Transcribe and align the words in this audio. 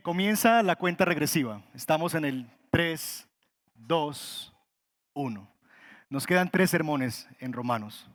Comienza 0.00 0.62
la 0.62 0.76
cuenta 0.76 1.04
regresiva. 1.04 1.60
Estamos 1.74 2.14
en 2.14 2.24
el 2.24 2.50
3, 2.70 3.28
2, 3.74 4.54
1. 5.12 5.48
Nos 6.08 6.26
quedan 6.26 6.50
tres 6.50 6.70
sermones 6.70 7.28
en 7.40 7.52
Romanos. 7.52 8.08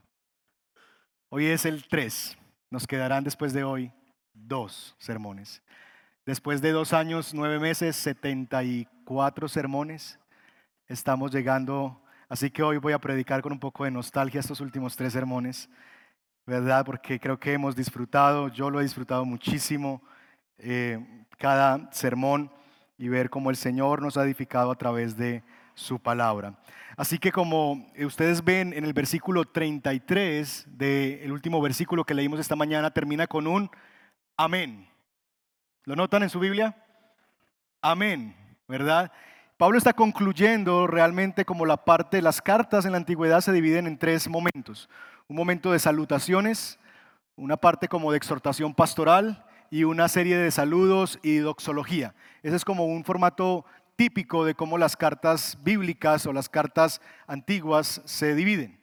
Hoy 1.30 1.46
es 1.46 1.66
el 1.66 1.88
3. 1.88 2.38
Nos 2.72 2.88
quedarán 2.88 3.24
después 3.24 3.54
de 3.54 3.64
hoy 3.64 3.92
dos 4.34 4.96
sermones. 4.98 5.62
Después 6.26 6.62
de 6.62 6.72
dos 6.72 6.94
años, 6.94 7.34
nueve 7.34 7.60
meses, 7.60 7.96
74 7.98 9.48
sermones, 9.48 10.20
estamos 10.88 11.32
llegando. 11.32 12.02
Así 12.28 12.50
que 12.50 12.64
hoy 12.64 12.78
voy 12.78 12.94
a 12.94 13.00
predicar 13.00 13.42
con 13.42 13.52
un 13.52 13.60
poco 13.60 13.84
de 13.84 13.92
nostalgia 13.92 14.40
estos 14.40 14.62
últimos 14.62 14.96
tres 14.96 15.14
sermones, 15.14 15.70
¿verdad? 16.46 16.86
Porque 16.86 17.20
creo 17.20 17.40
que 17.40 17.54
hemos 17.54 17.76
disfrutado, 17.76 18.48
yo 18.48 18.70
lo 18.70 18.80
he 18.80 18.84
disfrutado 18.84 19.26
muchísimo, 19.26 20.02
eh, 20.60 21.00
cada 21.38 21.92
sermón 21.92 22.52
y 22.98 23.10
ver 23.10 23.30
cómo 23.30 23.50
el 23.50 23.56
Señor 23.56 24.02
nos 24.02 24.18
ha 24.18 24.24
edificado 24.24 24.72
a 24.72 24.76
través 24.76 25.18
de 25.18 25.44
su 25.76 26.00
palabra. 26.00 26.56
Así 26.96 27.20
que 27.20 27.32
como 27.32 27.88
ustedes 28.04 28.44
ven 28.44 28.74
en 28.74 28.84
el 28.84 28.94
versículo 28.94 29.46
33 29.46 30.66
del 30.70 31.32
último 31.32 31.62
versículo 31.62 32.04
que 32.04 32.16
leímos 32.16 32.40
esta 32.40 32.56
mañana, 32.56 32.92
termina 32.92 33.28
con 33.28 33.46
un 33.46 33.70
amén. 34.36 34.90
¿Lo 35.84 35.96
notan 35.96 36.24
en 36.24 36.30
su 36.30 36.40
Biblia? 36.40 36.76
Amén, 37.82 38.36
¿verdad? 38.68 39.12
Pablo 39.58 39.78
está 39.78 39.94
concluyendo 39.94 40.86
realmente 40.88 41.46
como 41.46 41.66
la 41.66 41.78
parte, 41.78 42.22
las 42.22 42.42
cartas 42.42 42.86
en 42.86 42.92
la 42.92 42.98
antigüedad 42.98 43.42
se 43.42 43.52
dividen 43.52 43.88
en 43.88 43.98
tres 43.98 44.28
momentos. 44.28 44.90
Un 45.28 45.36
momento 45.36 45.72
de 45.72 45.80
salutaciones, 45.80 46.80
una 47.36 47.58
parte 47.58 47.88
como 47.88 48.12
de 48.12 48.18
exhortación 48.18 48.74
pastoral 48.74 49.47
y 49.70 49.84
una 49.84 50.08
serie 50.08 50.38
de 50.38 50.52
saludos 50.52 51.20
y 51.24 51.38
doxología. 51.38 52.14
Ese 52.44 52.56
es 52.56 52.66
como 52.66 52.86
un 52.86 53.04
formato 53.04 53.66
típico 53.96 54.46
de 54.46 54.56
cómo 54.56 54.78
las 54.78 54.96
cartas 54.96 55.58
bíblicas 55.64 56.26
o 56.26 56.34
las 56.34 56.50
cartas 56.50 57.02
antiguas 57.26 58.02
se 58.06 58.36
dividen. 58.36 58.80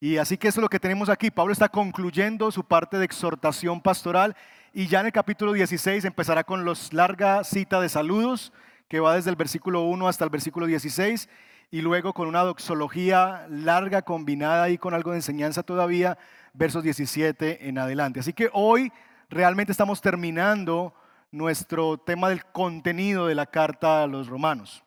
Y 0.00 0.16
así 0.16 0.38
que 0.38 0.48
eso 0.48 0.60
es 0.60 0.62
lo 0.62 0.68
que 0.68 0.80
tenemos 0.80 1.08
aquí. 1.08 1.30
Pablo 1.30 1.52
está 1.52 1.68
concluyendo 1.68 2.50
su 2.50 2.64
parte 2.64 2.98
de 2.98 3.04
exhortación 3.04 3.80
pastoral 3.80 4.36
y 4.72 4.86
ya 4.86 5.00
en 5.00 5.06
el 5.06 5.12
capítulo 5.12 5.52
16 5.52 6.04
empezará 6.04 6.44
con 6.44 6.64
la 6.64 6.72
larga 6.92 7.42
cita 7.44 7.80
de 7.80 7.88
saludos 7.88 8.52
que 8.88 9.00
va 9.00 9.16
desde 9.16 9.30
el 9.30 9.36
versículo 9.36 9.82
1 9.82 10.08
hasta 10.08 10.24
el 10.24 10.30
versículo 10.30 10.66
16 10.66 11.28
y 11.70 11.80
luego 11.82 12.14
con 12.14 12.28
una 12.28 12.42
doxología 12.42 13.46
larga 13.50 14.02
combinada 14.02 14.70
y 14.70 14.78
con 14.78 14.94
algo 14.94 15.10
de 15.10 15.18
enseñanza 15.18 15.62
todavía, 15.62 16.16
versos 16.54 16.82
17 16.82 17.68
en 17.68 17.78
adelante. 17.78 18.20
Así 18.20 18.32
que 18.32 18.48
hoy 18.52 18.90
realmente 19.28 19.72
estamos 19.72 20.00
terminando 20.00 20.94
nuestro 21.30 21.98
tema 21.98 22.30
del 22.30 22.44
contenido 22.46 23.26
de 23.26 23.34
la 23.34 23.46
carta 23.46 24.02
a 24.02 24.06
los 24.06 24.28
romanos. 24.28 24.82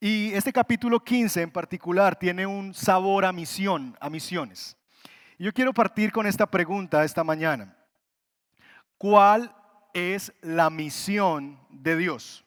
Y 0.00 0.32
este 0.32 0.52
capítulo 0.52 1.00
15 1.00 1.42
en 1.42 1.50
particular 1.50 2.16
tiene 2.16 2.46
un 2.46 2.74
sabor 2.74 3.24
a 3.24 3.32
misión, 3.32 3.96
a 4.00 4.10
misiones. 4.10 4.76
yo 5.38 5.52
quiero 5.52 5.72
partir 5.72 6.10
con 6.10 6.26
esta 6.26 6.46
pregunta 6.46 7.04
esta 7.04 7.22
mañana. 7.22 7.76
¿Cuál 8.96 9.54
es 9.94 10.32
la 10.40 10.70
misión 10.70 11.58
de 11.68 11.96
Dios? 11.96 12.44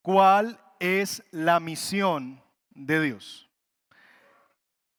¿Cuál 0.00 0.58
es 0.80 1.22
la 1.30 1.60
misión 1.60 2.42
de 2.70 3.00
Dios? 3.00 3.48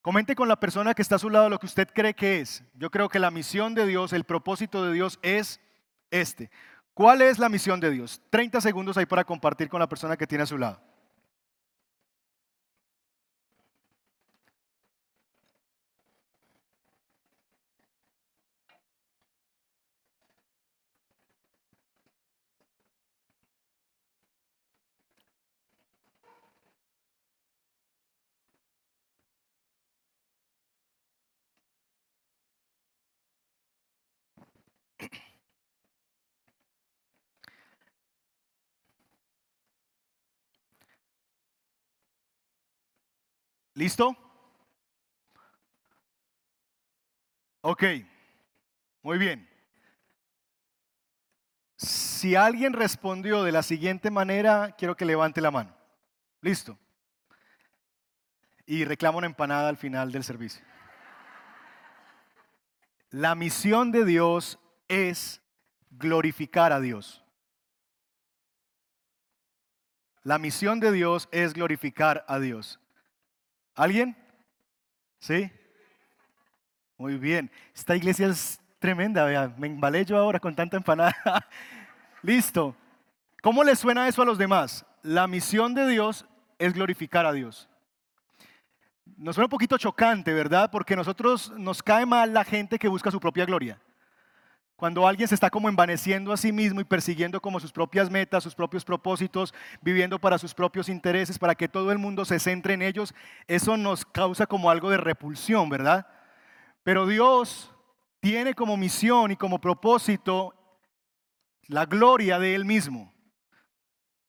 Comente 0.05 0.35
con 0.35 0.47
la 0.47 0.59
persona 0.59 0.93
que 0.93 1.01
está 1.01 1.15
a 1.15 1.17
su 1.17 1.31
lado 1.31 1.49
lo 1.49 1.57
que 1.57 1.65
usted 1.65 1.89
cree 1.91 2.13
que 2.13 2.39
es. 2.39 2.63
Yo 2.75 2.91
creo 2.91 3.09
que 3.09 3.17
la 3.17 3.31
misión 3.31 3.73
de 3.73 3.87
Dios, 3.87 4.13
el 4.13 4.23
propósito 4.23 4.85
de 4.85 4.93
Dios 4.93 5.17
es 5.23 5.59
este. 6.11 6.51
¿Cuál 6.93 7.23
es 7.23 7.39
la 7.39 7.49
misión 7.49 7.79
de 7.79 7.89
Dios? 7.89 8.21
30 8.29 8.61
segundos 8.61 8.97
ahí 8.97 9.07
para 9.07 9.23
compartir 9.23 9.67
con 9.67 9.79
la 9.79 9.89
persona 9.89 10.15
que 10.15 10.27
tiene 10.27 10.43
a 10.43 10.45
su 10.45 10.59
lado. 10.59 10.79
¿Listo? 43.75 44.15
Ok, 47.59 47.83
muy 49.01 49.17
bien. 49.17 49.49
Si 51.75 52.35
alguien 52.35 52.71
respondió 52.71 53.43
de 53.43 53.51
la 53.51 53.63
siguiente 53.63 54.09
manera, 54.09 54.73
quiero 54.77 54.95
que 54.95 55.03
levante 55.03 55.41
la 55.41 55.51
mano. 55.51 55.75
Listo. 56.41 56.77
Y 58.65 58.85
reclamo 58.85 59.17
una 59.17 59.27
empanada 59.27 59.67
al 59.67 59.77
final 59.77 60.11
del 60.11 60.23
servicio. 60.23 60.63
La 63.09 63.35
misión 63.35 63.91
de 63.91 64.05
Dios 64.05 64.57
es 64.87 65.41
glorificar 65.91 66.71
a 66.71 66.79
Dios. 66.79 67.23
La 70.23 70.37
misión 70.37 70.79
de 70.79 70.93
Dios 70.93 71.27
es 71.31 71.53
glorificar 71.53 72.23
a 72.29 72.39
Dios. 72.39 72.79
¿Alguien? 73.75 74.15
¿Sí? 75.19 75.51
Muy 76.97 77.17
bien. 77.17 77.51
Esta 77.75 77.95
iglesia 77.95 78.27
es 78.27 78.59
tremenda, 78.79 79.25
vea. 79.25 79.53
Me 79.57 79.67
embalé 79.67 80.05
yo 80.05 80.17
ahora 80.17 80.39
con 80.39 80.55
tanta 80.55 80.77
empanada. 80.77 81.15
Listo. 82.21 82.75
¿Cómo 83.41 83.63
le 83.63 83.75
suena 83.75 84.07
eso 84.07 84.21
a 84.21 84.25
los 84.25 84.37
demás? 84.37 84.85
La 85.03 85.27
misión 85.27 85.73
de 85.75 85.87
Dios 85.87 86.25
es 86.57 86.73
glorificar 86.73 87.25
a 87.25 87.33
Dios. 87.33 87.69
Nos 89.17 89.35
suena 89.35 89.45
un 89.45 89.51
poquito 89.51 89.77
chocante, 89.77 90.33
¿verdad? 90.33 90.71
Porque 90.71 90.95
nosotros 90.95 91.51
nos 91.57 91.83
cae 91.83 92.05
mal 92.05 92.33
la 92.33 92.43
gente 92.43 92.79
que 92.79 92.87
busca 92.87 93.11
su 93.11 93.19
propia 93.19 93.45
gloria. 93.45 93.79
Cuando 94.75 95.07
alguien 95.07 95.29
se 95.29 95.35
está 95.35 95.49
como 95.49 95.69
envaneciendo 95.69 96.33
a 96.33 96.37
sí 96.37 96.51
mismo 96.51 96.81
y 96.81 96.83
persiguiendo 96.83 97.41
como 97.41 97.61
sus 97.61 97.71
propias 97.71 98.11
metas, 98.11 98.43
sus 98.43 98.55
propios 98.55 98.83
propósitos, 98.83 99.53
viviendo 99.81 100.19
para 100.19 100.37
sus 100.37 100.53
propios 100.53 100.89
intereses, 100.89 101.39
para 101.39 101.55
que 101.55 101.69
todo 101.69 101.93
el 101.93 101.97
mundo 101.97 102.25
se 102.25 102.39
centre 102.39 102.73
en 102.73 102.81
ellos, 102.81 103.15
eso 103.47 103.77
nos 103.77 104.05
causa 104.05 104.45
como 104.47 104.69
algo 104.69 104.89
de 104.89 104.97
repulsión, 104.97 105.69
¿verdad? 105.69 106.05
Pero 106.83 107.07
Dios 107.07 107.71
tiene 108.19 108.53
como 108.53 108.75
misión 108.75 109.31
y 109.31 109.37
como 109.37 109.61
propósito 109.61 110.53
la 111.67 111.85
gloria 111.85 112.37
de 112.37 112.53
Él 112.53 112.65
mismo. 112.65 113.13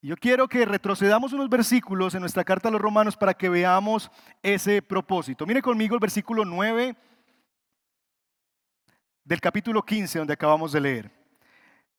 Yo 0.01 0.15
quiero 0.15 0.47
que 0.47 0.65
retrocedamos 0.65 1.33
unos 1.33 1.49
versículos 1.49 2.15
en 2.15 2.21
nuestra 2.21 2.45
carta 2.45 2.69
a 2.69 2.71
los 2.71 2.79
romanos 2.79 3.17
para 3.17 3.33
que 3.33 3.49
veamos 3.49 4.09
ese 4.41 4.81
propósito. 4.81 5.45
Mire 5.45 5.61
conmigo 5.61 5.95
el 5.95 5.99
versículo 5.99 6.45
9 6.45 6.95
del 9.27 9.41
capítulo 9.41 9.83
15 9.83 10.19
donde 10.19 10.33
acabamos 10.33 10.71
de 10.71 10.79
leer. 10.79 11.11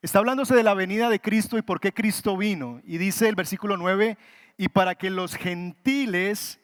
Está 0.01 0.19
hablándose 0.19 0.55
de 0.55 0.63
la 0.63 0.73
venida 0.73 1.11
de 1.11 1.21
Cristo 1.21 1.59
y 1.59 1.63
por 1.63 1.79
qué 1.79 1.93
Cristo 1.93 2.39
vino. 2.39 2.81
Y 2.85 2.97
dice 2.97 3.29
el 3.29 3.35
versículo 3.35 3.77
9, 3.77 4.17
y 4.57 4.69
para 4.71 4.95
que 4.95 5.11
los 5.11 5.35
gentiles 5.35 6.59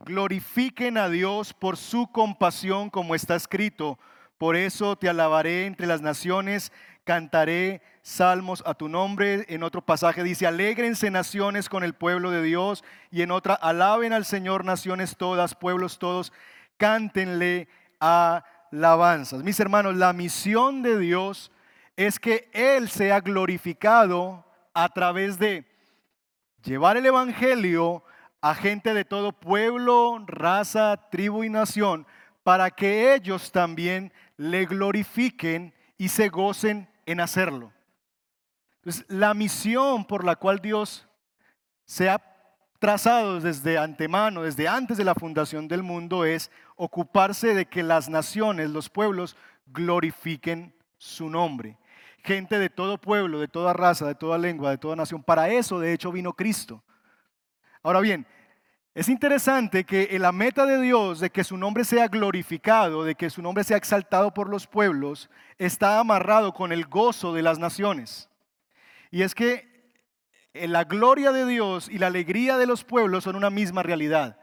glorifiquen 0.00 0.98
a 0.98 1.08
Dios 1.08 1.54
por 1.54 1.78
su 1.78 2.12
compasión, 2.12 2.90
como 2.90 3.14
está 3.14 3.36
escrito. 3.36 3.98
Por 4.36 4.54
eso 4.54 4.96
te 4.96 5.08
alabaré 5.08 5.64
entre 5.64 5.86
las 5.86 6.02
naciones, 6.02 6.72
cantaré 7.04 7.80
salmos 8.02 8.62
a 8.66 8.74
tu 8.74 8.90
nombre. 8.90 9.46
En 9.48 9.62
otro 9.62 9.80
pasaje 9.80 10.22
dice, 10.22 10.46
alégrense 10.46 11.10
naciones 11.10 11.70
con 11.70 11.84
el 11.84 11.94
pueblo 11.94 12.30
de 12.30 12.42
Dios. 12.42 12.84
Y 13.10 13.22
en 13.22 13.30
otra, 13.30 13.54
alaben 13.54 14.12
al 14.12 14.26
Señor 14.26 14.66
naciones 14.66 15.16
todas, 15.16 15.54
pueblos 15.54 15.98
todos, 15.98 16.34
cántenle 16.76 17.66
a 17.98 18.44
alabanzas. 18.72 19.42
Mis 19.42 19.60
hermanos, 19.60 19.96
la 19.96 20.12
misión 20.12 20.82
de 20.82 20.98
Dios 20.98 21.52
es 21.96 22.18
que 22.18 22.50
Él 22.52 22.88
sea 22.88 23.20
glorificado 23.20 24.44
a 24.74 24.88
través 24.88 25.38
de 25.38 25.66
llevar 26.64 26.96
el 26.96 27.06
Evangelio 27.06 28.02
a 28.40 28.54
gente 28.54 28.94
de 28.94 29.04
todo 29.04 29.32
pueblo, 29.32 30.24
raza, 30.26 31.08
tribu 31.10 31.44
y 31.44 31.50
nación, 31.50 32.06
para 32.42 32.70
que 32.70 33.14
ellos 33.14 33.52
también 33.52 34.12
le 34.36 34.64
glorifiquen 34.64 35.72
y 35.96 36.08
se 36.08 36.28
gocen 36.28 36.88
en 37.06 37.20
hacerlo. 37.20 37.72
Entonces, 38.76 39.04
la 39.08 39.32
misión 39.32 40.04
por 40.04 40.24
la 40.24 40.34
cual 40.34 40.58
Dios 40.58 41.06
se 41.84 42.10
ha 42.10 42.20
trazado 42.80 43.38
desde 43.38 43.78
antemano, 43.78 44.42
desde 44.42 44.66
antes 44.66 44.96
de 44.96 45.04
la 45.04 45.14
fundación 45.14 45.68
del 45.68 45.84
mundo, 45.84 46.24
es 46.24 46.50
ocuparse 46.84 47.54
de 47.54 47.66
que 47.66 47.84
las 47.84 48.08
naciones, 48.08 48.68
los 48.70 48.88
pueblos, 48.90 49.36
glorifiquen 49.66 50.74
su 50.98 51.30
nombre. 51.30 51.78
gente 52.24 52.58
de 52.58 52.70
todo 52.70 52.98
pueblo, 52.98 53.40
de 53.40 53.48
toda 53.48 53.72
raza, 53.72 54.06
de 54.06 54.14
toda 54.14 54.38
lengua, 54.38 54.70
de 54.70 54.78
toda 54.78 54.94
nación. 54.94 55.22
Para 55.22 55.48
eso, 55.48 55.80
de 55.80 55.92
hecho, 55.92 56.12
vino 56.12 56.32
Cristo. 56.32 56.82
Ahora 57.82 58.00
bien, 58.00 58.26
es 58.94 59.08
interesante 59.08 59.84
que 59.84 60.16
la 60.18 60.30
meta 60.30 60.66
de 60.66 60.80
Dios 60.80 61.18
de 61.18 61.30
que 61.30 61.42
su 61.42 61.56
nombre 61.56 61.84
sea 61.84 62.08
glorificado, 62.08 63.04
de 63.04 63.14
que 63.14 63.30
su 63.30 63.42
nombre 63.42 63.64
sea 63.64 63.76
exaltado 63.76 64.34
por 64.34 64.48
los 64.48 64.66
pueblos, 64.66 65.30
está 65.58 65.98
amarrado 65.98 66.52
con 66.52 66.72
el 66.72 66.86
gozo 66.86 67.32
de 67.32 67.42
las 67.42 67.58
naciones. 67.58 68.28
Y 69.10 69.22
es 69.22 69.34
que 69.34 69.92
la 70.52 70.84
gloria 70.84 71.32
de 71.32 71.46
Dios 71.46 71.88
y 71.88 71.98
la 71.98 72.08
alegría 72.08 72.56
de 72.56 72.66
los 72.66 72.84
pueblos 72.84 73.24
son 73.24 73.36
una 73.36 73.50
misma 73.50 73.82
realidad. 73.82 74.38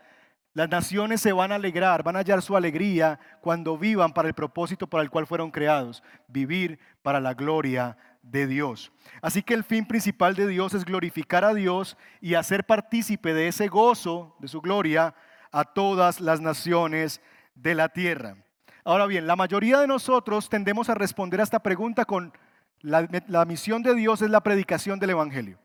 Las 0.53 0.69
naciones 0.69 1.21
se 1.21 1.31
van 1.31 1.51
a 1.51 1.55
alegrar, 1.55 2.01
van 2.01 2.15
a 2.15 2.19
hallar 2.19 2.41
su 2.41 2.57
alegría 2.57 3.19
cuando 3.41 3.77
vivan 3.77 4.13
para 4.13 4.27
el 4.27 4.33
propósito 4.33 4.87
para 4.87 5.03
el 5.03 5.09
cual 5.09 5.27
fueron 5.27 5.51
creados, 5.51 6.03
vivir 6.27 6.79
para 7.03 7.19
la 7.19 7.35
gloria 7.35 7.97
de 8.23 8.47
Dios. 8.47 8.91
Así 9.21 9.43
que 9.43 9.53
el 9.53 9.63
fin 9.63 9.85
principal 9.85 10.35
de 10.35 10.47
Dios 10.47 10.73
es 10.73 10.85
glorificar 10.85 11.45
a 11.45 11.53
Dios 11.53 11.97
y 12.19 12.33
hacer 12.33 12.65
partícipe 12.65 13.33
de 13.33 13.47
ese 13.47 13.67
gozo, 13.67 14.35
de 14.39 14.47
su 14.47 14.59
gloria, 14.59 15.13
a 15.51 15.63
todas 15.65 16.19
las 16.19 16.41
naciones 16.41 17.21
de 17.53 17.75
la 17.75 17.89
tierra. 17.89 18.37
Ahora 18.83 19.05
bien, 19.05 19.27
la 19.27 19.35
mayoría 19.35 19.79
de 19.79 19.87
nosotros 19.87 20.49
tendemos 20.49 20.89
a 20.89 20.95
responder 20.95 21.39
a 21.39 21.43
esta 21.43 21.59
pregunta 21.59 22.05
con 22.05 22.33
la, 22.81 23.07
la 23.27 23.45
misión 23.45 23.83
de 23.83 23.93
Dios 23.93 24.21
es 24.21 24.29
la 24.29 24.41
predicación 24.41 24.99
del 24.99 25.11
Evangelio. 25.11 25.59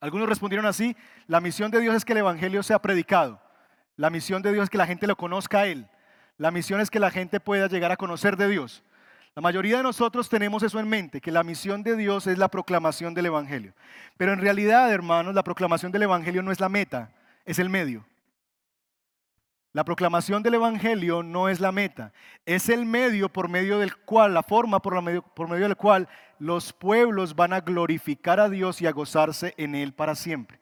Algunos 0.00 0.28
respondieron 0.28 0.66
así, 0.66 0.96
la 1.26 1.40
misión 1.40 1.70
de 1.70 1.80
Dios 1.80 1.94
es 1.94 2.04
que 2.04 2.12
el 2.12 2.18
Evangelio 2.18 2.62
sea 2.62 2.80
predicado. 2.80 3.43
La 3.96 4.10
misión 4.10 4.42
de 4.42 4.52
Dios 4.52 4.64
es 4.64 4.70
que 4.70 4.78
la 4.78 4.86
gente 4.86 5.06
lo 5.06 5.16
conozca 5.16 5.60
a 5.60 5.66
Él. 5.66 5.88
La 6.36 6.50
misión 6.50 6.80
es 6.80 6.90
que 6.90 6.98
la 6.98 7.10
gente 7.10 7.40
pueda 7.40 7.68
llegar 7.68 7.92
a 7.92 7.96
conocer 7.96 8.36
de 8.36 8.48
Dios. 8.48 8.82
La 9.36 9.42
mayoría 9.42 9.78
de 9.78 9.82
nosotros 9.82 10.28
tenemos 10.28 10.62
eso 10.62 10.78
en 10.78 10.88
mente, 10.88 11.20
que 11.20 11.32
la 11.32 11.42
misión 11.42 11.82
de 11.82 11.96
Dios 11.96 12.26
es 12.26 12.38
la 12.38 12.48
proclamación 12.48 13.14
del 13.14 13.26
Evangelio. 13.26 13.74
Pero 14.16 14.32
en 14.32 14.40
realidad, 14.40 14.92
hermanos, 14.92 15.34
la 15.34 15.42
proclamación 15.42 15.90
del 15.90 16.04
Evangelio 16.04 16.42
no 16.42 16.52
es 16.52 16.60
la 16.60 16.68
meta, 16.68 17.10
es 17.44 17.58
el 17.58 17.68
medio. 17.68 18.06
La 19.72 19.84
proclamación 19.84 20.44
del 20.44 20.54
Evangelio 20.54 21.24
no 21.24 21.48
es 21.48 21.58
la 21.58 21.72
meta, 21.72 22.12
es 22.46 22.68
el 22.68 22.86
medio 22.86 23.28
por 23.28 23.48
medio 23.48 23.80
del 23.80 23.96
cual, 23.96 24.32
la 24.32 24.44
forma 24.44 24.80
por, 24.80 25.02
medio, 25.02 25.24
medio 25.36 25.64
del 25.64 25.76
cual 25.76 26.08
los 26.38 26.72
pueblos 26.72 27.34
van 27.34 27.52
a 27.52 27.60
glorificar 27.60 28.38
a 28.38 28.48
Dios 28.48 28.80
y 28.80 28.86
a 28.86 28.92
gozarse 28.92 29.52
en 29.56 29.74
Él 29.74 29.92
para 29.92 30.14
siempre. 30.14 30.60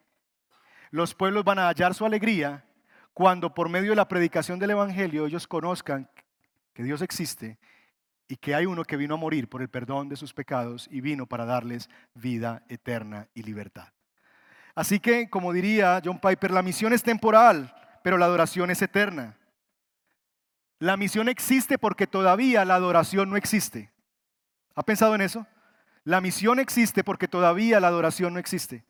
Los 0.90 1.14
pueblos 1.14 1.44
van 1.44 1.58
a 1.58 1.68
hallar 1.68 1.92
su 1.92 2.06
alegría 2.06 2.64
cuando 3.14 3.54
por 3.54 3.68
medio 3.68 3.90
de 3.90 3.96
la 3.96 4.08
predicación 4.08 4.58
del 4.58 4.70
Evangelio 4.70 5.26
ellos 5.26 5.46
conozcan 5.46 6.08
que 6.72 6.82
Dios 6.82 7.02
existe 7.02 7.58
y 8.28 8.36
que 8.36 8.54
hay 8.54 8.66
uno 8.66 8.84
que 8.84 8.96
vino 8.96 9.14
a 9.14 9.18
morir 9.18 9.48
por 9.48 9.60
el 9.60 9.68
perdón 9.68 10.08
de 10.08 10.16
sus 10.16 10.32
pecados 10.32 10.88
y 10.90 11.00
vino 11.00 11.26
para 11.26 11.44
darles 11.44 11.90
vida 12.14 12.64
eterna 12.68 13.28
y 13.34 13.42
libertad. 13.42 13.88
Así 14.74 15.00
que, 15.00 15.28
como 15.28 15.52
diría 15.52 16.00
John 16.02 16.18
Piper, 16.18 16.50
la 16.50 16.62
misión 16.62 16.94
es 16.94 17.02
temporal, 17.02 17.74
pero 18.02 18.16
la 18.16 18.24
adoración 18.24 18.70
es 18.70 18.80
eterna. 18.80 19.36
La 20.78 20.96
misión 20.96 21.28
existe 21.28 21.78
porque 21.78 22.06
todavía 22.06 22.64
la 22.64 22.76
adoración 22.76 23.28
no 23.28 23.36
existe. 23.36 23.92
¿Ha 24.74 24.82
pensado 24.82 25.14
en 25.14 25.20
eso? 25.20 25.46
La 26.04 26.20
misión 26.20 26.58
existe 26.58 27.04
porque 27.04 27.28
todavía 27.28 27.80
la 27.80 27.88
adoración 27.88 28.32
no 28.32 28.40
existe. 28.40 28.84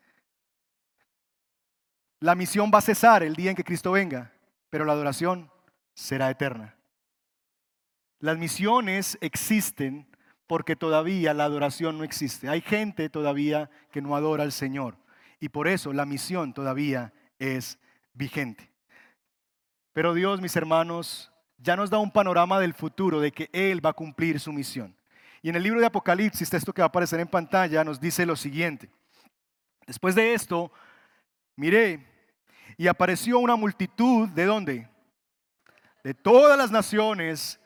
La 2.23 2.37
misión 2.37 2.71
va 2.73 2.79
a 2.79 2.83
cesar 2.83 3.25
el 3.25 3.35
día 3.35 3.51
en 3.51 3.57
que 3.57 3.65
Cristo 3.65 3.91
venga, 3.91 4.31
pero 4.71 4.85
la 4.85 4.93
adoración 4.93 5.51
será 5.93 6.31
eterna. 6.31 6.77
Las 8.21 8.39
misiones 8.39 9.19
existen 9.21 10.07
porque 10.47 10.77
todavía 10.77 11.35
la 11.35 11.47
adoración 11.47 11.99
no 11.99 12.05
existe. 12.05 12.49
Hay 12.49 12.61
gente 12.61 13.09
todavía 13.09 13.71
que 13.91 14.01
no 14.01 14.15
adora 14.15 14.45
al 14.45 14.53
Señor 14.53 14.97
y 15.41 15.49
por 15.49 15.67
eso 15.67 15.93
la 15.93 16.07
misión 16.07 16.55
todavía 16.55 17.13
es 17.41 17.77
vigente. 18.15 18.71
Pero 19.93 20.15
Dios, 20.15 20.41
mis 20.41 20.55
hermanos, 20.55 21.33
ya 21.59 21.75
nos 21.75 21.91
da 21.91 21.99
un 21.99 22.13
panorama 22.13 22.61
del 22.61 22.73
futuro 22.73 23.19
de 23.19 23.33
que 23.33 23.51
Él 23.53 23.85
va 23.85 23.91
a 23.91 23.95
cumplir 23.95 24.39
su 24.39 24.53
misión. 24.53 24.95
Y 25.43 25.49
en 25.49 25.57
el 25.57 25.65
libro 25.65 25.81
de 25.81 25.87
Apocalipsis, 25.87 26.49
texto 26.49 26.73
que 26.73 26.83
va 26.83 26.87
a 26.87 26.89
aparecer 26.89 27.19
en 27.19 27.27
pantalla, 27.27 27.83
nos 27.83 27.99
dice 27.99 28.25
lo 28.25 28.37
siguiente. 28.37 28.89
Después 29.89 30.15
de 30.15 30.35
esto, 30.35 30.71
miré 31.57 32.12
y 32.77 32.89
apareció 32.89 33.39
una 33.39 33.57
multitud 33.57 34.29
de 34.29 34.45
dónde? 34.45 34.89
De 36.05 36.15
todas 36.15 36.59
las 36.59 36.71
naciones 36.71 37.61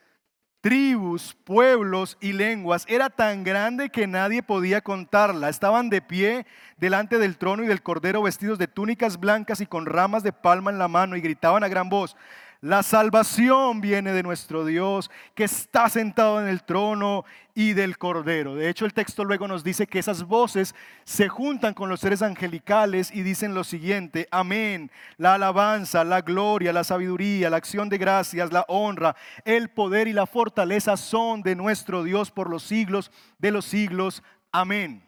tribus, 0.67 1.37
pueblos 1.45 2.19
y 2.21 2.33
lenguas 2.33 2.85
era 2.89 3.09
tan 3.09 3.45
grande 3.45 3.89
que 3.89 4.09
nadie 4.09 4.43
podía 4.43 4.81
contarla. 4.81 5.49
Estaban 5.49 5.91
de 5.91 6.03
pie 6.03 6.45
delante 6.77 7.19
del 7.19 7.39
trono 7.39 7.63
y 7.63 7.69
del 7.69 7.85
cordero 7.85 8.23
vestidos 8.23 8.59
de 8.59 8.67
túnicas 8.67 9.21
blancas 9.21 9.61
y 9.61 9.67
con 9.67 9.87
ramas 9.87 10.25
de 10.25 10.33
palma 10.33 10.73
en 10.73 10.79
la 10.79 10.89
mano 10.89 11.15
y 11.15 11.21
gritaban 11.21 11.63
a 11.63 11.69
gran 11.69 11.89
voz, 11.89 12.17
la 12.61 12.83
salvación 12.83 13.81
viene 13.81 14.13
de 14.13 14.23
nuestro 14.23 14.65
Dios, 14.65 15.11
que 15.35 15.45
está 15.45 15.89
sentado 15.89 16.41
en 16.41 16.49
el 16.49 16.63
trono 16.63 17.25
y 17.55 17.75
del 17.75 17.99
Cordero. 17.99 18.55
De 18.55 18.69
hecho, 18.69 18.85
el 18.85 18.95
texto 18.95 19.25
luego 19.25 19.47
nos 19.47 19.63
dice 19.63 19.87
que 19.87 19.99
esas 19.99 20.25
voces 20.25 20.75
se 21.05 21.29
juntan 21.29 21.75
con 21.75 21.89
los 21.89 22.01
seres 22.01 22.23
angelicales 22.23 23.11
y 23.11 23.23
dicen 23.23 23.55
lo 23.55 23.65
siguiente, 23.65 24.29
amén, 24.31 24.91
la 25.17 25.35
alabanza, 25.35 26.05
la 26.05 26.23
gloria, 26.23 26.73
la 26.73 26.85
sabiduría, 26.85 27.51
la 27.51 27.57
acción 27.57 27.89
de 27.89 27.99
gracias, 27.99 28.53
la 28.53 28.65
honra, 28.69 29.17
el 29.45 29.71
poder 29.71 30.09
y 30.09 30.13
la 30.13 30.27
fortaleza 30.27 30.97
son 30.97 31.43
de 31.43 31.57
nuestro 31.57 32.05
Dios 32.05 32.31
por 32.31 32.51
los 32.51 32.63
siglos 32.63 33.11
de 33.39 33.51
los 33.51 33.65
siglos. 33.65 34.23
Amén. 34.53 35.03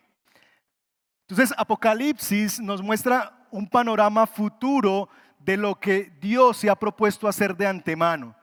Entonces, 1.29 1.55
Apocalipsis 1.59 2.61
nos 2.61 2.83
muestra 2.83 3.47
un 3.51 3.69
panorama 3.69 4.27
futuro 4.27 5.09
de 5.39 5.57
lo 5.57 5.79
que 5.79 6.13
Dios 6.21 6.57
se 6.59 6.71
ha 6.71 6.77
propuesto 6.77 7.29
hacer 7.29 7.57
de 7.57 7.67
antemano. 7.67 8.37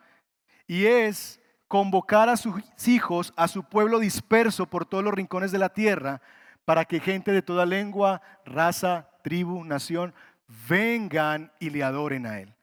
Y 0.67 0.85
es 0.85 1.39
convocar 1.67 2.29
a 2.29 2.37
sus 2.37 2.61
hijos, 2.87 3.33
a 3.35 3.47
su 3.47 3.63
pueblo 3.63 3.99
disperso 3.99 4.65
por 4.65 4.85
todos 4.85 5.03
los 5.03 5.13
rincones 5.13 5.51
de 5.51 5.59
la 5.59 5.69
tierra, 5.69 6.21
para 6.63 6.85
que 6.85 6.99
gente 6.99 7.31
de 7.31 7.41
toda 7.41 7.65
lengua, 7.65 8.21
raza, 8.45 9.09
tribu, 9.23 9.63
nación, 9.63 10.13
vengan 10.67 11.51
y 11.59 11.69
le 11.69 11.83
adoren 11.83 12.25
a 12.25 12.39
Él. 12.39 12.53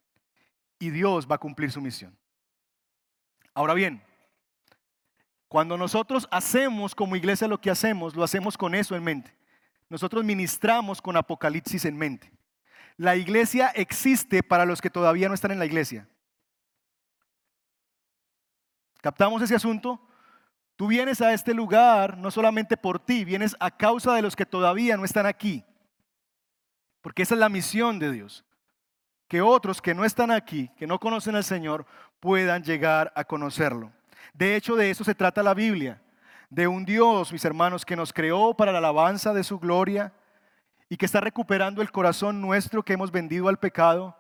Y 0.78 0.90
Dios 0.90 1.28
va 1.30 1.36
a 1.36 1.38
cumplir 1.38 1.70
su 1.70 1.80
misión. 1.80 2.16
Ahora 3.54 3.74
bien, 3.74 4.02
cuando 5.48 5.76
nosotros 5.76 6.26
hacemos 6.30 6.94
como 6.94 7.14
iglesia 7.14 7.46
lo 7.46 7.60
que 7.60 7.70
hacemos, 7.70 8.16
lo 8.16 8.24
hacemos 8.24 8.56
con 8.56 8.74
eso 8.74 8.96
en 8.96 9.04
mente. 9.04 9.34
Nosotros 9.88 10.24
ministramos 10.24 11.02
con 11.02 11.16
Apocalipsis 11.16 11.84
en 11.84 11.96
mente. 11.98 12.32
La 13.02 13.16
iglesia 13.16 13.72
existe 13.74 14.44
para 14.44 14.64
los 14.64 14.80
que 14.80 14.88
todavía 14.88 15.26
no 15.26 15.34
están 15.34 15.50
en 15.50 15.58
la 15.58 15.66
iglesia. 15.66 16.06
¿Captamos 19.00 19.42
ese 19.42 19.56
asunto? 19.56 20.00
Tú 20.76 20.86
vienes 20.86 21.20
a 21.20 21.32
este 21.32 21.52
lugar 21.52 22.16
no 22.16 22.30
solamente 22.30 22.76
por 22.76 23.00
ti, 23.00 23.24
vienes 23.24 23.56
a 23.58 23.72
causa 23.72 24.14
de 24.14 24.22
los 24.22 24.36
que 24.36 24.46
todavía 24.46 24.96
no 24.96 25.04
están 25.04 25.26
aquí. 25.26 25.64
Porque 27.00 27.22
esa 27.24 27.34
es 27.34 27.40
la 27.40 27.48
misión 27.48 27.98
de 27.98 28.12
Dios. 28.12 28.44
Que 29.26 29.42
otros 29.42 29.82
que 29.82 29.94
no 29.94 30.04
están 30.04 30.30
aquí, 30.30 30.70
que 30.76 30.86
no 30.86 31.00
conocen 31.00 31.34
al 31.34 31.42
Señor, 31.42 31.86
puedan 32.20 32.62
llegar 32.62 33.12
a 33.16 33.24
conocerlo. 33.24 33.90
De 34.32 34.54
hecho, 34.54 34.76
de 34.76 34.90
eso 34.90 35.02
se 35.02 35.16
trata 35.16 35.42
la 35.42 35.54
Biblia. 35.54 36.00
De 36.50 36.68
un 36.68 36.84
Dios, 36.84 37.32
mis 37.32 37.44
hermanos, 37.44 37.84
que 37.84 37.96
nos 37.96 38.12
creó 38.12 38.54
para 38.54 38.70
la 38.70 38.78
alabanza 38.78 39.32
de 39.32 39.42
su 39.42 39.58
gloria, 39.58 40.12
y 40.92 40.98
que 40.98 41.06
está 41.06 41.22
recuperando 41.22 41.80
el 41.80 41.90
corazón 41.90 42.42
nuestro 42.42 42.82
que 42.82 42.92
hemos 42.92 43.10
vendido 43.10 43.48
al 43.48 43.58
pecado 43.58 44.14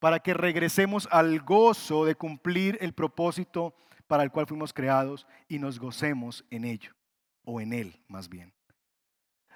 para 0.00 0.18
que 0.18 0.34
regresemos 0.34 1.06
al 1.12 1.38
gozo 1.38 2.04
de 2.04 2.16
cumplir 2.16 2.76
el 2.80 2.94
propósito 2.94 3.76
para 4.08 4.24
el 4.24 4.32
cual 4.32 4.48
fuimos 4.48 4.72
creados 4.72 5.24
y 5.46 5.60
nos 5.60 5.78
gocemos 5.78 6.44
en 6.50 6.64
ello, 6.64 6.90
o 7.44 7.60
en 7.60 7.72
él 7.72 8.02
más 8.08 8.28
bien. 8.28 8.52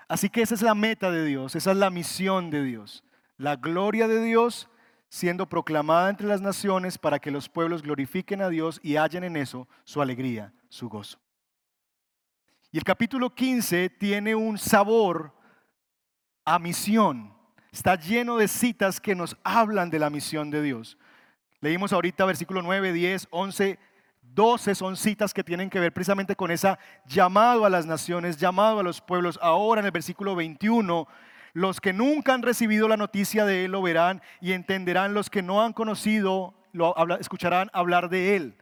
Así 0.06 0.30
que 0.30 0.42
esa 0.42 0.54
es 0.54 0.62
la 0.62 0.76
meta 0.76 1.10
de 1.10 1.24
Dios, 1.24 1.56
esa 1.56 1.72
es 1.72 1.76
la 1.76 1.90
misión 1.90 2.50
de 2.52 2.62
Dios, 2.62 3.02
la 3.36 3.56
gloria 3.56 4.06
de 4.06 4.22
Dios 4.22 4.70
siendo 5.08 5.48
proclamada 5.48 6.08
entre 6.08 6.28
las 6.28 6.40
naciones 6.40 6.98
para 6.98 7.18
que 7.18 7.32
los 7.32 7.48
pueblos 7.48 7.82
glorifiquen 7.82 8.42
a 8.42 8.48
Dios 8.48 8.78
y 8.80 8.94
hallen 8.94 9.24
en 9.24 9.36
eso 9.36 9.66
su 9.82 10.00
alegría, 10.00 10.54
su 10.68 10.88
gozo. 10.88 11.18
Y 12.70 12.78
el 12.78 12.84
capítulo 12.84 13.34
15 13.34 13.90
tiene 13.90 14.36
un 14.36 14.56
sabor 14.56 15.39
a 16.54 16.58
misión. 16.58 17.32
Está 17.70 17.94
lleno 17.94 18.36
de 18.36 18.48
citas 18.48 19.00
que 19.00 19.14
nos 19.14 19.36
hablan 19.44 19.88
de 19.88 20.00
la 20.00 20.10
misión 20.10 20.50
de 20.50 20.62
Dios. 20.62 20.98
Leímos 21.60 21.92
ahorita 21.92 22.24
versículo 22.24 22.60
9, 22.60 22.92
10, 22.92 23.28
11, 23.30 23.78
12 24.22 24.74
son 24.74 24.96
citas 24.96 25.32
que 25.32 25.44
tienen 25.44 25.70
que 25.70 25.78
ver 25.78 25.92
precisamente 25.92 26.34
con 26.34 26.50
esa 26.50 26.78
llamado 27.06 27.64
a 27.64 27.70
las 27.70 27.86
naciones, 27.86 28.36
llamado 28.36 28.80
a 28.80 28.82
los 28.82 29.00
pueblos. 29.00 29.38
Ahora 29.40 29.80
en 29.80 29.86
el 29.86 29.92
versículo 29.92 30.34
21, 30.34 31.06
los 31.52 31.80
que 31.80 31.92
nunca 31.92 32.34
han 32.34 32.42
recibido 32.42 32.88
la 32.88 32.96
noticia 32.96 33.44
de 33.44 33.66
Él 33.66 33.72
lo 33.72 33.82
verán 33.82 34.20
y 34.40 34.52
entenderán, 34.52 35.14
los 35.14 35.30
que 35.30 35.42
no 35.42 35.62
han 35.62 35.72
conocido, 35.72 36.54
lo 36.72 36.94
escucharán 37.18 37.70
hablar 37.72 38.08
de 38.08 38.34
Él. 38.34 38.56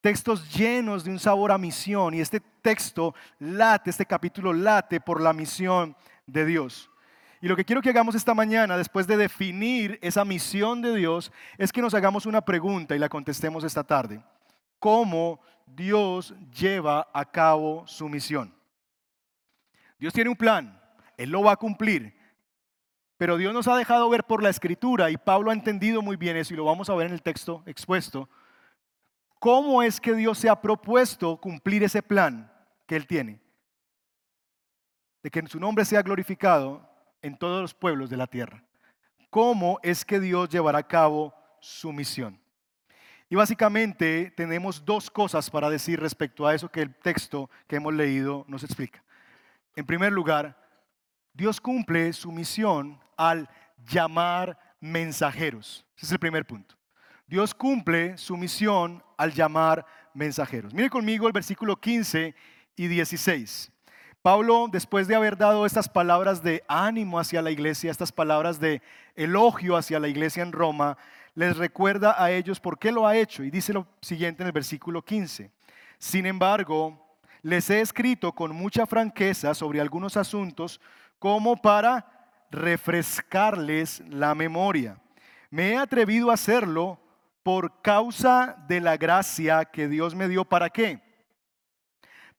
textos 0.00 0.54
llenos 0.54 1.04
de 1.04 1.10
un 1.10 1.18
sabor 1.18 1.52
a 1.52 1.58
misión 1.58 2.14
y 2.14 2.20
este 2.20 2.40
texto 2.40 3.14
late, 3.38 3.90
este 3.90 4.06
capítulo 4.06 4.54
late 4.54 5.00
por 5.00 5.20
la 5.20 5.34
misión 5.34 5.94
de 6.26 6.44
Dios. 6.44 6.90
Y 7.40 7.48
lo 7.48 7.56
que 7.56 7.64
quiero 7.64 7.82
que 7.82 7.90
hagamos 7.90 8.14
esta 8.14 8.34
mañana, 8.34 8.76
después 8.76 9.06
de 9.06 9.16
definir 9.16 9.98
esa 10.02 10.24
misión 10.24 10.82
de 10.82 10.94
Dios, 10.94 11.32
es 11.58 11.72
que 11.72 11.82
nos 11.82 11.94
hagamos 11.94 12.26
una 12.26 12.40
pregunta 12.40 12.96
y 12.96 12.98
la 12.98 13.08
contestemos 13.08 13.64
esta 13.64 13.84
tarde. 13.84 14.22
¿Cómo 14.78 15.40
Dios 15.66 16.34
lleva 16.50 17.08
a 17.12 17.24
cabo 17.24 17.86
su 17.86 18.08
misión? 18.08 18.54
Dios 19.98 20.12
tiene 20.12 20.30
un 20.30 20.36
plan, 20.36 20.80
Él 21.16 21.30
lo 21.30 21.42
va 21.42 21.52
a 21.52 21.56
cumplir, 21.56 22.14
pero 23.16 23.36
Dios 23.36 23.54
nos 23.54 23.68
ha 23.68 23.76
dejado 23.76 24.08
ver 24.10 24.24
por 24.24 24.42
la 24.42 24.50
escritura 24.50 25.10
y 25.10 25.16
Pablo 25.16 25.50
ha 25.50 25.54
entendido 25.54 26.02
muy 26.02 26.16
bien 26.16 26.36
eso 26.36 26.52
y 26.52 26.56
lo 26.56 26.64
vamos 26.64 26.90
a 26.90 26.94
ver 26.94 27.06
en 27.06 27.14
el 27.14 27.22
texto 27.22 27.62
expuesto 27.66 28.28
¿Cómo 29.38 29.82
es 29.82 30.00
que 30.00 30.14
Dios 30.14 30.38
se 30.38 30.48
ha 30.48 30.60
propuesto 30.60 31.36
cumplir 31.36 31.82
ese 31.82 32.02
plan 32.02 32.52
que 32.86 32.96
Él 32.96 33.06
tiene? 33.06 33.40
De 35.26 35.30
que 35.32 35.44
su 35.48 35.58
nombre 35.58 35.84
sea 35.84 36.02
glorificado 36.02 36.88
en 37.20 37.36
todos 37.36 37.60
los 37.60 37.74
pueblos 37.74 38.08
de 38.08 38.16
la 38.16 38.28
tierra. 38.28 38.62
¿Cómo 39.28 39.80
es 39.82 40.04
que 40.04 40.20
Dios 40.20 40.48
llevará 40.48 40.78
a 40.78 40.86
cabo 40.86 41.34
su 41.58 41.92
misión? 41.92 42.40
Y 43.28 43.34
básicamente 43.34 44.32
tenemos 44.36 44.84
dos 44.84 45.10
cosas 45.10 45.50
para 45.50 45.68
decir 45.68 45.98
respecto 45.98 46.46
a 46.46 46.54
eso 46.54 46.70
que 46.70 46.80
el 46.80 46.94
texto 46.94 47.50
que 47.66 47.74
hemos 47.74 47.92
leído 47.92 48.44
nos 48.46 48.62
explica. 48.62 49.02
En 49.74 49.84
primer 49.84 50.12
lugar, 50.12 50.56
Dios 51.34 51.60
cumple 51.60 52.12
su 52.12 52.30
misión 52.30 53.00
al 53.16 53.50
llamar 53.84 54.56
mensajeros. 54.78 55.84
Ese 55.96 56.06
es 56.06 56.12
el 56.12 56.20
primer 56.20 56.46
punto. 56.46 56.76
Dios 57.26 57.52
cumple 57.52 58.16
su 58.16 58.36
misión 58.36 59.02
al 59.16 59.32
llamar 59.32 59.84
mensajeros. 60.14 60.72
Mire 60.72 60.88
conmigo 60.88 61.26
el 61.26 61.32
versículo 61.32 61.74
15 61.74 62.32
y 62.76 62.86
16. 62.86 63.72
Pablo, 64.26 64.66
después 64.68 65.06
de 65.06 65.14
haber 65.14 65.36
dado 65.36 65.66
estas 65.66 65.88
palabras 65.88 66.42
de 66.42 66.64
ánimo 66.66 67.20
hacia 67.20 67.40
la 67.42 67.52
iglesia, 67.52 67.92
estas 67.92 68.10
palabras 68.10 68.58
de 68.58 68.82
elogio 69.14 69.76
hacia 69.76 70.00
la 70.00 70.08
iglesia 70.08 70.42
en 70.42 70.50
Roma, 70.50 70.98
les 71.36 71.56
recuerda 71.56 72.20
a 72.20 72.32
ellos 72.32 72.58
por 72.58 72.76
qué 72.76 72.90
lo 72.90 73.06
ha 73.06 73.16
hecho 73.16 73.44
y 73.44 73.52
dice 73.52 73.72
lo 73.72 73.86
siguiente 74.00 74.42
en 74.42 74.48
el 74.48 74.52
versículo 74.52 75.00
15. 75.00 75.48
Sin 76.00 76.26
embargo, 76.26 77.16
les 77.40 77.70
he 77.70 77.80
escrito 77.80 78.32
con 78.32 78.52
mucha 78.52 78.84
franqueza 78.84 79.54
sobre 79.54 79.80
algunos 79.80 80.16
asuntos 80.16 80.80
como 81.20 81.54
para 81.54 82.04
refrescarles 82.50 84.02
la 84.08 84.34
memoria. 84.34 85.00
Me 85.50 85.70
he 85.70 85.76
atrevido 85.76 86.32
a 86.32 86.34
hacerlo 86.34 86.98
por 87.44 87.80
causa 87.80 88.56
de 88.66 88.80
la 88.80 88.96
gracia 88.96 89.66
que 89.66 89.86
Dios 89.86 90.16
me 90.16 90.26
dio, 90.26 90.44
¿para 90.44 90.68
qué? 90.68 91.05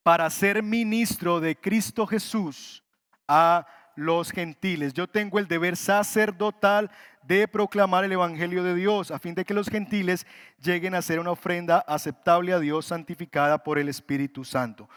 Para 0.08 0.30
ser 0.30 0.64
ministro 0.64 1.42
de 1.42 1.58
Cristo 1.58 2.08
Jesús 2.08 2.82
a 3.28 3.68
los 3.94 4.32
gentiles. 4.32 4.94
Yo 4.94 5.06
tengo 5.06 5.38
el 5.38 5.50
deber 5.50 5.76
sacerdotal 5.76 6.90
de 7.24 7.46
proclamar 7.46 8.06
el 8.06 8.14
Evangelio 8.14 8.64
de 8.64 8.74
Dios, 8.74 9.12
a 9.12 9.20
fin 9.20 9.36
de 9.36 9.44
que 9.44 9.54
los 9.54 9.68
gentiles 9.68 10.26
lleguen 10.64 10.96
a 10.96 11.02
ser 11.02 11.20
una 11.20 11.32
ofrenda 11.32 11.80
aceptable 11.80 12.54
a 12.54 12.60
Dios, 12.60 12.86
santificada 12.86 13.62
por 13.62 13.78
el 13.78 13.90
Espíritu 13.90 14.46
Santo. 14.46 14.88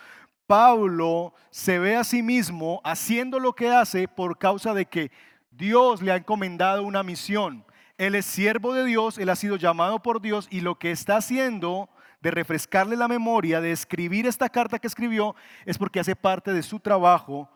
Pablo 0.47 1.35
se 1.51 1.81
ve 1.81 1.97
a 1.97 2.05
sí 2.05 2.23
mismo 2.23 2.81
haciendo 2.85 3.41
lo 3.41 3.53
que 3.53 3.69
hace 3.69 4.07
por 4.07 4.39
causa 4.39 4.75
de 4.75 4.87
que 4.87 5.11
Dios 5.51 6.03
le 6.03 6.13
ha 6.13 6.17
encomendado 6.19 6.85
una 6.85 7.03
misión. 7.03 7.65
Él 7.99 8.15
es 8.15 8.27
siervo 8.27 8.75
de 8.75 8.85
Dios, 8.85 9.19
él 9.19 9.31
ha 9.31 9.35
sido 9.35 9.57
llamado 9.57 10.05
por 10.05 10.23
Dios 10.23 10.47
y 10.53 10.61
lo 10.61 10.79
que 10.79 10.93
está 10.93 11.17
haciendo 11.17 11.91
de 12.21 12.31
refrescarle 12.31 12.97
la 12.97 13.09
memoria, 13.09 13.61
de 13.61 13.73
escribir 13.73 14.27
esta 14.27 14.49
carta 14.49 14.79
que 14.79 14.87
escribió, 14.87 15.35
es 15.65 15.79
porque 15.79 16.01
hace 16.01 16.15
parte 16.15 16.53
de 16.53 16.63
su 16.63 16.81
trabajo 16.81 17.51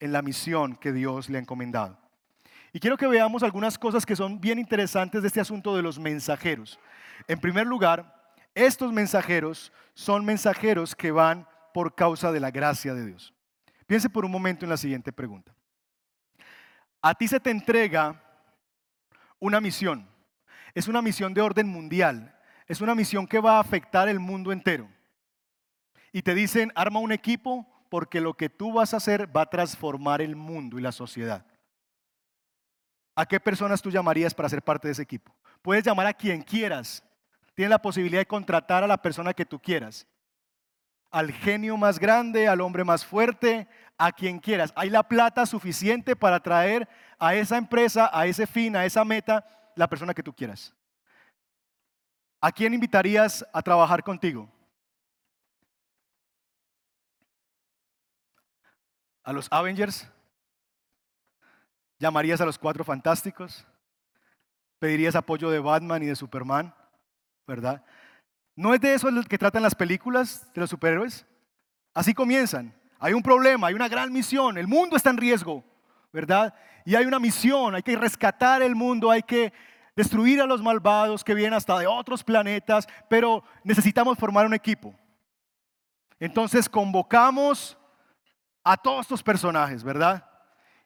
en 0.00 0.12
la 0.12 0.22
misión 0.22 0.76
que 0.76 0.92
Dios 0.92 1.28
le 1.28 1.38
ha 1.38 1.40
encomendado. 1.40 1.98
Y 2.72 2.80
quiero 2.80 2.96
que 2.96 3.06
veamos 3.06 3.42
algunas 3.42 3.78
cosas 3.78 4.04
que 4.04 4.16
son 4.16 4.40
bien 4.40 4.58
interesantes 4.58 5.22
de 5.22 5.28
este 5.28 5.40
asunto 5.40 5.74
de 5.74 5.82
los 5.82 5.98
mensajeros. 5.98 6.78
En 7.26 7.40
primer 7.40 7.66
lugar, 7.66 8.34
estos 8.54 8.92
mensajeros 8.92 9.72
son 9.94 10.24
mensajeros 10.24 10.94
que 10.94 11.10
van 11.10 11.46
por 11.72 11.94
causa 11.94 12.32
de 12.32 12.40
la 12.40 12.50
gracia 12.50 12.94
de 12.94 13.06
Dios. 13.06 13.34
Piense 13.86 14.10
por 14.10 14.24
un 14.24 14.30
momento 14.30 14.64
en 14.64 14.70
la 14.70 14.76
siguiente 14.76 15.12
pregunta. 15.12 15.54
A 17.00 17.14
ti 17.14 17.28
se 17.28 17.40
te 17.40 17.50
entrega 17.50 18.22
una 19.38 19.60
misión. 19.60 20.08
Es 20.74 20.88
una 20.88 21.00
misión 21.00 21.32
de 21.32 21.40
orden 21.40 21.68
mundial. 21.68 22.37
Es 22.68 22.82
una 22.82 22.94
misión 22.94 23.26
que 23.26 23.40
va 23.40 23.56
a 23.56 23.60
afectar 23.60 24.08
el 24.08 24.20
mundo 24.20 24.52
entero. 24.52 24.88
Y 26.12 26.22
te 26.22 26.34
dicen, 26.34 26.70
arma 26.74 27.00
un 27.00 27.12
equipo 27.12 27.66
porque 27.88 28.20
lo 28.20 28.34
que 28.34 28.50
tú 28.50 28.74
vas 28.74 28.92
a 28.92 28.98
hacer 28.98 29.34
va 29.34 29.42
a 29.42 29.50
transformar 29.50 30.20
el 30.20 30.36
mundo 30.36 30.78
y 30.78 30.82
la 30.82 30.92
sociedad. 30.92 31.44
¿A 33.16 33.26
qué 33.26 33.40
personas 33.40 33.82
tú 33.82 33.90
llamarías 33.90 34.34
para 34.34 34.48
ser 34.48 34.62
parte 34.62 34.86
de 34.86 34.92
ese 34.92 35.02
equipo? 35.02 35.34
Puedes 35.62 35.82
llamar 35.82 36.06
a 36.06 36.12
quien 36.12 36.42
quieras. 36.42 37.02
Tienes 37.54 37.70
la 37.70 37.82
posibilidad 37.82 38.20
de 38.20 38.26
contratar 38.26 38.84
a 38.84 38.86
la 38.86 39.00
persona 39.00 39.32
que 39.32 39.46
tú 39.46 39.58
quieras. 39.58 40.06
Al 41.10 41.32
genio 41.32 41.76
más 41.76 41.98
grande, 41.98 42.46
al 42.46 42.60
hombre 42.60 42.84
más 42.84 43.04
fuerte, 43.04 43.66
a 43.96 44.12
quien 44.12 44.38
quieras. 44.38 44.72
Hay 44.76 44.90
la 44.90 45.02
plata 45.02 45.46
suficiente 45.46 46.14
para 46.14 46.38
traer 46.40 46.86
a 47.18 47.34
esa 47.34 47.56
empresa, 47.56 48.10
a 48.12 48.26
ese 48.26 48.46
fin, 48.46 48.76
a 48.76 48.84
esa 48.84 49.04
meta, 49.04 49.44
la 49.74 49.88
persona 49.88 50.14
que 50.14 50.22
tú 50.22 50.32
quieras. 50.32 50.74
¿A 52.40 52.52
quién 52.52 52.72
invitarías 52.72 53.44
a 53.52 53.62
trabajar 53.62 54.02
contigo? 54.02 54.48
¿A 59.24 59.32
los 59.32 59.48
Avengers? 59.50 60.08
¿Llamarías 61.98 62.40
a 62.40 62.46
los 62.46 62.58
cuatro 62.58 62.84
fantásticos? 62.84 63.66
¿Pedirías 64.78 65.16
apoyo 65.16 65.50
de 65.50 65.58
Batman 65.58 66.02
y 66.02 66.06
de 66.06 66.16
Superman? 66.16 66.72
¿Verdad? 67.46 67.84
¿No 68.54 68.72
es 68.72 68.80
de 68.80 68.94
eso 68.94 69.08
que 69.28 69.38
tratan 69.38 69.62
las 69.62 69.74
películas 69.74 70.52
de 70.54 70.60
los 70.60 70.70
superhéroes? 70.70 71.26
Así 71.92 72.14
comienzan. 72.14 72.74
Hay 73.00 73.12
un 73.12 73.22
problema, 73.22 73.68
hay 73.68 73.74
una 73.74 73.88
gran 73.88 74.12
misión, 74.12 74.58
el 74.58 74.66
mundo 74.66 74.96
está 74.96 75.10
en 75.10 75.16
riesgo, 75.16 75.64
¿verdad? 76.12 76.54
Y 76.84 76.94
hay 76.94 77.04
una 77.04 77.18
misión, 77.18 77.74
hay 77.74 77.82
que 77.82 77.96
rescatar 77.96 78.62
el 78.62 78.74
mundo, 78.74 79.10
hay 79.10 79.22
que 79.22 79.52
destruir 79.98 80.40
a 80.40 80.46
los 80.46 80.62
malvados 80.62 81.24
que 81.24 81.34
vienen 81.34 81.54
hasta 81.54 81.76
de 81.76 81.88
otros 81.88 82.22
planetas, 82.22 82.86
pero 83.08 83.42
necesitamos 83.64 84.16
formar 84.16 84.46
un 84.46 84.54
equipo. 84.54 84.94
Entonces 86.20 86.68
convocamos 86.68 87.76
a 88.62 88.76
todos 88.76 89.00
estos 89.00 89.24
personajes, 89.24 89.82
¿verdad? 89.82 90.24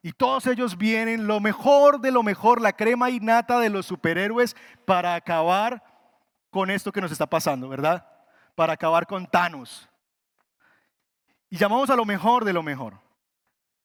Y 0.01 0.13
todos 0.13 0.47
ellos 0.47 0.75
vienen, 0.75 1.27
lo 1.27 1.39
mejor 1.39 2.01
de 2.01 2.11
lo 2.11 2.23
mejor, 2.23 2.59
la 2.59 2.73
crema 2.73 3.11
innata 3.11 3.59
de 3.59 3.69
los 3.69 3.85
superhéroes 3.85 4.55
para 4.83 5.13
acabar 5.13 5.83
con 6.49 6.71
esto 6.71 6.91
que 6.91 7.01
nos 7.01 7.11
está 7.11 7.27
pasando, 7.27 7.69
¿verdad? 7.69 8.07
Para 8.55 8.73
acabar 8.73 9.05
con 9.05 9.27
Thanos, 9.27 9.87
y 11.51 11.57
llamamos 11.57 11.91
a 11.91 11.95
lo 11.95 12.03
mejor 12.03 12.45
de 12.45 12.53
lo 12.53 12.63
mejor. 12.63 12.99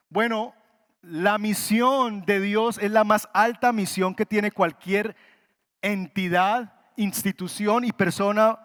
Bueno, 0.08 0.54
la 1.10 1.38
misión 1.38 2.24
de 2.26 2.38
Dios 2.38 2.78
es 2.78 2.90
la 2.90 3.02
más 3.02 3.28
alta 3.32 3.72
misión 3.72 4.14
que 4.14 4.26
tiene 4.26 4.52
cualquier 4.52 5.16
entidad, 5.80 6.74
institución 6.96 7.84
y 7.84 7.92
persona 7.92 8.58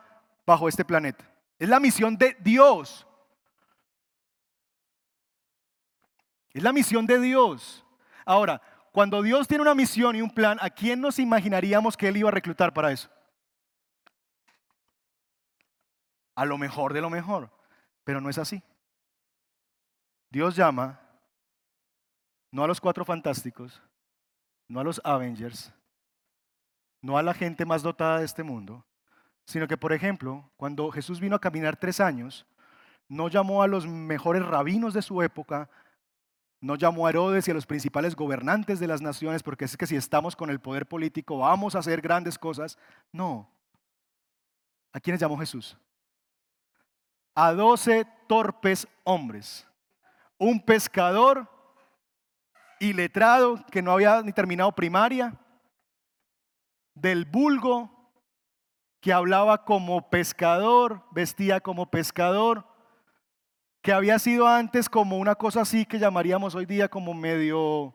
bajo 0.45 0.67
este 0.67 0.83
planeta. 0.83 1.25
Es 1.57 1.69
la 1.69 1.79
misión 1.79 2.17
de 2.17 2.35
Dios. 2.41 3.07
Es 6.51 6.61
la 6.61 6.73
misión 6.73 7.05
de 7.05 7.19
Dios. 7.19 7.85
Ahora, 8.25 8.61
cuando 8.91 9.21
Dios 9.21 9.47
tiene 9.47 9.61
una 9.61 9.73
misión 9.73 10.15
y 10.15 10.21
un 10.21 10.29
plan, 10.29 10.57
¿a 10.61 10.69
quién 10.69 10.99
nos 10.99 11.19
imaginaríamos 11.19 11.95
que 11.95 12.09
Él 12.09 12.17
iba 12.17 12.29
a 12.29 12.33
reclutar 12.33 12.73
para 12.73 12.91
eso? 12.91 13.09
A 16.35 16.43
lo 16.43 16.57
mejor 16.57 16.93
de 16.93 17.01
lo 17.01 17.09
mejor. 17.09 17.49
Pero 18.03 18.19
no 18.19 18.29
es 18.29 18.37
así. 18.37 18.61
Dios 20.29 20.57
llama 20.57 21.02
no 22.53 22.63
a 22.63 22.67
los 22.67 22.79
cuatro 22.79 23.03
fantásticos, 23.03 23.81
no 24.67 24.79
a 24.79 24.83
los 24.83 25.01
Avengers, 25.03 25.73
no 27.01 27.17
a 27.17 27.23
la 27.23 27.33
gente 27.33 27.65
más 27.65 27.81
dotada 27.81 28.19
de 28.19 28.25
este 28.25 28.43
mundo, 28.43 28.85
sino 29.43 29.67
que, 29.67 29.75
por 29.75 29.91
ejemplo, 29.91 30.47
cuando 30.55 30.91
Jesús 30.91 31.19
vino 31.19 31.35
a 31.35 31.41
caminar 31.41 31.77
tres 31.77 31.99
años, 31.99 32.45
no 33.09 33.27
llamó 33.27 33.63
a 33.63 33.67
los 33.67 33.87
mejores 33.87 34.45
rabinos 34.45 34.93
de 34.93 35.01
su 35.01 35.23
época, 35.23 35.67
no 36.61 36.75
llamó 36.75 37.07
a 37.07 37.09
Herodes 37.09 37.47
y 37.47 37.51
a 37.51 37.55
los 37.55 37.65
principales 37.65 38.15
gobernantes 38.15 38.79
de 38.79 38.85
las 38.85 39.01
naciones, 39.01 39.41
porque 39.41 39.65
es 39.65 39.75
que 39.75 39.87
si 39.87 39.95
estamos 39.95 40.35
con 40.35 40.51
el 40.51 40.59
poder 40.59 40.85
político 40.85 41.39
vamos 41.39 41.73
a 41.73 41.79
hacer 41.79 42.01
grandes 42.01 42.37
cosas. 42.37 42.77
No. 43.11 43.49
¿A 44.91 44.99
quiénes 44.99 45.19
llamó 45.19 45.39
Jesús? 45.39 45.75
A 47.33 47.51
doce 47.51 48.05
torpes 48.27 48.87
hombres 49.03 49.67
un 50.37 50.59
pescador 50.63 51.49
iletrado 52.89 53.65
que 53.71 53.81
no 53.81 53.91
había 53.91 54.21
ni 54.21 54.33
terminado 54.33 54.71
primaria, 54.71 55.39
del 56.93 57.25
vulgo, 57.25 57.89
que 58.99 59.11
hablaba 59.11 59.65
como 59.65 60.09
pescador, 60.09 61.03
vestía 61.11 61.59
como 61.59 61.89
pescador, 61.89 62.65
que 63.81 63.91
había 63.91 64.17
sido 64.17 64.47
antes 64.47 64.87
como 64.87 65.17
una 65.17 65.35
cosa 65.35 65.61
así 65.61 65.85
que 65.85 65.99
llamaríamos 65.99 66.55
hoy 66.55 66.65
día 66.65 66.87
como 66.87 67.13
medio 67.13 67.93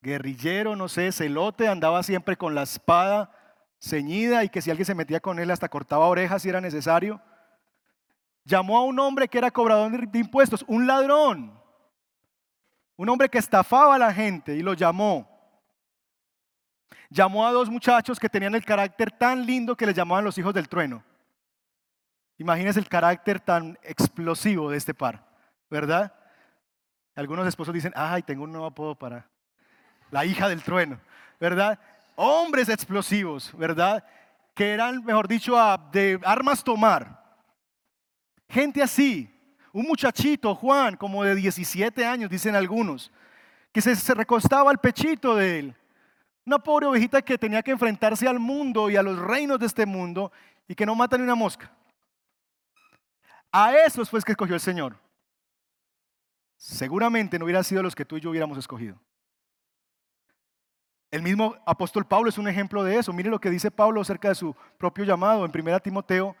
guerrillero, 0.00 0.76
no 0.76 0.88
sé, 0.88 1.10
celote, 1.10 1.66
andaba 1.66 2.04
siempre 2.04 2.36
con 2.36 2.54
la 2.54 2.62
espada 2.62 3.32
ceñida 3.80 4.44
y 4.44 4.48
que 4.48 4.62
si 4.62 4.70
alguien 4.70 4.86
se 4.86 4.94
metía 4.94 5.20
con 5.20 5.38
él 5.38 5.50
hasta 5.50 5.68
cortaba 5.68 6.06
orejas 6.06 6.42
si 6.42 6.48
era 6.48 6.60
necesario. 6.60 7.20
Llamó 8.44 8.78
a 8.78 8.84
un 8.84 8.98
hombre 9.00 9.28
que 9.28 9.38
era 9.38 9.50
cobrador 9.50 10.08
de 10.08 10.18
impuestos, 10.18 10.64
un 10.68 10.86
ladrón, 10.86 11.60
un 12.96 13.08
hombre 13.08 13.28
que 13.28 13.38
estafaba 13.38 13.94
a 13.94 13.98
la 13.98 14.12
gente 14.12 14.54
y 14.54 14.62
lo 14.62 14.74
llamó. 14.74 15.28
Llamó 17.10 17.46
a 17.46 17.52
dos 17.52 17.68
muchachos 17.68 18.18
que 18.18 18.28
tenían 18.28 18.54
el 18.54 18.64
carácter 18.64 19.10
tan 19.10 19.44
lindo 19.46 19.76
que 19.76 19.86
les 19.86 19.94
llamaban 19.94 20.24
los 20.24 20.36
hijos 20.38 20.54
del 20.54 20.68
trueno. 20.68 21.04
Imagínense 22.38 22.80
el 22.80 22.88
carácter 22.88 23.40
tan 23.40 23.78
explosivo 23.82 24.70
de 24.70 24.76
este 24.76 24.92
par, 24.92 25.24
¿verdad? 25.70 26.12
Algunos 27.14 27.46
esposos 27.46 27.72
dicen, 27.72 27.92
ay, 27.96 28.22
tengo 28.22 28.44
un 28.44 28.52
nuevo 28.52 28.66
apodo 28.66 28.94
para 28.94 29.28
la 30.10 30.24
hija 30.24 30.48
del 30.48 30.62
trueno, 30.62 31.00
¿verdad? 31.40 31.78
Hombres 32.16 32.68
explosivos, 32.68 33.56
¿verdad? 33.56 34.04
Que 34.54 34.72
eran, 34.72 35.04
mejor 35.04 35.28
dicho, 35.28 35.56
de 35.92 36.20
armas 36.24 36.62
tomar. 36.62 37.24
Gente 38.48 38.82
así, 38.82 39.35
un 39.76 39.86
muchachito, 39.86 40.54
Juan, 40.54 40.96
como 40.96 41.22
de 41.22 41.34
17 41.34 42.06
años, 42.06 42.30
dicen 42.30 42.54
algunos, 42.54 43.12
que 43.72 43.82
se, 43.82 43.94
se 43.94 44.14
recostaba 44.14 44.70
al 44.70 44.78
pechito 44.78 45.36
de 45.36 45.58
él. 45.58 45.74
Una 46.46 46.58
pobre 46.58 46.86
ovejita 46.86 47.20
que 47.20 47.36
tenía 47.36 47.62
que 47.62 47.72
enfrentarse 47.72 48.26
al 48.26 48.38
mundo 48.38 48.88
y 48.88 48.96
a 48.96 49.02
los 49.02 49.18
reinos 49.18 49.58
de 49.58 49.66
este 49.66 49.84
mundo 49.84 50.32
y 50.66 50.74
que 50.74 50.86
no 50.86 50.94
mata 50.94 51.18
ni 51.18 51.24
una 51.24 51.34
mosca. 51.34 51.70
A 53.52 53.74
esos 53.74 54.08
fue 54.08 54.22
que 54.22 54.32
escogió 54.32 54.54
el 54.54 54.62
Señor. 54.62 54.96
Seguramente 56.56 57.38
no 57.38 57.44
hubiera 57.44 57.62
sido 57.62 57.82
los 57.82 57.94
que 57.94 58.06
tú 58.06 58.16
y 58.16 58.20
yo 58.20 58.30
hubiéramos 58.30 58.56
escogido. 58.56 58.98
El 61.10 61.20
mismo 61.20 61.54
apóstol 61.66 62.06
Pablo 62.06 62.30
es 62.30 62.38
un 62.38 62.48
ejemplo 62.48 62.82
de 62.82 62.96
eso. 62.96 63.12
Mire 63.12 63.28
lo 63.28 63.40
que 63.40 63.50
dice 63.50 63.70
Pablo 63.70 64.00
acerca 64.00 64.30
de 64.30 64.36
su 64.36 64.56
propio 64.78 65.04
llamado 65.04 65.44
en 65.44 65.52
1 65.54 65.80
Timoteo 65.80 66.34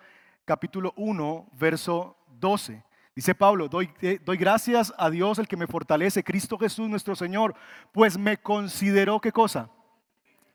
capítulo 0.46 0.94
1, 0.96 1.48
verso 1.52 2.16
12. 2.28 2.85
Dice 3.16 3.34
Pablo, 3.34 3.68
doy, 3.68 3.90
eh, 4.02 4.20
doy, 4.24 4.36
gracias 4.36 4.94
a 4.96 5.10
Dios 5.10 5.40
el 5.40 5.48
que 5.48 5.56
me 5.56 5.66
fortalece, 5.66 6.22
Cristo 6.22 6.56
Jesús 6.56 6.88
nuestro 6.88 7.16
Señor, 7.16 7.56
pues 7.90 8.16
me 8.16 8.36
consideró 8.36 9.20
qué 9.20 9.32
cosa? 9.32 9.70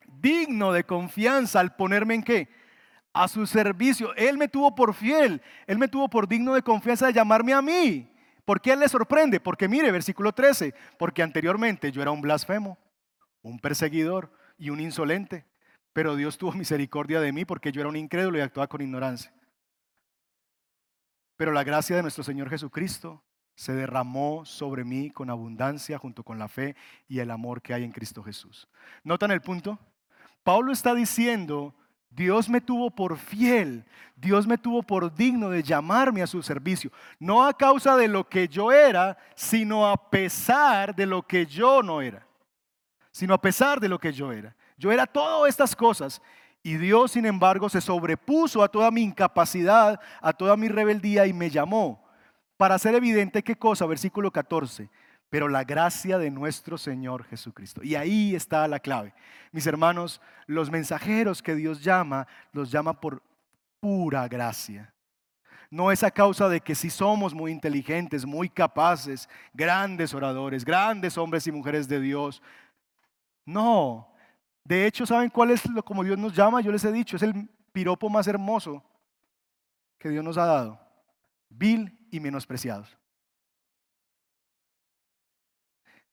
Digno 0.08 0.72
de 0.72 0.86
confianza 0.86 1.60
al 1.60 1.76
ponerme 1.76 2.16
en 2.16 2.24
qué? 2.24 2.48
A 3.12 3.28
su 3.28 3.46
servicio. 3.48 4.16
Él 4.16 4.38
me 4.38 4.48
tuvo 4.48 4.76
por 4.76 4.94
fiel, 4.94 5.42
Él 5.68 5.78
me 5.78 5.90
tuvo 5.90 6.10
por 6.10 6.28
digno 6.28 6.54
de 6.54 6.62
confianza 6.62 7.08
de 7.08 7.14
llamarme 7.14 7.52
a 7.52 7.62
mí. 7.62 8.10
¿Por 8.46 8.62
qué 8.62 8.72
Él 8.72 8.80
le 8.80 8.88
sorprende? 8.88 9.42
Porque 9.42 9.68
mire, 9.68 9.92
versículo 9.92 10.32
13, 10.32 10.74
porque 10.98 11.22
anteriormente 11.22 11.92
yo 11.92 12.02
era 12.02 12.12
un 12.12 12.22
blasfemo 12.22 12.78
un 13.44 13.60
perseguidor 13.60 14.32
y 14.58 14.70
un 14.70 14.80
insolente, 14.80 15.46
pero 15.94 16.16
Dios 16.16 16.38
tuvo 16.38 16.54
misericordia 16.54 17.20
de 17.20 17.32
mí 17.32 17.46
porque 17.46 17.72
yo 17.72 17.82
era 17.82 17.90
un 17.90 17.96
incrédulo 17.96 18.38
y 18.38 18.42
actuaba 18.42 18.68
con 18.68 18.82
ignorancia. 18.82 19.34
Pero 21.42 21.54
la 21.54 21.64
gracia 21.64 21.96
de 21.96 22.04
nuestro 22.04 22.24
Señor 22.24 22.52
Jesucristo 22.52 23.24
se 23.56 23.74
derramó 23.74 24.46
sobre 24.46 24.84
mí 24.84 25.10
con 25.10 25.32
abundancia 25.32 25.98
junto 25.98 26.22
con 26.24 26.38
la 26.38 26.48
fe 26.48 26.76
y 27.08 27.18
el 27.18 27.32
amor 27.32 27.64
que 27.64 27.74
hay 27.74 27.84
en 27.84 27.92
Cristo 27.92 28.22
Jesús. 28.22 28.70
¿Notan 29.04 29.32
el 29.32 29.42
punto? 29.42 29.80
Pablo 30.44 30.72
está 30.72 30.94
diciendo, 30.94 31.74
Dios 32.12 32.48
me 32.48 32.62
tuvo 32.62 32.92
por 32.92 33.18
fiel, 33.18 33.86
Dios 34.16 34.46
me 34.46 34.60
tuvo 34.60 34.84
por 34.84 35.16
digno 35.16 35.50
de 35.50 35.64
llamarme 35.64 36.22
a 36.22 36.28
su 36.28 36.44
servicio, 36.44 36.92
no 37.18 37.44
a 37.44 37.58
causa 37.58 37.98
de 37.98 38.08
lo 38.08 38.30
que 38.30 38.48
yo 38.48 38.72
era, 38.72 39.18
sino 39.34 39.88
a 39.88 40.12
pesar 40.12 40.96
de 40.96 41.08
lo 41.08 41.24
que 41.24 41.48
yo 41.48 41.82
no 41.82 42.04
era 42.04 42.24
sino 43.12 43.34
a 43.34 43.42
pesar 43.42 43.80
de 43.80 43.90
lo 43.90 44.00
que 44.00 44.14
yo 44.14 44.32
era. 44.32 44.56
Yo 44.78 44.92
era 44.92 45.06
todas 45.06 45.50
estas 45.50 45.76
cosas 45.76 46.22
y 46.64 46.78
Dios, 46.78 47.12
sin 47.12 47.26
embargo, 47.26 47.70
se 47.70 47.82
sobrepuso 47.82 48.64
a 48.64 48.70
toda 48.70 48.92
mi 48.92 49.02
incapacidad, 49.02 50.00
a 50.22 50.34
toda 50.34 50.56
mi 50.56 50.68
rebeldía 50.68 51.26
y 51.26 51.34
me 51.34 51.50
llamó 51.50 52.04
para 52.58 52.76
hacer 52.76 52.94
evidente 52.94 53.42
qué 53.42 53.56
cosa, 53.56 53.88
versículo 53.88 54.30
14, 54.30 54.88
pero 55.32 55.48
la 55.48 55.64
gracia 55.64 56.20
de 56.20 56.30
nuestro 56.30 56.78
Señor 56.78 57.24
Jesucristo. 57.24 57.82
Y 57.84 57.96
ahí 57.96 58.36
está 58.36 58.68
la 58.68 58.80
clave. 58.80 59.16
Mis 59.52 59.66
hermanos, 59.66 60.22
los 60.46 60.70
mensajeros 60.70 61.42
que 61.42 61.56
Dios 61.56 61.84
llama, 61.84 62.28
los 62.52 62.70
llama 62.70 63.00
por 63.00 63.24
pura 63.80 64.28
gracia. 64.28 64.94
No 65.72 65.92
es 65.92 66.04
a 66.04 66.12
causa 66.12 66.50
de 66.50 66.62
que 66.62 66.76
si 66.76 66.92
somos 66.92 67.34
muy 67.34 67.52
inteligentes, 67.52 68.26
muy 68.26 68.50
capaces, 68.50 69.28
grandes 69.54 70.14
oradores, 70.14 70.64
grandes 70.64 71.18
hombres 71.18 71.48
y 71.48 71.52
mujeres 71.52 71.88
de 71.88 72.00
Dios, 72.00 72.44
no. 73.46 74.11
De 74.64 74.86
hecho, 74.86 75.06
¿saben 75.06 75.30
cuál 75.30 75.52
es 75.52 75.68
lo 75.70 75.84
como 75.84 76.04
Dios 76.04 76.18
nos 76.18 76.36
llama? 76.36 76.62
Yo 76.62 76.72
les 76.72 76.84
he 76.86 76.92
dicho, 76.92 77.16
es 77.16 77.24
el 77.24 77.50
piropo 77.72 78.10
más 78.10 78.28
hermoso 78.28 78.84
que 79.98 80.10
Dios 80.10 80.24
nos 80.24 80.38
ha 80.38 80.46
dado. 80.46 80.80
Vil 81.50 82.08
y 82.12 82.20
menospreciados. 82.20 82.98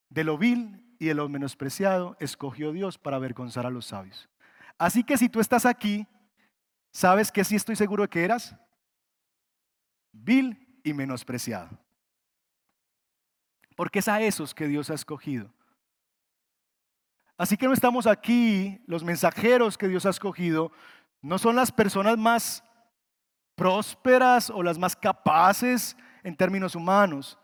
De 0.09 0.25
lo 0.25 0.39
vil 0.39 0.85
y 0.99 1.07
de 1.07 1.15
lo 1.15 1.29
menospreciado 1.29 2.17
escogió 2.19 2.73
Dios 2.73 2.99
para 2.99 3.17
avergonzar 3.17 3.67
a 3.67 3.71
los 3.71 3.87
sabios. 3.87 4.29
Así 4.79 5.05
que 5.05 5.19
si 5.19 5.29
tú 5.29 5.41
estás 5.41 5.67
aquí, 5.67 6.07
¿sabes 6.91 7.31
que 7.31 7.45
sí 7.45 7.57
estoy 7.57 7.77
seguro 7.77 8.05
de 8.05 8.09
que 8.09 8.25
eras? 8.25 8.57
Vil 10.13 10.81
y 10.83 10.93
menospreciado. 10.95 11.69
Porque 13.77 13.99
es 13.99 14.09
a 14.09 14.21
esos 14.21 14.55
que 14.55 14.67
Dios 14.67 14.91
ha 14.91 14.95
escogido. 14.95 15.53
Así 17.39 17.57
que 17.57 17.67
no 17.67 17.73
estamos 17.73 18.09
aquí, 18.09 18.81
los 18.89 19.05
mensajeros 19.05 19.79
que 19.79 19.87
Dios 19.87 20.05
ha 20.05 20.11
escogido, 20.11 20.73
no 21.23 21.39
son 21.39 21.55
las 21.55 21.71
personas 21.71 22.19
más 22.19 22.65
prósperas 23.55 24.51
o 24.51 24.61
las 24.61 24.77
más 24.77 24.97
capaces 24.97 25.97
en 26.25 26.37
términos 26.37 26.75
humanos. 26.75 27.39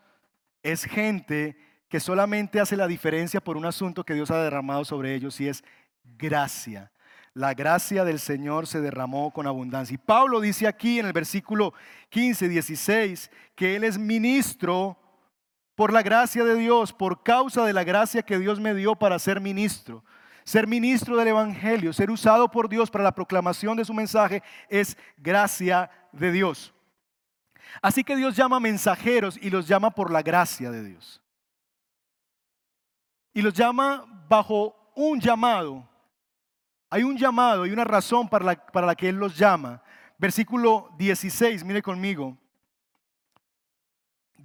Es 0.61 0.83
gente 0.83 1.57
que 1.87 2.01
solamente 2.01 2.59
hace 2.59 2.75
la 2.75 2.87
diferencia 2.87 3.39
por 3.39 3.55
un 3.55 3.65
asunto 3.65 4.03
que 4.03 4.13
Dios 4.13 4.31
ha 4.31 4.43
derramado 4.43 4.83
sobre 4.83 5.15
ellos 5.15 5.39
y 5.39 5.47
es 5.47 5.63
gracia. 6.03 6.91
La 7.33 7.53
gracia 7.53 8.03
del 8.03 8.19
Señor 8.19 8.67
se 8.67 8.81
derramó 8.81 9.31
con 9.31 9.47
abundancia. 9.47 9.95
Y 9.95 9.97
Pablo 9.97 10.41
dice 10.41 10.67
aquí 10.67 10.99
en 10.99 11.05
el 11.05 11.13
versículo 11.13 11.73
15, 12.09 12.49
16, 12.49 13.31
que 13.55 13.77
Él 13.77 13.85
es 13.85 13.97
ministro 13.97 14.97
por 15.75 15.91
la 15.91 16.01
gracia 16.01 16.43
de 16.43 16.55
Dios, 16.55 16.93
por 16.93 17.21
causa 17.21 17.65
de 17.65 17.73
la 17.73 17.83
gracia 17.83 18.23
que 18.23 18.39
Dios 18.39 18.59
me 18.59 18.73
dio 18.73 18.95
para 18.95 19.19
ser 19.19 19.41
ministro. 19.41 20.03
Ser 20.45 20.67
ministro 20.67 21.17
del 21.17 21.29
Evangelio, 21.29 21.91
ser 21.91 22.11
usado 22.11 22.49
por 22.49 22.69
Dios 22.69 22.89
para 22.89 23.03
la 23.03 23.13
proclamación 23.13 23.75
de 23.75 23.83
su 23.83 23.93
mensaje 23.93 24.43
es 24.69 24.95
gracia 25.17 25.89
de 26.11 26.31
Dios. 26.31 26.73
Así 27.81 28.03
que 28.03 28.15
Dios 28.15 28.35
llama 28.35 28.59
mensajeros 28.59 29.37
y 29.41 29.49
los 29.49 29.67
llama 29.67 29.89
por 29.89 30.11
la 30.11 30.21
gracia 30.21 30.71
de 30.71 30.83
Dios. 30.83 31.21
Y 33.33 33.41
los 33.41 33.53
llama 33.53 34.05
bajo 34.29 34.75
un 34.95 35.19
llamado. 35.19 35.89
Hay 36.89 37.03
un 37.03 37.17
llamado 37.17 37.65
y 37.65 37.71
una 37.71 37.83
razón 37.83 38.29
para 38.29 38.45
la, 38.45 38.55
para 38.55 38.87
la 38.87 38.95
que 38.95 39.09
Él 39.09 39.15
los 39.15 39.35
llama. 39.35 39.81
Versículo 40.17 40.91
16, 40.97 41.65
mire 41.65 41.81
conmigo 41.81 42.37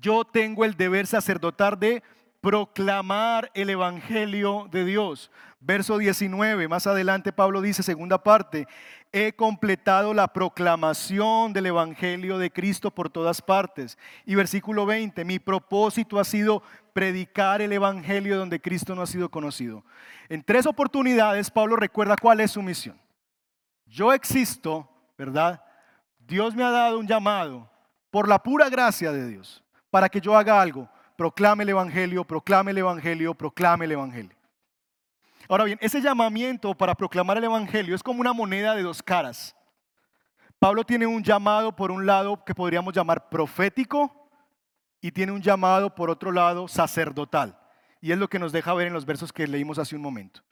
yo 0.00 0.24
tengo 0.24 0.64
el 0.64 0.76
deber 0.76 1.06
sacerdotal 1.06 1.78
de 1.78 2.02
proclamar 2.40 3.50
el 3.54 3.70
Evangelio 3.70 4.66
de 4.70 4.84
Dios. 4.84 5.30
Verso 5.60 5.98
19, 5.98 6.68
más 6.68 6.86
adelante 6.86 7.32
Pablo 7.32 7.60
dice, 7.60 7.82
segunda 7.82 8.22
parte, 8.22 8.66
he 9.12 9.34
completado 9.34 10.14
la 10.14 10.28
proclamación 10.28 11.52
del 11.52 11.66
Evangelio 11.66 12.38
de 12.38 12.50
Cristo 12.50 12.90
por 12.90 13.10
todas 13.10 13.42
partes. 13.42 13.98
Y 14.24 14.34
versículo 14.36 14.86
20, 14.86 15.22
mi 15.26 15.38
propósito 15.38 16.18
ha 16.18 16.24
sido 16.24 16.62
predicar 16.94 17.60
el 17.60 17.72
Evangelio 17.72 18.38
donde 18.38 18.60
Cristo 18.60 18.94
no 18.94 19.02
ha 19.02 19.06
sido 19.06 19.30
conocido. 19.30 19.84
En 20.30 20.42
tres 20.42 20.64
oportunidades 20.64 21.50
Pablo 21.50 21.76
recuerda 21.76 22.16
cuál 22.16 22.40
es 22.40 22.52
su 22.52 22.62
misión. 22.62 22.98
Yo 23.84 24.14
existo, 24.14 24.88
¿verdad? 25.18 25.62
Dios 26.18 26.54
me 26.54 26.64
ha 26.64 26.70
dado 26.70 26.98
un 26.98 27.06
llamado 27.06 27.68
por 28.10 28.28
la 28.28 28.38
pura 28.42 28.70
gracia 28.70 29.12
de 29.12 29.28
Dios 29.28 29.62
para 29.90 30.08
que 30.08 30.20
yo 30.20 30.36
haga 30.36 30.60
algo. 30.60 30.88
Proclame 31.16 31.64
el 31.64 31.70
Evangelio, 31.70 32.24
proclame 32.24 32.70
el 32.70 32.78
Evangelio, 32.78 33.34
proclame 33.34 33.84
el 33.84 33.92
Evangelio. 33.92 34.36
Ahora 35.48 35.64
bien, 35.64 35.78
ese 35.80 36.00
llamamiento 36.00 36.74
para 36.74 36.94
proclamar 36.94 37.36
el 37.36 37.44
Evangelio 37.44 37.94
es 37.94 38.02
como 38.02 38.20
una 38.20 38.32
moneda 38.32 38.74
de 38.74 38.82
dos 38.82 39.02
caras. 39.02 39.54
Pablo 40.58 40.84
tiene 40.84 41.06
un 41.06 41.22
llamado 41.22 41.74
por 41.74 41.90
un 41.90 42.06
lado 42.06 42.44
que 42.44 42.54
podríamos 42.54 42.94
llamar 42.94 43.28
profético 43.28 44.30
y 45.00 45.10
tiene 45.10 45.32
un 45.32 45.42
llamado 45.42 45.94
por 45.94 46.10
otro 46.10 46.30
lado 46.30 46.68
sacerdotal. 46.68 47.58
Y 48.00 48.12
es 48.12 48.18
lo 48.18 48.28
que 48.28 48.38
nos 48.38 48.52
deja 48.52 48.74
ver 48.74 48.86
en 48.86 48.92
los 48.92 49.04
versos 49.04 49.32
que 49.32 49.46
leímos 49.46 49.78
hace 49.78 49.96
un 49.96 50.02
momento. 50.02 50.42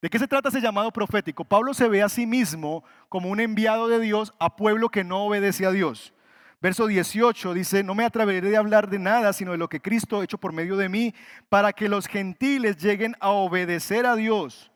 ¿De 0.00 0.10
qué 0.10 0.18
se 0.18 0.26
trata 0.26 0.48
ese 0.48 0.60
llamado 0.60 0.90
profético? 0.90 1.44
Pablo 1.44 1.74
se 1.74 1.88
ve 1.88 2.02
a 2.02 2.08
sí 2.08 2.26
mismo 2.26 2.82
como 3.08 3.28
un 3.28 3.40
enviado 3.40 3.86
de 3.86 4.00
Dios 4.00 4.34
a 4.40 4.56
pueblo 4.56 4.88
que 4.88 5.04
no 5.04 5.24
obedece 5.24 5.64
a 5.64 5.70
Dios. 5.70 6.12
Verso 6.62 6.86
18 6.86 7.54
dice, 7.54 7.82
no 7.82 7.92
me 7.96 8.04
atreveré 8.04 8.48
de 8.48 8.56
hablar 8.56 8.88
de 8.88 9.00
nada, 9.00 9.32
sino 9.32 9.50
de 9.50 9.58
lo 9.58 9.68
que 9.68 9.80
Cristo 9.80 10.20
ha 10.20 10.24
hecho 10.24 10.38
por 10.38 10.52
medio 10.52 10.76
de 10.76 10.88
mí, 10.88 11.12
para 11.48 11.72
que 11.72 11.88
los 11.88 12.06
gentiles 12.06 12.76
lleguen 12.76 13.16
a 13.18 13.30
obedecer 13.30 14.06
a 14.06 14.14
Dios. 14.14 14.70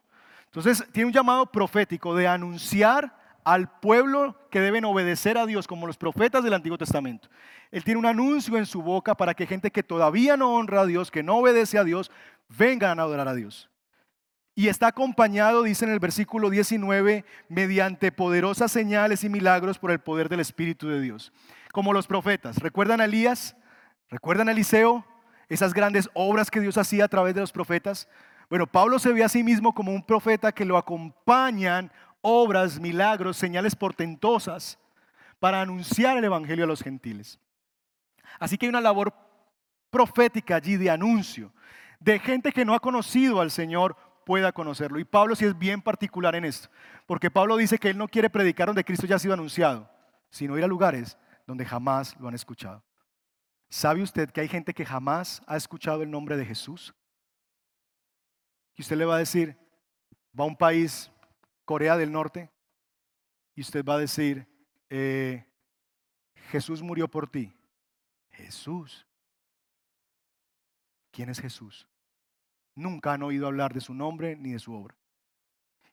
Entonces, 0.46 0.85
tiene 0.90 1.07
un 1.07 1.12
llamado 1.12 1.46
profético 1.46 2.16
de 2.16 2.27
anunciar 2.27 3.16
al 3.44 3.70
pueblo 3.79 4.37
que 4.51 4.61
deben 4.61 4.85
obedecer 4.85 5.38
a 5.38 5.46
Dios, 5.46 5.68
como 5.68 5.87
los 5.87 5.96
profetas 5.96 6.42
del 6.42 6.55
Antiguo 6.55 6.77
Testamento. 6.77 7.29
Él 7.70 7.85
tiene 7.85 8.01
un 8.01 8.07
anuncio 8.07 8.59
en 8.59 8.66
su 8.66 8.83
boca 8.83 9.14
para 9.14 9.35
que 9.35 9.46
gente 9.46 9.70
que 9.70 9.85
todavía 9.85 10.37
no 10.37 10.55
honra 10.55 10.81
a 10.81 10.87
Dios, 10.87 11.12
que 11.12 11.22
no 11.22 11.37
obedece 11.37 11.79
a 11.79 11.85
Dios, 11.85 12.11
vengan 12.49 12.99
a 12.99 13.03
adorar 13.03 13.29
a 13.29 13.35
Dios. 13.35 13.70
Y 14.57 14.66
está 14.66 14.88
acompañado, 14.88 15.62
dice 15.62 15.85
en 15.85 15.92
el 15.92 16.01
versículo 16.01 16.51
19, 16.51 17.25
mediante 17.49 18.11
poderosas 18.11 18.72
señales 18.72 19.22
y 19.22 19.29
milagros 19.29 19.79
por 19.79 19.92
el 19.92 20.01
poder 20.01 20.29
del 20.29 20.40
Espíritu 20.40 20.88
de 20.88 21.01
Dios. 21.01 21.33
Como 21.76 21.92
los 21.92 22.06
profetas. 22.06 22.56
¿Recuerdan 22.56 23.02
a 23.02 23.04
Elías? 23.04 23.54
¿Recuerdan 24.08 24.48
a 24.48 24.52
Eliseo? 24.52 25.04
Esas 25.50 25.74
grandes 25.74 26.08
obras 26.14 26.50
que 26.50 26.60
Dios 26.60 26.78
hacía 26.78 27.04
a 27.04 27.08
través 27.08 27.34
de 27.34 27.42
los 27.42 27.52
profetas. 27.52 28.08
Bueno, 28.48 28.66
Pablo 28.66 28.98
se 28.98 29.12
ve 29.12 29.22
a 29.22 29.28
sí 29.28 29.44
mismo 29.44 29.74
como 29.74 29.92
un 29.92 30.02
profeta 30.02 30.52
que 30.52 30.64
lo 30.64 30.78
acompañan 30.78 31.92
obras, 32.22 32.80
milagros, 32.80 33.36
señales 33.36 33.76
portentosas 33.76 34.78
para 35.38 35.60
anunciar 35.60 36.16
el 36.16 36.24
Evangelio 36.24 36.64
a 36.64 36.66
los 36.66 36.82
gentiles. 36.82 37.38
Así 38.38 38.56
que 38.56 38.64
hay 38.64 38.70
una 38.70 38.80
labor 38.80 39.12
profética 39.90 40.56
allí 40.56 40.78
de 40.78 40.88
anuncio, 40.88 41.52
de 42.00 42.18
gente 42.20 42.52
que 42.52 42.64
no 42.64 42.72
ha 42.72 42.80
conocido 42.80 43.42
al 43.42 43.50
Señor 43.50 43.98
pueda 44.24 44.50
conocerlo. 44.50 44.98
Y 44.98 45.04
Pablo 45.04 45.36
sí 45.36 45.44
es 45.44 45.58
bien 45.58 45.82
particular 45.82 46.36
en 46.36 46.46
esto, 46.46 46.70
porque 47.04 47.30
Pablo 47.30 47.54
dice 47.58 47.76
que 47.76 47.90
él 47.90 47.98
no 47.98 48.08
quiere 48.08 48.30
predicar 48.30 48.68
donde 48.68 48.82
Cristo 48.82 49.06
ya 49.06 49.16
ha 49.16 49.18
sido 49.18 49.34
anunciado, 49.34 49.90
sino 50.30 50.56
ir 50.56 50.64
a 50.64 50.68
lugares 50.68 51.18
donde 51.46 51.64
jamás 51.64 52.18
lo 52.18 52.28
han 52.28 52.35
escuchado. 52.35 52.85
¿Sabe 53.68 54.02
usted 54.02 54.30
que 54.30 54.40
hay 54.40 54.48
gente 54.48 54.74
que 54.74 54.85
jamás 54.85 55.42
ha 55.46 55.56
escuchado 55.56 56.02
el 56.02 56.11
nombre 56.11 56.37
de 56.37 56.44
Jesús? 56.44 56.94
Y 58.74 58.82
usted 58.82 58.96
le 58.96 59.04
va 59.04 59.16
a 59.16 59.20
decir, 59.20 59.56
va 60.38 60.44
a 60.44 60.48
un 60.48 60.56
país, 60.56 61.11
Corea 61.64 61.96
del 61.96 62.12
Norte, 62.12 62.52
y 63.54 63.62
usted 63.62 63.85
va 63.85 63.94
a 63.94 63.98
decir, 63.98 64.46
eh, 64.90 65.46
Jesús 66.50 66.82
murió 66.82 67.09
por 67.09 67.28
ti. 67.28 67.56
Jesús. 68.30 69.06
¿Quién 71.11 71.30
es 71.30 71.40
Jesús? 71.40 71.88
nunca 72.76 73.14
han 73.14 73.22
oído 73.22 73.48
hablar 73.48 73.74
de 73.74 73.80
su 73.80 73.94
nombre 73.94 74.37
ni 74.37 74.52
de 74.52 74.61
su 74.61 74.72
obra. 74.72 74.94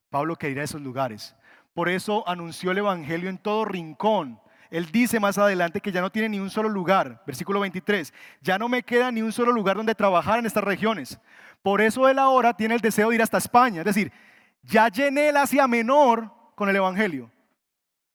Pablo 0.10 0.36
quería 0.36 0.63
esos 0.63 0.82
lugares. 0.82 1.36
Por 1.74 1.89
eso 1.89 2.28
anunció 2.28 2.70
el 2.72 2.78
Evangelio 2.78 3.30
en 3.30 3.39
todo 3.39 3.66
rincón. 3.66 4.39
Él 4.74 4.88
dice 4.92 5.20
más 5.20 5.38
adelante 5.38 5.80
que 5.82 5.92
ya 5.92 6.02
no 6.02 6.12
tiene 6.12 6.30
ni 6.30 6.40
un 6.40 6.50
solo 6.50 6.68
lugar, 6.68 7.22
versículo 7.28 7.60
23, 7.60 8.12
ya 8.42 8.58
no 8.58 8.68
me 8.68 8.82
queda 8.82 9.12
ni 9.12 9.22
un 9.22 9.32
solo 9.32 9.52
lugar 9.52 9.78
donde 9.78 9.94
trabajar 9.94 10.40
en 10.40 10.48
estas 10.48 10.64
regiones. 10.64 11.20
Por 11.62 11.80
eso 11.80 12.10
él 12.10 12.18
ahora 12.18 12.56
tiene 12.56 12.74
el 12.74 12.82
deseo 12.82 13.10
de 13.10 13.16
ir 13.16 13.22
hasta 13.22 13.38
España. 13.38 13.82
Es 13.82 13.86
decir, 13.86 14.12
ya 14.64 14.88
llené 14.88 15.30
el 15.30 15.38
Asia 15.38 15.68
Menor 15.68 16.28
con 16.56 16.70
el 16.70 16.76
Evangelio. 16.76 17.30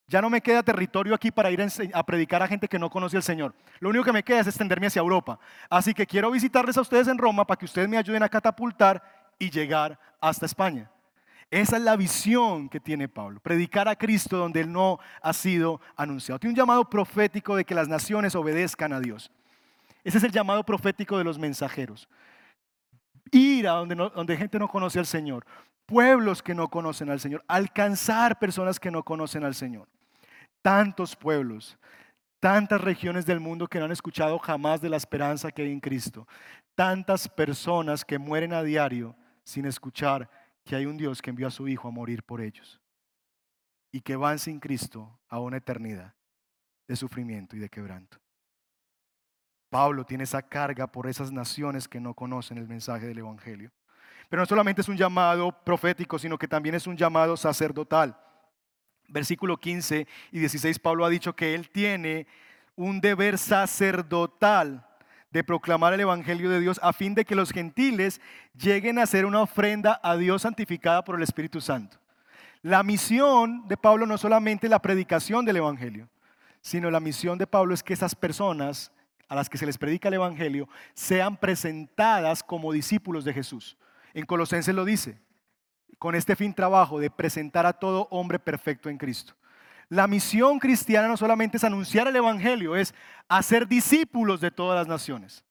Ya 0.08 0.20
no 0.20 0.28
me 0.30 0.40
queda 0.40 0.64
territorio 0.64 1.14
aquí 1.14 1.30
para 1.30 1.52
ir 1.52 1.64
a, 1.94 2.02
predicar 2.02 2.42
a 2.42 2.48
gente 2.48 2.66
que 2.66 2.80
no 2.80 2.90
conoce 2.90 3.16
al 3.16 3.22
Señor. 3.22 3.54
Lo 3.78 3.90
único 3.90 4.02
que 4.02 4.12
me 4.12 4.24
queda 4.24 4.40
es 4.40 4.48
extenderme 4.48 4.88
hacia 4.88 4.98
Europa. 4.98 5.38
Así 5.70 5.94
que 5.94 6.08
quiero 6.08 6.28
visitarles 6.28 6.76
a 6.76 6.80
ustedes 6.80 7.06
en 7.06 7.18
Roma 7.18 7.46
para 7.46 7.56
que 7.56 7.66
ustedes 7.66 7.88
me 7.88 7.98
ayuden 7.98 8.24
a 8.24 8.28
catapultar 8.28 9.00
y 9.38 9.48
llegar 9.48 9.96
hasta 10.20 10.46
España. 10.46 10.90
Esa 11.50 11.76
es 11.76 11.82
la 11.82 11.96
visión 11.96 12.68
que 12.68 12.78
tiene 12.78 13.08
Pablo, 13.08 13.40
predicar 13.40 13.88
a 13.88 13.96
Cristo 13.96 14.36
donde 14.36 14.60
Él 14.60 14.70
no 14.70 14.98
ha 15.22 15.32
sido 15.32 15.80
anunciado. 15.96 16.38
Tiene 16.38 16.52
un 16.52 16.58
llamado 16.58 16.88
profético 16.88 17.56
de 17.56 17.64
que 17.64 17.74
las 17.74 17.88
naciones 17.88 18.34
obedezcan 18.34 18.92
a 18.92 19.00
Dios. 19.00 19.30
Ese 20.04 20.18
es 20.18 20.24
el 20.24 20.32
llamado 20.32 20.64
profético 20.64 21.16
de 21.16 21.24
los 21.24 21.38
mensajeros. 21.38 22.08
Ir 23.30 23.66
a 23.66 23.72
donde, 23.72 23.94
donde 23.94 24.36
gente 24.36 24.58
no 24.58 24.68
conoce 24.68 24.98
al 24.98 25.06
Señor, 25.06 25.46
pueblos 25.86 26.42
que 26.42 26.54
no 26.54 26.68
conocen 26.68 27.08
al 27.10 27.20
Señor, 27.20 27.42
alcanzar 27.48 28.38
personas 28.38 28.78
que 28.78 28.90
no 28.90 29.02
conocen 29.02 29.44
al 29.44 29.54
Señor 29.54 29.88
tantos 30.62 31.16
pueblos, 31.16 31.78
tantas 32.40 32.80
regiones 32.80 33.26
del 33.26 33.40
mundo 33.40 33.66
que 33.66 33.78
no 33.78 33.86
han 33.86 33.92
escuchado 33.92 34.38
jamás 34.38 34.80
de 34.80 34.88
la 34.88 34.96
esperanza 34.96 35.50
que 35.50 35.62
hay 35.62 35.72
en 35.72 35.80
Cristo, 35.80 36.26
tantas 36.74 37.28
personas 37.28 38.04
que 38.04 38.18
mueren 38.18 38.52
a 38.52 38.62
diario 38.62 39.16
sin 39.44 39.64
escuchar 39.64 40.28
que 40.68 40.76
hay 40.76 40.86
un 40.86 40.96
Dios 40.96 41.22
que 41.22 41.30
envió 41.30 41.46
a 41.46 41.50
su 41.50 41.66
Hijo 41.66 41.88
a 41.88 41.90
morir 41.90 42.22
por 42.22 42.40
ellos 42.40 42.80
y 43.90 44.02
que 44.02 44.16
van 44.16 44.38
sin 44.38 44.60
Cristo 44.60 45.18
a 45.28 45.40
una 45.40 45.56
eternidad 45.56 46.14
de 46.86 46.94
sufrimiento 46.94 47.56
y 47.56 47.58
de 47.58 47.68
quebranto. 47.68 48.18
Pablo 49.70 50.04
tiene 50.04 50.24
esa 50.24 50.42
carga 50.42 50.86
por 50.86 51.06
esas 51.06 51.32
naciones 51.32 51.88
que 51.88 52.00
no 52.00 52.14
conocen 52.14 52.58
el 52.58 52.68
mensaje 52.68 53.06
del 53.06 53.18
Evangelio. 53.18 53.72
Pero 54.28 54.42
no 54.42 54.46
solamente 54.46 54.82
es 54.82 54.88
un 54.88 54.96
llamado 54.96 55.52
profético, 55.64 56.18
sino 56.18 56.38
que 56.38 56.46
también 56.46 56.74
es 56.74 56.86
un 56.86 56.96
llamado 56.96 57.36
sacerdotal 57.36 58.16
versículo 59.08 59.56
15 59.56 60.06
y 60.32 60.38
16, 60.38 60.78
Pablo 60.78 61.04
ha 61.04 61.08
dicho 61.08 61.34
que 61.34 61.54
él 61.54 61.70
tiene 61.70 62.26
un 62.76 63.00
deber 63.00 63.38
sacerdotal 63.38 64.86
de 65.30 65.44
proclamar 65.44 65.92
el 65.92 66.00
Evangelio 66.00 66.50
de 66.50 66.60
Dios 66.60 66.80
a 66.82 66.92
fin 66.92 67.14
de 67.14 67.24
que 67.24 67.34
los 67.34 67.50
gentiles 67.50 68.20
lleguen 68.54 68.98
a 68.98 69.02
hacer 69.02 69.26
una 69.26 69.42
ofrenda 69.42 70.00
a 70.02 70.16
Dios 70.16 70.42
santificada 70.42 71.04
por 71.04 71.16
el 71.16 71.22
Espíritu 71.22 71.60
Santo. 71.60 71.98
La 72.62 72.82
misión 72.82 73.68
de 73.68 73.76
Pablo 73.76 74.06
no 74.06 74.18
solamente 74.18 74.68
la 74.68 74.80
predicación 74.80 75.44
del 75.44 75.58
Evangelio, 75.58 76.08
sino 76.60 76.90
la 76.90 77.00
misión 77.00 77.38
de 77.38 77.46
Pablo 77.46 77.74
es 77.74 77.82
que 77.82 77.92
esas 77.92 78.14
personas 78.14 78.90
a 79.28 79.34
las 79.34 79.48
que 79.48 79.58
se 79.58 79.66
les 79.66 79.78
predica 79.78 80.08
el 80.08 80.14
Evangelio 80.14 80.68
sean 80.94 81.36
presentadas 81.36 82.42
como 82.42 82.72
discípulos 82.72 83.24
de 83.24 83.34
Jesús. 83.34 83.76
En 84.14 84.24
Colosenses 84.24 84.74
lo 84.74 84.84
dice, 84.84 85.20
con 85.98 86.14
este 86.14 86.34
fin 86.34 86.54
trabajo 86.54 86.98
de 86.98 87.10
presentar 87.10 87.66
a 87.66 87.74
todo 87.74 88.08
hombre 88.10 88.38
perfecto 88.38 88.88
en 88.88 88.98
Cristo. 88.98 89.34
La 89.88 90.06
misión 90.06 90.58
cristiana 90.58 91.08
no 91.08 91.16
solamente 91.16 91.56
es 91.56 91.64
anunciar 91.64 92.08
el 92.08 92.16
Evangelio, 92.16 92.76
es 92.76 92.94
hacer 93.28 93.66
discípulos 93.66 94.40
de 94.40 94.50
todas 94.50 94.76
las 94.78 94.86
naciones. 94.86 95.44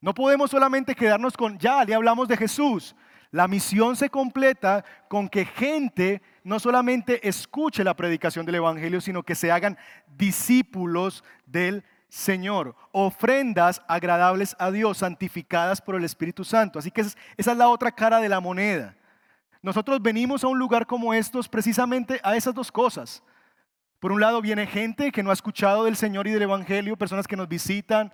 No 0.00 0.14
podemos 0.14 0.50
solamente 0.50 0.94
quedarnos 0.94 1.36
con, 1.36 1.58
ya, 1.58 1.84
le 1.84 1.94
hablamos 1.94 2.26
de 2.26 2.36
Jesús. 2.36 2.96
La 3.30 3.48
misión 3.48 3.96
se 3.96 4.10
completa 4.10 4.84
con 5.08 5.28
que 5.28 5.44
gente 5.44 6.22
no 6.42 6.58
solamente 6.58 7.26
escuche 7.26 7.84
la 7.84 7.94
predicación 7.94 8.44
del 8.44 8.56
Evangelio, 8.56 9.00
sino 9.00 9.22
que 9.22 9.34
se 9.34 9.50
hagan 9.50 9.78
discípulos 10.16 11.22
del 11.46 11.84
Señor, 12.08 12.74
ofrendas 12.92 13.80
agradables 13.88 14.56
a 14.58 14.70
Dios, 14.70 14.98
santificadas 14.98 15.80
por 15.80 15.94
el 15.94 16.04
Espíritu 16.04 16.44
Santo. 16.44 16.78
Así 16.78 16.90
que 16.90 17.00
esa 17.02 17.16
es 17.36 17.56
la 17.56 17.68
otra 17.68 17.92
cara 17.92 18.20
de 18.20 18.28
la 18.28 18.40
moneda. 18.40 18.96
Nosotros 19.62 20.02
venimos 20.02 20.44
a 20.44 20.48
un 20.48 20.58
lugar 20.58 20.86
como 20.86 21.14
estos 21.14 21.48
precisamente 21.48 22.20
a 22.22 22.36
esas 22.36 22.54
dos 22.54 22.70
cosas. 22.72 23.22
Por 24.02 24.10
un 24.10 24.20
lado 24.20 24.42
viene 24.42 24.66
gente 24.66 25.12
que 25.12 25.22
no 25.22 25.30
ha 25.30 25.32
escuchado 25.32 25.84
del 25.84 25.94
Señor 25.94 26.26
y 26.26 26.32
del 26.32 26.42
Evangelio, 26.42 26.96
personas 26.96 27.28
que 27.28 27.36
nos 27.36 27.48
visitan, 27.48 28.12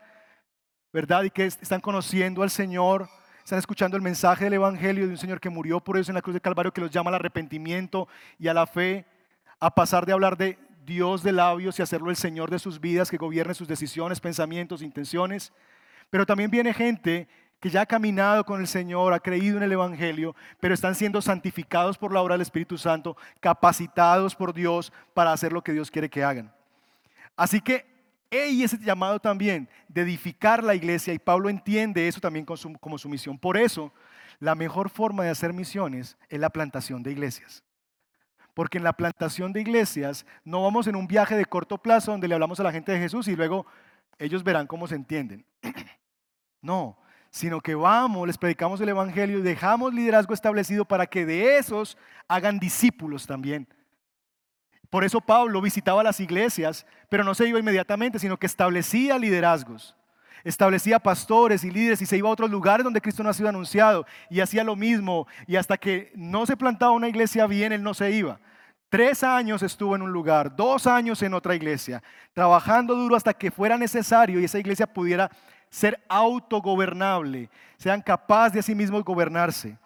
¿verdad? 0.93 1.23
Y 1.23 1.31
que 1.31 1.47
están 1.47 1.81
conociendo 1.81 2.43
al 2.43 2.51
Señor, 2.51 3.09
están 3.43 3.59
escuchando 3.59 3.97
el 3.97 4.03
mensaje 4.03 4.45
del 4.45 4.53
Evangelio 4.53 5.07
de 5.07 5.13
un 5.13 5.17
Señor 5.17 5.41
que 5.41 5.49
murió 5.49 5.81
por 5.81 5.97
eso 5.97 6.11
en 6.11 6.17
la 6.17 6.21
cruz 6.21 6.35
de 6.35 6.43
Calvario, 6.43 6.75
que 6.75 6.83
los 6.83 6.91
llama 6.91 7.09
al 7.09 7.15
arrepentimiento 7.15 8.07
y 8.39 8.49
a 8.49 8.53
la 8.53 8.67
fe, 8.67 9.07
a 9.61 9.75
pasar 9.75 10.05
de 10.05 10.13
hablar 10.13 10.37
de 10.37 10.59
Dios 10.85 11.23
de 11.23 11.33
labios 11.33 11.79
y 11.79 11.83
hacerlo 11.83 12.11
el 12.11 12.17
Señor 12.17 12.51
de 12.51 12.59
sus 12.59 12.79
vidas, 12.83 13.11
que 13.11 13.17
gobierne 13.17 13.55
sus 13.55 13.67
decisiones, 13.67 14.21
pensamientos, 14.21 14.83
intenciones. 14.83 15.55
Pero 16.11 16.27
también 16.27 16.51
viene 16.51 16.75
gente 16.75 17.29
que 17.61 17.71
ya 17.71 17.83
ha 17.83 17.87
caminado 17.87 18.45
con 18.45 18.61
el 18.61 18.67
Señor, 18.67 19.13
ha 19.13 19.21
creído 19.21 19.57
en 19.57 19.65
el 19.65 19.73
Evangelio, 19.73 20.37
pero 20.61 20.75
están 20.75 20.95
siendo 20.95 21.21
santificados 21.21 21.99
por 21.99 22.13
la 22.13 22.21
obra 22.21 22.35
del 22.35 22.43
Espíritu 22.43 22.79
Santo, 22.79 23.17
capacitados 23.41 24.35
por 24.35 24.55
Dios 24.55 24.93
para 25.15 25.33
hacer 25.33 25.53
lo 25.53 25.63
que 25.63 25.73
Dios 25.73 25.91
quiere 25.91 26.09
que 26.09 26.23
hagan. 26.23 26.53
Así 27.37 27.61
que 27.61 27.87
hay 28.31 28.63
ese 28.63 28.79
llamado 28.79 29.19
también 29.19 29.69
de 29.89 30.03
edificar 30.03 30.63
la 30.63 30.75
iglesia 30.75 31.15
y 31.15 31.19
Pablo 31.19 31.49
entiende 31.49 32.07
eso 32.07 32.21
también 32.21 32.45
como 32.45 32.99
su 32.99 33.09
misión. 33.09 33.39
Por 33.39 33.57
eso, 33.57 33.93
la 34.39 34.55
mejor 34.55 34.91
forma 34.91 35.25
de 35.25 35.31
hacer 35.31 35.53
misiones 35.53 36.17
es 36.29 36.39
la 36.39 36.51
plantación 36.51 37.03
de 37.03 37.13
iglesias. 37.13 37.65
Porque 38.55 38.79
en 38.79 38.85
la 38.85 38.93
plantación 38.93 39.53
de 39.53 39.61
iglesias 39.61 40.27
no 40.45 40.63
vamos 40.63 40.87
en 40.89 40.97
un 40.97 41.07
viaje 41.07 41.37
de 41.37 41.47
corto 41.47 41.79
plazo 41.79 42.11
donde 42.11 42.29
le 42.29 42.35
hablamos 42.35 42.61
a 42.61 42.65
la 42.65 42.73
gente 42.73 42.93
de 42.93 42.99
Jesús 42.99 43.29
y 43.29 43.37
luego 43.37 43.67
ellos 44.19 44.43
verán 44.43 44.67
cómo 44.67 44.87
se 44.87 44.95
entienden. 44.95 45.45
No, 46.61 46.99
sino 47.31 47.61
que 47.61 47.75
vamos, 47.75 48.27
les 48.27 48.39
predicamos 48.39 48.81
el 48.81 48.89
Evangelio 48.89 49.39
y 49.39 49.43
dejamos 49.43 49.93
liderazgo 49.93 50.35
establecido 50.35 50.85
para 50.85 51.07
que 51.07 51.27
de 51.27 51.59
esos 51.59 51.99
hagan 52.27 52.59
discípulos 52.59 53.27
también. 53.27 53.67
Por 54.91 55.05
eso 55.05 55.21
Pablo 55.21 55.61
visitaba 55.61 56.03
las 56.03 56.19
iglesias, 56.21 56.87
pero 57.09 57.25
no 57.25 57.35
se 57.35 57.47
iba 57.47 57.59
inmediatamente, 57.59 58.19
sino 58.19 58.39
que 58.39 58.47
establecía 58.47 59.19
liderazgos. 59.19 59.95
establecía 60.45 61.01
pastores 61.01 61.65
y 61.65 61.71
líderes 61.71 62.01
y 62.01 62.07
se 62.07 62.17
iba 62.17 62.29
a 62.29 62.33
otros 62.33 62.49
lugares 62.49 62.85
donde 62.85 63.01
Cristo 63.01 63.23
no 63.23 63.29
ha 63.29 63.35
sido 63.35 63.49
anunciado 63.49 64.07
y 64.31 64.41
hacía 64.41 64.65
lo 64.65 64.77
mismo. 64.77 65.27
Y 65.47 65.57
hasta 65.57 65.77
que 65.77 66.13
no 66.15 66.47
se 66.47 66.57
plantaba 66.57 66.93
una 66.93 67.09
iglesia 67.09 67.47
bien, 67.47 67.73
él 67.73 67.83
no 67.83 67.93
se 67.93 68.13
iba. 68.13 68.41
Tres 68.89 69.23
años 69.23 69.63
estuvo 69.63 69.95
en 69.97 70.01
un 70.01 70.13
lugar, 70.13 70.57
dos 70.57 70.87
años 70.87 71.23
en 71.23 71.35
otra 71.35 71.55
iglesia, 71.55 72.03
trabajando 72.33 72.95
duro 72.95 73.17
hasta 73.17 73.35
que 73.35 73.51
fuera 73.51 73.77
necesario 73.77 74.41
y 74.41 74.45
esa 74.45 74.59
iglesia 74.59 74.87
pudiera 74.87 75.31
ser 75.71 76.03
autogobernable, 76.09 77.51
sean 77.77 78.01
capaces 78.01 78.53
de 78.55 78.61
a 78.61 78.63
sí 78.63 78.75
mismos 78.75 79.05
gobernarse, 79.05 79.79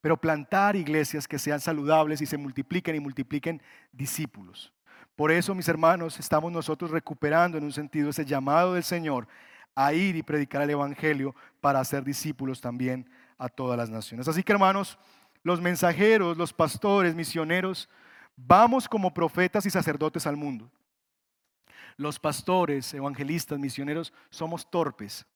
pero 0.00 0.16
plantar 0.16 0.76
iglesias 0.76 1.26
que 1.26 1.38
sean 1.38 1.60
saludables 1.60 2.20
y 2.20 2.26
se 2.26 2.38
multipliquen 2.38 2.96
y 2.96 3.00
multipliquen 3.00 3.60
discípulos. 3.92 4.72
Por 5.16 5.32
eso, 5.32 5.54
mis 5.54 5.68
hermanos, 5.68 6.18
estamos 6.20 6.52
nosotros 6.52 6.90
recuperando 6.90 7.58
en 7.58 7.64
un 7.64 7.72
sentido 7.72 8.10
ese 8.10 8.24
llamado 8.24 8.74
del 8.74 8.84
Señor 8.84 9.26
a 9.74 9.92
ir 9.92 10.16
y 10.16 10.22
predicar 10.22 10.62
el 10.62 10.70
Evangelio 10.70 11.34
para 11.60 11.80
hacer 11.80 12.04
discípulos 12.04 12.60
también 12.60 13.08
a 13.36 13.48
todas 13.48 13.76
las 13.76 13.90
naciones. 13.90 14.28
Así 14.28 14.42
que, 14.42 14.52
hermanos, 14.52 14.98
los 15.42 15.60
mensajeros, 15.60 16.36
los 16.36 16.52
pastores, 16.52 17.14
misioneros, 17.14 17.88
vamos 18.36 18.88
como 18.88 19.12
profetas 19.12 19.66
y 19.66 19.70
sacerdotes 19.70 20.26
al 20.26 20.36
mundo. 20.36 20.70
Los 21.98 22.18
pastores, 22.18 22.94
evangelistas, 22.94 23.58
misioneros, 23.58 24.14
somos 24.30 24.70
torpes, 24.70 25.26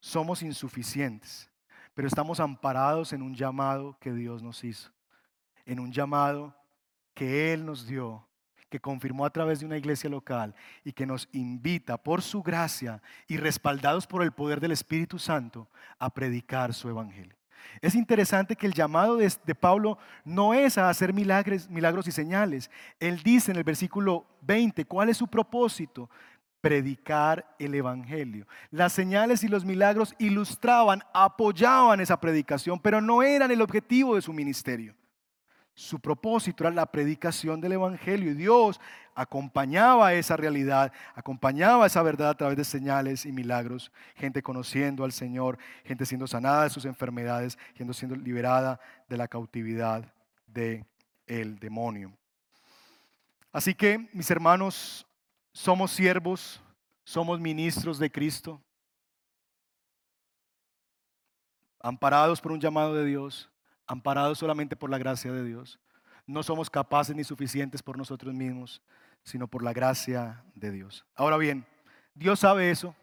somos 0.00 0.42
insuficientes, 0.42 1.50
pero 1.94 2.06
estamos 2.06 2.40
amparados 2.40 3.14
en 3.14 3.22
un 3.22 3.34
llamado 3.34 3.96
que 4.00 4.12
Dios 4.12 4.42
nos 4.42 4.62
hizo, 4.64 4.90
en 5.64 5.80
un 5.80 5.90
llamado 5.90 6.54
que 7.14 7.54
Él 7.54 7.64
nos 7.64 7.86
dio 7.86 8.28
que 8.68 8.80
confirmó 8.80 9.24
a 9.24 9.30
través 9.30 9.60
de 9.60 9.66
una 9.66 9.78
iglesia 9.78 10.10
local 10.10 10.54
y 10.84 10.92
que 10.92 11.06
nos 11.06 11.28
invita 11.32 11.96
por 11.96 12.20
su 12.20 12.42
gracia 12.42 13.00
y 13.26 13.36
respaldados 13.36 14.06
por 14.06 14.22
el 14.22 14.32
poder 14.32 14.60
del 14.60 14.72
Espíritu 14.72 15.18
Santo 15.18 15.70
a 15.98 16.12
predicar 16.12 16.74
su 16.74 16.88
evangelio. 16.88 17.37
Es 17.80 17.94
interesante 17.94 18.56
que 18.56 18.66
el 18.66 18.74
llamado 18.74 19.16
de, 19.16 19.54
Pablo 19.54 19.98
no 20.24 20.54
es 20.54 20.78
a 20.78 20.88
hacer 20.88 21.12
milagros, 21.12 21.68
milagros 21.68 22.06
y 22.08 22.12
señales. 22.12 22.70
Él 23.00 23.22
dice 23.22 23.50
en 23.50 23.58
el 23.58 23.64
versículo 23.64 24.26
20, 24.42 24.84
¿cuál 24.84 25.08
es 25.08 25.16
su 25.16 25.28
propósito? 25.28 26.10
Predicar 26.60 27.54
el 27.58 27.74
Evangelio. 27.74 28.46
Las 28.70 28.92
señales 28.92 29.44
y 29.44 29.48
los 29.48 29.64
milagros 29.64 30.14
ilustraban, 30.18 31.02
apoyaban 31.12 32.00
esa 32.00 32.20
predicación, 32.20 32.80
pero 32.80 33.00
no 33.00 33.22
eran 33.22 33.50
el 33.50 33.62
objetivo 33.62 34.16
de 34.16 34.22
su 34.22 34.32
ministerio. 34.32 34.94
Su 35.78 36.00
propósito 36.00 36.64
era 36.64 36.72
la 36.72 36.86
predicación 36.86 37.60
del 37.60 37.70
Evangelio 37.70 38.32
y 38.32 38.34
Dios 38.34 38.80
acompañaba 39.14 40.12
esa 40.12 40.36
realidad, 40.36 40.92
acompañaba 41.14 41.86
esa 41.86 42.02
verdad 42.02 42.30
a 42.30 42.36
través 42.36 42.56
de 42.56 42.64
señales 42.64 43.24
y 43.24 43.30
milagros, 43.30 43.92
gente 44.16 44.42
conociendo 44.42 45.04
al 45.04 45.12
Señor, 45.12 45.56
gente 45.84 46.04
siendo 46.04 46.26
sanada 46.26 46.64
de 46.64 46.70
sus 46.70 46.84
enfermedades, 46.84 47.56
gente 47.76 47.94
siendo 47.94 48.16
liberada 48.16 48.80
de 49.08 49.18
la 49.18 49.28
cautividad 49.28 50.12
del 50.48 50.84
el 51.28 51.60
demonio. 51.60 52.12
Así 53.52 53.72
que, 53.72 54.10
mis 54.12 54.28
hermanos, 54.32 55.06
somos 55.52 55.92
siervos, 55.92 56.60
somos 57.04 57.38
ministros 57.38 58.00
de 58.00 58.10
Cristo, 58.10 58.60
amparados 61.78 62.40
por 62.40 62.50
un 62.50 62.60
llamado 62.60 62.96
de 62.96 63.04
Dios 63.04 63.48
amparados 63.88 64.38
solamente 64.38 64.76
por 64.76 64.90
la 64.90 64.98
gracia 64.98 65.32
de 65.32 65.42
Dios. 65.44 65.80
No 66.26 66.42
somos 66.42 66.70
capaces 66.70 67.16
ni 67.16 67.24
suficientes 67.24 67.82
por 67.82 67.98
nosotros 67.98 68.32
mismos, 68.34 68.82
sino 69.24 69.48
por 69.48 69.62
la 69.62 69.72
gracia 69.72 70.44
de 70.54 70.70
Dios. 70.70 71.04
Ahora 71.16 71.38
bien, 71.38 71.66
Dios 72.14 72.40
sabe 72.40 72.70
eso 72.70 72.94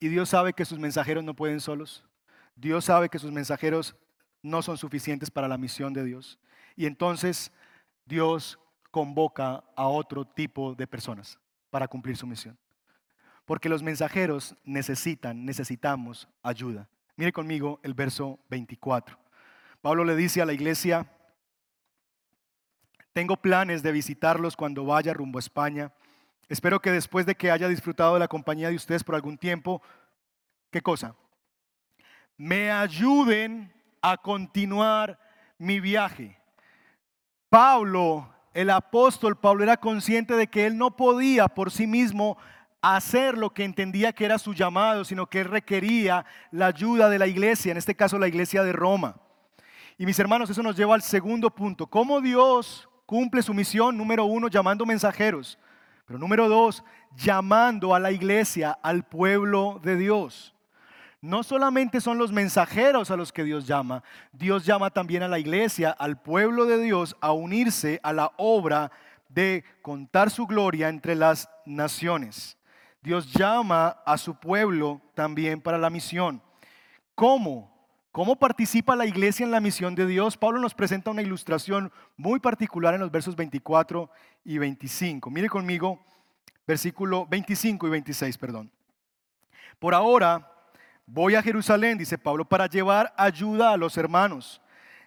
y 0.00 0.08
Dios 0.08 0.30
sabe 0.30 0.52
que 0.54 0.64
sus 0.64 0.78
mensajeros 0.78 1.22
no 1.22 1.34
pueden 1.34 1.60
solos. 1.60 2.04
Dios 2.56 2.86
sabe 2.86 3.08
que 3.08 3.18
sus 3.18 3.30
mensajeros 3.30 3.94
no 4.42 4.62
son 4.62 4.78
suficientes 4.78 5.30
para 5.30 5.48
la 5.48 5.58
misión 5.58 5.92
de 5.92 6.04
Dios. 6.04 6.38
Y 6.76 6.86
entonces 6.86 7.52
Dios 8.04 8.58
convoca 8.90 9.64
a 9.76 9.86
otro 9.86 10.24
tipo 10.24 10.74
de 10.74 10.86
personas 10.86 11.38
para 11.70 11.88
cumplir 11.88 12.16
su 12.16 12.26
misión. 12.26 12.56
Porque 13.44 13.68
los 13.68 13.82
mensajeros 13.82 14.56
necesitan, 14.64 15.44
necesitamos 15.44 16.28
ayuda. 16.42 16.88
Mire 17.16 17.32
conmigo 17.32 17.80
el 17.82 17.94
verso 17.94 18.38
24. 18.48 19.23
Pablo 19.84 20.02
le 20.02 20.16
dice 20.16 20.40
a 20.40 20.46
la 20.46 20.54
iglesia, 20.54 21.06
tengo 23.12 23.36
planes 23.36 23.82
de 23.82 23.92
visitarlos 23.92 24.56
cuando 24.56 24.86
vaya 24.86 25.12
rumbo 25.12 25.38
a 25.38 25.40
España. 25.40 25.92
Espero 26.48 26.80
que 26.80 26.90
después 26.90 27.26
de 27.26 27.34
que 27.34 27.50
haya 27.50 27.68
disfrutado 27.68 28.14
de 28.14 28.20
la 28.20 28.26
compañía 28.28 28.70
de 28.70 28.76
ustedes 28.76 29.04
por 29.04 29.14
algún 29.14 29.36
tiempo, 29.36 29.82
¿qué 30.70 30.80
cosa? 30.80 31.14
Me 32.38 32.70
ayuden 32.70 33.74
a 34.00 34.16
continuar 34.16 35.18
mi 35.58 35.80
viaje. 35.80 36.38
Pablo, 37.50 38.32
el 38.54 38.70
apóstol 38.70 39.36
Pablo, 39.38 39.64
era 39.64 39.76
consciente 39.76 40.34
de 40.34 40.46
que 40.46 40.64
él 40.64 40.78
no 40.78 40.96
podía 40.96 41.46
por 41.46 41.70
sí 41.70 41.86
mismo 41.86 42.38
hacer 42.80 43.36
lo 43.36 43.52
que 43.52 43.64
entendía 43.64 44.14
que 44.14 44.24
era 44.24 44.38
su 44.38 44.54
llamado, 44.54 45.04
sino 45.04 45.26
que 45.26 45.42
él 45.42 45.50
requería 45.50 46.24
la 46.52 46.68
ayuda 46.68 47.10
de 47.10 47.18
la 47.18 47.26
iglesia, 47.26 47.72
en 47.72 47.76
este 47.76 47.94
caso 47.94 48.18
la 48.18 48.28
iglesia 48.28 48.62
de 48.62 48.72
Roma. 48.72 49.20
Y 49.96 50.06
mis 50.06 50.18
hermanos, 50.18 50.50
eso 50.50 50.62
nos 50.62 50.76
lleva 50.76 50.94
al 50.94 51.02
segundo 51.02 51.50
punto. 51.50 51.86
¿Cómo 51.86 52.20
Dios 52.20 52.88
cumple 53.06 53.42
su 53.42 53.54
misión? 53.54 53.96
Número 53.96 54.24
uno, 54.24 54.48
llamando 54.48 54.84
mensajeros. 54.84 55.58
Pero 56.06 56.18
número 56.18 56.48
dos, 56.48 56.82
llamando 57.16 57.94
a 57.94 58.00
la 58.00 58.10
iglesia, 58.10 58.78
al 58.82 59.04
pueblo 59.04 59.80
de 59.82 59.96
Dios. 59.96 60.54
No 61.20 61.42
solamente 61.42 62.00
son 62.00 62.18
los 62.18 62.32
mensajeros 62.32 63.10
a 63.10 63.16
los 63.16 63.32
que 63.32 63.44
Dios 63.44 63.66
llama, 63.66 64.02
Dios 64.32 64.66
llama 64.66 64.90
también 64.90 65.22
a 65.22 65.28
la 65.28 65.38
iglesia, 65.38 65.90
al 65.90 66.20
pueblo 66.20 66.66
de 66.66 66.78
Dios, 66.78 67.16
a 67.20 67.32
unirse 67.32 67.98
a 68.02 68.12
la 68.12 68.32
obra 68.36 68.90
de 69.30 69.64
contar 69.80 70.28
su 70.28 70.46
gloria 70.46 70.90
entre 70.90 71.14
las 71.14 71.48
naciones. 71.64 72.58
Dios 73.00 73.32
llama 73.32 73.96
a 74.04 74.18
su 74.18 74.34
pueblo 74.34 75.00
también 75.14 75.62
para 75.62 75.78
la 75.78 75.88
misión. 75.88 76.42
¿Cómo? 77.14 77.73
¿Cómo 78.14 78.36
participa 78.36 78.94
la 78.94 79.06
iglesia 79.06 79.42
en 79.42 79.50
la 79.50 79.58
misión 79.58 79.96
de 79.96 80.06
Dios? 80.06 80.36
Pablo 80.36 80.60
nos 80.60 80.72
presenta 80.72 81.10
una 81.10 81.20
ilustración 81.20 81.90
muy 82.16 82.38
particular 82.38 82.94
en 82.94 83.00
los 83.00 83.10
versos 83.10 83.34
24 83.34 84.08
y 84.44 84.56
25. 84.56 85.28
Mire 85.30 85.48
conmigo, 85.48 85.98
versículo 86.64 87.26
25 87.26 87.88
y 87.88 87.90
26, 87.90 88.38
perdón. 88.38 88.70
Por 89.80 89.94
ahora 89.94 90.48
voy 91.04 91.34
a 91.34 91.42
Jerusalén, 91.42 91.98
dice 91.98 92.16
Pablo, 92.16 92.44
para 92.44 92.68
llevar 92.68 93.12
ayuda 93.16 93.72
a 93.72 93.76
los 93.76 93.96
hermanos, 93.98 94.62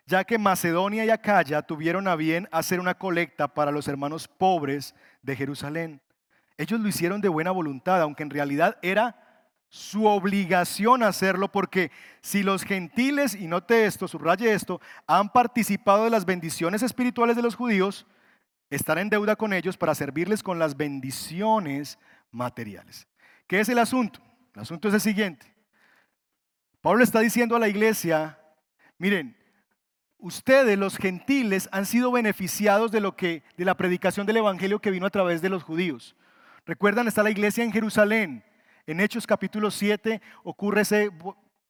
ya 0.05 0.25
que 0.25 0.37
Macedonia 0.37 1.05
y 1.05 1.09
Acaya 1.09 1.61
tuvieron 1.61 2.09
a 2.09 2.17
bien 2.17 2.49
hacer 2.51 2.77
una 2.77 2.95
colecta 2.95 3.47
para 3.47 3.71
los 3.71 3.87
hermanos 3.87 4.27
pobres 4.27 4.93
de 5.21 5.37
Jerusalén. 5.37 6.01
Ellos 6.57 6.81
lo 6.81 6.89
hicieron 6.89 7.21
de 7.21 7.29
buena 7.29 7.51
voluntad, 7.51 8.01
aunque 8.01 8.23
en 8.23 8.31
realidad 8.31 8.77
era 8.81 9.26
su 9.69 10.05
obligación 10.05 11.03
hacerlo 11.03 11.51
porque 11.51 11.91
si 12.21 12.43
los 12.43 12.63
gentiles, 12.63 13.35
y 13.35 13.47
note 13.47 13.85
esto, 13.85 14.07
subraye 14.07 14.53
esto, 14.53 14.81
han 15.05 15.29
participado 15.29 16.05
de 16.05 16.09
las 16.09 16.25
bendiciones 16.25 16.83
espirituales 16.83 17.35
de 17.35 17.41
los 17.41 17.55
judíos, 17.55 18.05
están 18.69 18.97
en 18.97 19.09
deuda 19.09 19.35
con 19.35 19.53
ellos 19.53 19.77
para 19.77 19.95
servirles 19.95 20.43
con 20.43 20.59
las 20.59 20.75
bendiciones 20.75 21.99
materiales. 22.31 23.07
¿Qué 23.47 23.59
es 23.59 23.69
el 23.69 23.79
asunto? 23.79 24.21
El 24.53 24.61
asunto 24.61 24.87
es 24.87 24.93
el 24.93 25.01
siguiente. 25.01 25.53
Pablo 26.81 27.03
está 27.03 27.19
diciendo 27.19 27.55
a 27.55 27.59
la 27.59 27.67
iglesia, 27.67 28.39
miren, 28.97 29.37
ustedes 30.17 30.77
los 30.77 30.97
gentiles 30.97 31.69
han 31.71 31.85
sido 31.85 32.11
beneficiados 32.11 32.91
de 32.91 33.01
lo 33.01 33.15
que 33.15 33.43
de 33.57 33.65
la 33.65 33.75
predicación 33.75 34.25
del 34.25 34.37
evangelio 34.37 34.79
que 34.79 34.91
vino 34.91 35.05
a 35.05 35.11
través 35.11 35.41
de 35.41 35.49
los 35.49 35.63
judíos. 35.63 36.15
Recuerdan, 36.65 37.07
está 37.07 37.23
la 37.23 37.31
iglesia 37.31 37.63
en 37.63 37.71
Jerusalén 37.71 38.43
en 38.87 39.01
Hechos 39.01 39.27
capítulo 39.27 39.69
7 39.69 40.21
ocurre 40.43 40.81
ese 40.81 41.11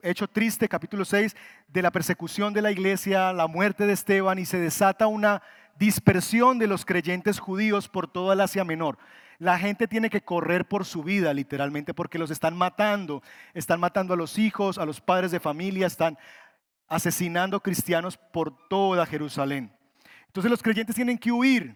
hecho 0.03 0.27
triste, 0.27 0.69
capítulo 0.69 1.03
6, 1.03 1.35
de 1.67 1.81
la 1.81 1.91
persecución 1.91 2.53
de 2.53 2.61
la 2.61 2.71
iglesia, 2.71 3.33
la 3.33 3.47
muerte 3.47 3.87
de 3.87 3.93
Esteban 3.93 4.37
y 4.37 4.45
se 4.45 4.59
desata 4.59 5.07
una 5.07 5.41
dispersión 5.79 6.59
de 6.59 6.67
los 6.67 6.85
creyentes 6.85 7.39
judíos 7.39 7.89
por 7.89 8.07
toda 8.07 8.35
el 8.35 8.41
Asia 8.41 8.63
Menor. 8.63 8.99
La 9.39 9.57
gente 9.57 9.87
tiene 9.87 10.11
que 10.11 10.21
correr 10.21 10.67
por 10.67 10.85
su 10.85 11.03
vida, 11.03 11.33
literalmente, 11.33 11.93
porque 11.93 12.19
los 12.19 12.31
están 12.31 12.55
matando. 12.55 13.21
Están 13.53 13.79
matando 13.79 14.13
a 14.13 14.17
los 14.17 14.37
hijos, 14.37 14.77
a 14.77 14.85
los 14.85 15.01
padres 15.01 15.31
de 15.31 15.39
familia, 15.39 15.87
están 15.87 16.17
asesinando 16.87 17.61
cristianos 17.61 18.17
por 18.17 18.67
toda 18.67 19.05
Jerusalén. 19.05 19.71
Entonces 20.27 20.51
los 20.51 20.61
creyentes 20.61 20.95
tienen 20.95 21.17
que 21.17 21.31
huir 21.31 21.75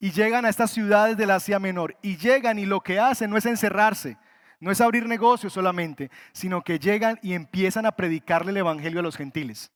y 0.00 0.12
llegan 0.12 0.44
a 0.44 0.48
estas 0.48 0.70
ciudades 0.70 1.16
del 1.16 1.30
Asia 1.30 1.58
Menor. 1.58 1.96
Y 2.02 2.16
llegan 2.16 2.58
y 2.58 2.66
lo 2.66 2.80
que 2.80 3.00
hacen 3.00 3.30
no 3.30 3.36
es 3.36 3.46
encerrarse, 3.46 4.16
no 4.60 4.70
es 4.70 4.80
abrir 4.80 5.06
negocios 5.06 5.52
solamente, 5.52 6.10
sino 6.32 6.62
que 6.62 6.78
llegan 6.78 7.18
y 7.22 7.34
empiezan 7.34 7.86
a 7.86 7.92
predicarle 7.92 8.50
el 8.50 8.56
Evangelio 8.58 9.00
a 9.00 9.02
los 9.02 9.16
gentiles. 9.16 9.70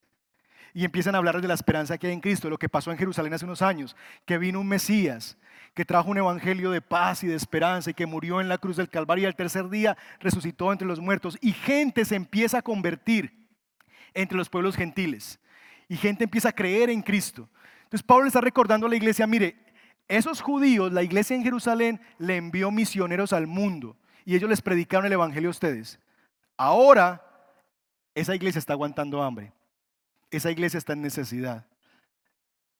y 0.75 0.87
empiezan 0.87 1.15
a 1.15 1.19
hablar 1.19 1.43
de 1.43 1.49
la 1.49 1.53
esperanza 1.53 1.99
que 1.99 2.07
hay 2.07 2.15
en 2.15 2.21
Cristo, 2.21 2.49
lo 2.49 2.57
que 2.57 2.71
pasó 2.71 2.91
en 2.91 2.97
Jerusalén 2.97 3.35
hace 3.35 3.45
unos 3.45 3.61
años, 3.61 3.95
que 4.25 4.39
vino 4.39 4.59
un 4.59 4.67
Mesías, 4.67 5.37
que 5.75 5.85
trajo 5.85 6.11
un 6.11 6.17
evangelio 6.17 6.71
de 6.71 6.81
paz 6.81 7.23
y 7.25 7.27
de 7.27 7.35
esperanza 7.35 7.91
y 7.91 7.95
que 7.95 8.07
murió 8.07 8.41
en 8.41 8.49
la 8.49 8.57
cruz 8.57 8.79
del 8.79 8.89
Calvario 8.89 9.25
y 9.25 9.27
al 9.27 9.37
tercer 9.37 9.69
día 9.69 9.99
resucitó 10.19 10.73
entre 10.73 10.89
los 10.89 10.99
muertos. 10.99 11.37
Y 11.43 11.53
gente 11.53 12.07
se 12.07 12.17
empieza 12.17 12.59
a 12.59 12.63
convertir 12.63 13.49
entre 14.15 14.39
los 14.39 14.49
pueblos 14.49 14.75
gentiles 14.75 15.39
y 15.89 15.97
gente 15.99 16.25
empieza 16.25 16.49
a 16.49 16.53
creer 16.53 16.89
en 16.89 17.03
Cristo. 17.03 17.51
Entonces 17.85 18.03
Pablo 18.03 18.27
está 18.27 18.41
recordando 18.41 18.87
a 18.87 18.91
la 18.91 18.97
iglesia, 18.97 19.27
mire, 19.27 19.57
esos 20.09 20.41
judíos, 20.41 20.91
la 20.91 21.03
iglesia 21.03 21.37
en 21.37 21.43
Jerusalén 21.43 22.01
le 22.17 22.37
envió 22.37 22.71
misioneros 22.71 23.35
al 23.35 23.47
mundo 23.47 23.99
y 24.25 24.37
ellos 24.37 24.49
les 24.49 24.63
predicaron 24.63 25.07
el 25.07 25.13
evangelio 25.13 25.49
a 25.49 25.53
ustedes. 25.53 25.99
Ahora 26.57 27.23
esa 28.15 28.35
iglesia 28.35 28.59
está 28.59 28.75
aguantando 28.75 29.23
hambre. 29.23 29.53
Esa 30.31 30.51
iglesia 30.51 30.79
está 30.79 30.93
en 30.93 31.03
necesidad. 31.03 31.67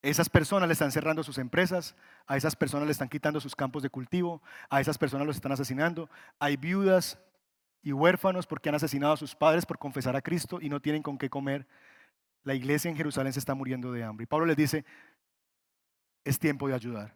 Esas 0.01 0.29
personas 0.29 0.67
le 0.67 0.73
están 0.73 0.91
cerrando 0.91 1.23
sus 1.23 1.37
empresas, 1.37 1.95
a 2.27 2.35
esas 2.35 2.55
personas 2.55 2.87
le 2.87 2.91
están 2.91 3.07
quitando 3.07 3.39
sus 3.39 3.55
campos 3.55 3.81
de 3.81 3.89
cultivo, 3.89 4.41
a 4.69 4.81
esas 4.81 4.97
personas 4.97 5.25
los 5.25 5.37
están 5.37 5.53
asesinando. 5.53 6.09
Hay 6.39 6.57
viudas 6.57 7.17
y 7.81 7.93
huérfanos 7.93 8.45
porque 8.45 8.69
han 8.69 8.75
asesinado 8.75 9.13
a 9.13 9.17
sus 9.17 9.33
padres 9.33 9.65
por 9.65 9.77
confesar 9.77 10.15
a 10.15 10.21
Cristo 10.21 10.59
y 10.61 10.67
no 10.67 10.81
tienen 10.81 11.03
con 11.03 11.17
qué 11.17 11.29
comer. 11.29 11.65
La 12.43 12.53
iglesia 12.53 12.91
en 12.91 12.97
Jerusalén 12.97 13.31
se 13.31 13.39
está 13.39 13.55
muriendo 13.55 13.93
de 13.93 14.03
hambre. 14.03 14.25
Y 14.25 14.27
Pablo 14.27 14.45
les 14.45 14.57
dice, 14.57 14.83
es 16.25 16.37
tiempo 16.37 16.67
de 16.67 16.75
ayudar. 16.75 17.15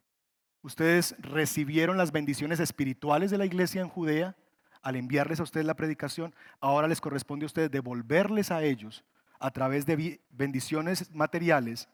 Ustedes 0.68 1.16
recibieron 1.20 1.96
las 1.96 2.12
bendiciones 2.12 2.60
espirituales 2.60 3.32
de 3.32 3.38
la 3.38 3.46
iglesia 3.46 3.80
en 3.80 3.88
Judea 3.88 4.36
al 4.82 4.98
enviarles 4.98 5.40
a 5.40 5.44
ustedes 5.44 5.66
la 5.66 5.78
predicación. 5.78 6.36
Ahora 6.60 6.90
les 6.90 7.00
corresponde 7.00 7.46
a 7.46 7.48
ustedes 7.48 7.72
devolverles 7.72 8.52
a 8.52 8.62
ellos 8.62 9.06
a 9.40 9.50
través 9.50 9.86
de 9.86 10.20
bendiciones 10.30 11.10
materiales, 11.16 11.88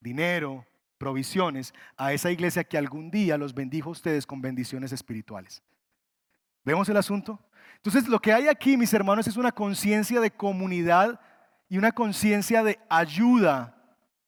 dinero, 0.00 0.66
provisiones, 0.96 1.74
a 1.98 2.14
esa 2.14 2.30
iglesia 2.30 2.64
que 2.64 2.78
algún 2.78 3.10
día 3.10 3.36
los 3.36 3.52
bendijo 3.52 3.90
a 3.90 3.92
ustedes 3.92 4.24
con 4.24 4.40
bendiciones 4.40 4.90
espirituales. 4.90 5.62
¿Vemos 6.64 6.88
el 6.88 6.96
asunto? 6.96 7.38
Entonces 7.76 8.08
lo 8.08 8.18
que 8.18 8.32
hay 8.32 8.48
aquí, 8.48 8.78
mis 8.78 8.94
hermanos, 8.94 9.26
es 9.26 9.36
una 9.36 9.52
conciencia 9.52 10.22
de 10.22 10.30
comunidad 10.30 11.20
y 11.68 11.76
una 11.76 11.92
conciencia 11.92 12.64
de 12.64 12.78
ayuda 12.88 13.76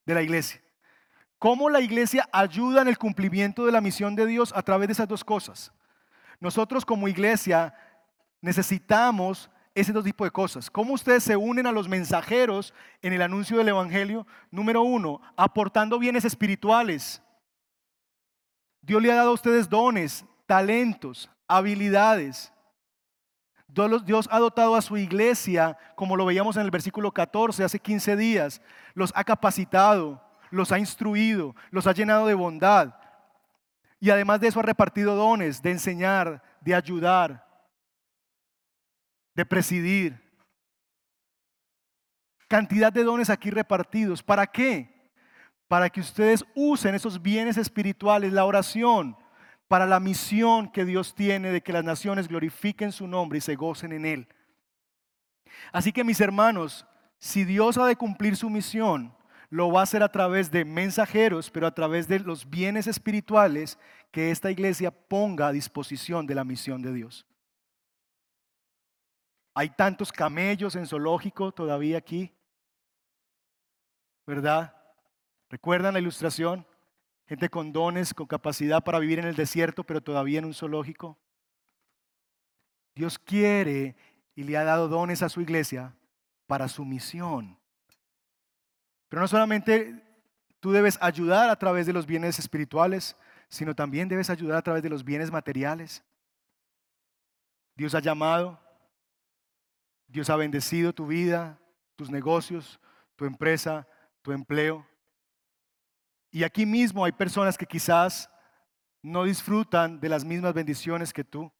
de 0.04 0.12
la 0.12 0.20
iglesia. 0.20 0.60
¿Cómo 1.38 1.68
la 1.68 1.80
iglesia 1.80 2.28
ayuda 2.32 2.82
en 2.82 2.88
el 2.88 2.98
cumplimiento 2.98 3.66
de 3.66 3.72
la 3.72 3.80
misión 3.80 4.14
de 4.14 4.26
Dios 4.26 4.52
a 4.54 4.62
través 4.62 4.88
de 4.88 4.92
esas 4.92 5.08
dos 5.08 5.24
cosas? 5.24 5.72
Nosotros 6.40 6.84
como 6.84 7.08
iglesia 7.08 7.74
necesitamos 8.40 9.50
ese 9.74 9.92
dos 9.92 10.04
tipos 10.04 10.26
de 10.26 10.30
cosas. 10.30 10.70
¿Cómo 10.70 10.94
ustedes 10.94 11.24
se 11.24 11.36
unen 11.36 11.66
a 11.66 11.72
los 11.72 11.88
mensajeros 11.88 12.72
en 13.02 13.12
el 13.12 13.22
anuncio 13.22 13.58
del 13.58 13.68
Evangelio? 13.68 14.26
Número 14.50 14.82
uno, 14.82 15.20
aportando 15.36 15.98
bienes 15.98 16.24
espirituales. 16.24 17.20
Dios 18.80 19.02
le 19.02 19.10
ha 19.10 19.16
dado 19.16 19.30
a 19.30 19.34
ustedes 19.34 19.68
dones, 19.68 20.24
talentos, 20.46 21.30
habilidades. 21.48 22.52
Dios 24.04 24.28
ha 24.30 24.38
dotado 24.38 24.76
a 24.76 24.82
su 24.82 24.96
iglesia, 24.96 25.76
como 25.96 26.16
lo 26.16 26.24
veíamos 26.24 26.56
en 26.56 26.62
el 26.62 26.70
versículo 26.70 27.10
14, 27.10 27.64
hace 27.64 27.80
15 27.80 28.16
días, 28.16 28.62
los 28.94 29.10
ha 29.16 29.24
capacitado, 29.24 30.22
los 30.54 30.72
ha 30.72 30.78
instruido, 30.78 31.54
los 31.70 31.86
ha 31.86 31.92
llenado 31.92 32.26
de 32.26 32.34
bondad. 32.34 32.94
Y 34.00 34.10
además 34.10 34.40
de 34.40 34.48
eso 34.48 34.60
ha 34.60 34.62
repartido 34.62 35.14
dones 35.14 35.62
de 35.62 35.70
enseñar, 35.70 36.42
de 36.60 36.74
ayudar, 36.74 37.46
de 39.34 39.44
presidir. 39.44 40.20
Cantidad 42.48 42.92
de 42.92 43.02
dones 43.02 43.30
aquí 43.30 43.50
repartidos. 43.50 44.22
¿Para 44.22 44.46
qué? 44.46 45.10
Para 45.68 45.88
que 45.90 46.00
ustedes 46.00 46.44
usen 46.54 46.94
esos 46.94 47.20
bienes 47.20 47.56
espirituales, 47.56 48.32
la 48.32 48.44
oración, 48.44 49.16
para 49.66 49.86
la 49.86 49.98
misión 49.98 50.70
que 50.70 50.84
Dios 50.84 51.14
tiene 51.14 51.50
de 51.50 51.62
que 51.62 51.72
las 51.72 51.84
naciones 51.84 52.28
glorifiquen 52.28 52.92
su 52.92 53.08
nombre 53.08 53.38
y 53.38 53.40
se 53.40 53.56
gocen 53.56 53.92
en 53.92 54.06
Él. 54.06 54.28
Así 55.72 55.92
que 55.92 56.04
mis 56.04 56.20
hermanos, 56.20 56.86
si 57.18 57.44
Dios 57.44 57.78
ha 57.78 57.86
de 57.86 57.96
cumplir 57.96 58.36
su 58.36 58.50
misión, 58.50 59.16
lo 59.54 59.70
va 59.70 59.78
a 59.78 59.82
hacer 59.84 60.02
a 60.02 60.08
través 60.08 60.50
de 60.50 60.64
mensajeros, 60.64 61.48
pero 61.48 61.68
a 61.68 61.72
través 61.72 62.08
de 62.08 62.18
los 62.18 62.50
bienes 62.50 62.88
espirituales 62.88 63.78
que 64.10 64.32
esta 64.32 64.50
iglesia 64.50 64.90
ponga 64.90 65.46
a 65.46 65.52
disposición 65.52 66.26
de 66.26 66.34
la 66.34 66.42
misión 66.42 66.82
de 66.82 66.92
Dios. 66.92 67.24
Hay 69.54 69.70
tantos 69.70 70.10
camellos 70.10 70.74
en 70.74 70.88
zoológico 70.88 71.52
todavía 71.52 71.98
aquí, 71.98 72.32
¿verdad? 74.26 74.74
¿Recuerdan 75.48 75.94
la 75.94 76.00
ilustración? 76.00 76.66
Gente 77.28 77.48
con 77.48 77.72
dones, 77.72 78.12
con 78.12 78.26
capacidad 78.26 78.82
para 78.82 78.98
vivir 78.98 79.20
en 79.20 79.26
el 79.26 79.36
desierto, 79.36 79.84
pero 79.84 80.02
todavía 80.02 80.40
en 80.40 80.46
un 80.46 80.54
zoológico. 80.54 81.16
Dios 82.96 83.20
quiere 83.20 83.94
y 84.34 84.42
le 84.42 84.56
ha 84.56 84.64
dado 84.64 84.88
dones 84.88 85.22
a 85.22 85.28
su 85.28 85.40
iglesia 85.40 85.94
para 86.48 86.66
su 86.66 86.84
misión. 86.84 87.56
Pero 89.14 89.22
no 89.22 89.28
solamente 89.28 90.02
tú 90.58 90.72
debes 90.72 90.98
ayudar 91.00 91.48
a 91.48 91.54
través 91.54 91.86
de 91.86 91.92
los 91.92 92.04
bienes 92.04 92.36
espirituales, 92.40 93.16
sino 93.48 93.72
también 93.72 94.08
debes 94.08 94.28
ayudar 94.28 94.58
a 94.58 94.62
través 94.62 94.82
de 94.82 94.90
los 94.90 95.04
bienes 95.04 95.30
materiales. 95.30 96.02
Dios 97.76 97.94
ha 97.94 98.00
llamado, 98.00 98.60
Dios 100.08 100.28
ha 100.30 100.36
bendecido 100.36 100.92
tu 100.92 101.06
vida, 101.06 101.60
tus 101.94 102.10
negocios, 102.10 102.80
tu 103.14 103.24
empresa, 103.24 103.86
tu 104.20 104.32
empleo. 104.32 104.84
Y 106.32 106.42
aquí 106.42 106.66
mismo 106.66 107.04
hay 107.04 107.12
personas 107.12 107.56
que 107.56 107.66
quizás 107.66 108.28
no 109.00 109.22
disfrutan 109.22 110.00
de 110.00 110.08
las 110.08 110.24
mismas 110.24 110.54
bendiciones 110.54 111.12
que 111.12 111.22
tú. 111.22 111.52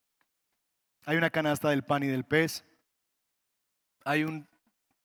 Hay 1.07 1.17
una 1.17 1.31
canasta 1.31 1.71
del 1.71 1.85
pan 1.85 2.03
y 2.03 2.09
del 2.09 2.25
pez. 2.25 2.65
Hay 4.05 4.25
un 4.25 4.45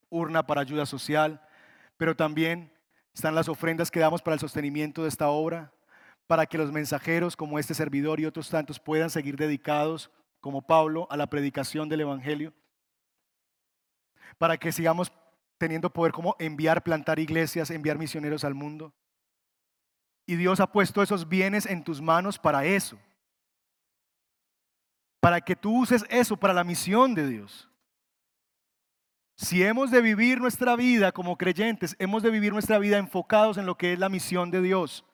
urna 0.10 0.48
para 0.48 0.62
ayuda 0.62 0.88
social 0.88 1.46
pero 2.00 2.16
también 2.16 2.72
están 3.14 3.36
las 3.36 3.50
ofrendas 3.50 3.92
que 3.92 4.00
damos 4.00 4.22
para 4.22 4.36
el 4.36 4.40
sostenimiento 4.40 5.04
de 5.04 5.10
esta 5.10 5.28
obra, 5.28 5.74
para 6.28 6.46
que 6.46 6.58
los 6.58 6.72
mensajeros 6.72 7.36
como 7.36 7.60
este 7.60 7.74
servidor 7.74 8.22
y 8.22 8.26
otros 8.26 8.50
tantos 8.50 8.80
puedan 8.80 9.10
seguir 9.10 9.36
dedicados, 9.36 10.10
como 10.40 10.62
Pablo, 10.62 11.08
a 11.12 11.18
la 11.18 11.28
predicación 11.28 11.90
del 11.90 12.00
Evangelio, 12.00 12.54
para 14.38 14.56
que 14.56 14.72
sigamos 14.72 15.12
teniendo 15.58 15.90
poder 15.90 16.14
como 16.14 16.38
enviar, 16.40 16.82
plantar 16.84 17.20
iglesias, 17.20 17.70
enviar 17.70 17.98
misioneros 17.98 18.46
al 18.46 18.54
mundo. 18.54 18.94
Y 20.26 20.38
Dios 20.38 20.62
ha 20.62 20.72
puesto 20.72 21.04
esos 21.04 21.28
bienes 21.28 21.66
en 21.66 21.84
tus 21.84 22.02
manos 22.02 22.40
para 22.40 22.64
eso, 22.64 22.98
para 25.20 25.42
que 25.42 25.58
tú 25.58 25.82
uses 25.82 26.06
eso 26.10 26.38
para 26.38 26.54
la 26.54 26.64
misión 26.64 27.14
de 27.14 27.28
Dios. 27.28 27.69
Si 29.42 29.64
hemos 29.64 29.90
de 29.90 30.02
vivir 30.02 30.42
nuestra 30.42 30.76
vida 30.76 31.14
como 31.14 31.38
creyentes, 31.38 31.96
hemos 31.98 32.22
de 32.24 32.30
vivir 32.30 32.52
nuestra 32.52 32.78
vida 32.78 32.98
enfocados 32.98 33.58
en 33.58 33.66
lo 33.66 33.78
que 33.78 33.94
es 33.94 33.98
la 34.00 34.10
misión 34.10 34.52
de 34.52 34.62
Dios. 34.62 35.06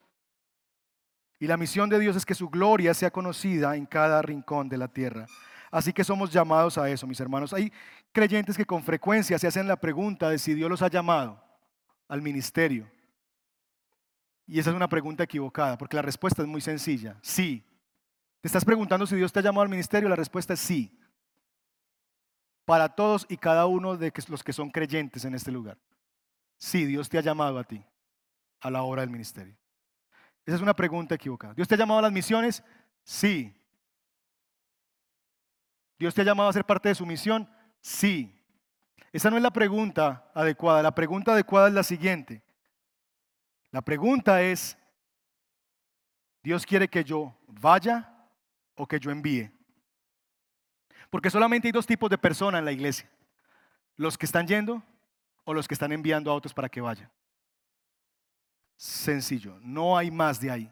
Y 1.40 1.46
la 1.46 1.58
misión 1.58 1.92
de 1.92 2.00
Dios 2.00 2.16
es 2.16 2.26
que 2.26 2.34
su 2.34 2.50
gloria 2.50 2.96
sea 2.96 3.12
conocida 3.12 3.76
en 3.76 3.86
cada 3.86 4.24
rincón 4.24 4.68
de 4.68 4.80
la 4.80 4.88
tierra. 4.88 5.28
Así 5.70 5.94
que 5.94 6.04
somos 6.04 6.32
llamados 6.34 6.80
a 6.80 6.90
eso, 6.90 7.06
mis 7.06 7.20
hermanos. 7.20 7.54
Hay 7.54 7.72
creyentes 8.12 8.58
que 8.58 8.66
con 8.66 8.82
frecuencia 8.82 9.38
se 9.38 9.46
hacen 9.46 9.68
la 9.68 9.76
pregunta 9.76 10.28
de 10.28 10.40
si 10.40 10.56
Dios 10.56 10.72
los 10.72 10.82
ha 10.82 10.90
llamado 10.90 11.40
al 12.08 12.24
ministerio. 12.24 12.90
Y 14.48 14.60
esa 14.60 14.72
es 14.72 14.76
una 14.76 14.90
pregunta 14.90 15.24
equivocada, 15.24 15.78
porque 15.78 15.98
la 15.98 16.02
respuesta 16.02 16.42
es 16.42 16.48
muy 16.48 16.62
sencilla. 16.62 17.16
Sí. 17.22 17.64
¿Te 18.42 18.48
estás 18.48 18.66
preguntando 18.66 19.06
si 19.06 19.16
Dios 19.16 19.32
te 19.32 19.38
ha 19.38 19.44
llamado 19.44 19.62
al 19.62 19.70
ministerio? 19.70 20.10
La 20.10 20.16
respuesta 20.16 20.56
es 20.56 20.60
sí 20.62 20.92
para 22.66 22.90
todos 22.90 23.26
y 23.30 23.38
cada 23.38 23.68
uno 23.68 23.96
de 23.96 24.12
los 24.28 24.44
que 24.44 24.54
son 24.54 24.72
creyentes 24.72 25.24
en 25.24 25.36
este 25.36 25.52
lugar. 25.52 25.78
Sí, 26.58 26.86
Dios 26.86 27.08
te 27.10 27.18
ha 27.18 27.22
llamado 27.22 27.60
a 27.60 27.64
ti 27.64 27.86
a 28.60 28.72
la 28.72 28.84
hora 28.84 29.02
del 29.02 29.12
ministerio. 29.12 29.56
Esa 30.46 30.58
es 30.58 30.62
una 30.62 30.76
pregunta 30.76 31.16
equivocada. 31.16 31.54
¿Dios 31.54 31.68
te 31.68 31.76
ha 31.76 31.78
llamado 31.78 32.00
a 32.00 32.04
las 32.04 32.12
misiones? 32.12 32.64
Sí. 33.04 33.56
¿Dios 35.98 36.14
te 36.14 36.22
ha 36.22 36.26
llamado 36.26 36.50
a 36.50 36.54
ser 36.54 36.66
parte 36.66 36.90
de 36.90 36.96
su 36.96 37.06
misión? 37.06 37.50
Sí. 37.82 38.32
Esa 39.12 39.30
no 39.30 39.38
es 39.38 39.44
la 39.44 39.52
pregunta 39.52 40.30
adecuada. 40.34 40.84
La 40.84 40.94
pregunta 40.94 41.34
adecuada 41.34 41.68
es 41.68 41.74
la 41.74 41.84
siguiente. 41.84 42.44
La 43.72 43.82
pregunta 43.82 44.42
es, 44.42 44.78
¿Dios 46.44 46.66
quiere 46.66 46.88
que 46.88 47.04
yo 47.04 47.36
vaya 47.48 48.12
o 48.76 48.88
que 48.88 49.00
yo 49.00 49.10
envíe? 49.10 49.55
Porque 51.10 51.30
solamente 51.30 51.68
hay 51.68 51.72
dos 51.72 51.86
tipos 51.86 52.10
de 52.10 52.18
personas 52.18 52.60
en 52.60 52.66
la 52.66 52.72
iglesia. 52.72 53.10
Los 53.96 54.18
que 54.18 54.26
están 54.26 54.48
yendo 54.48 54.84
o 55.44 55.54
los 55.54 55.68
que 55.68 55.74
están 55.74 55.92
enviando 55.92 56.32
a 56.32 56.34
otros 56.34 56.54
para 56.54 56.70
que 56.70 56.82
vayan. 56.82 57.10
Sencillo, 58.78 59.58
no 59.62 59.98
hay 59.98 60.12
más 60.12 60.40
de 60.40 60.52
ahí. 60.52 60.72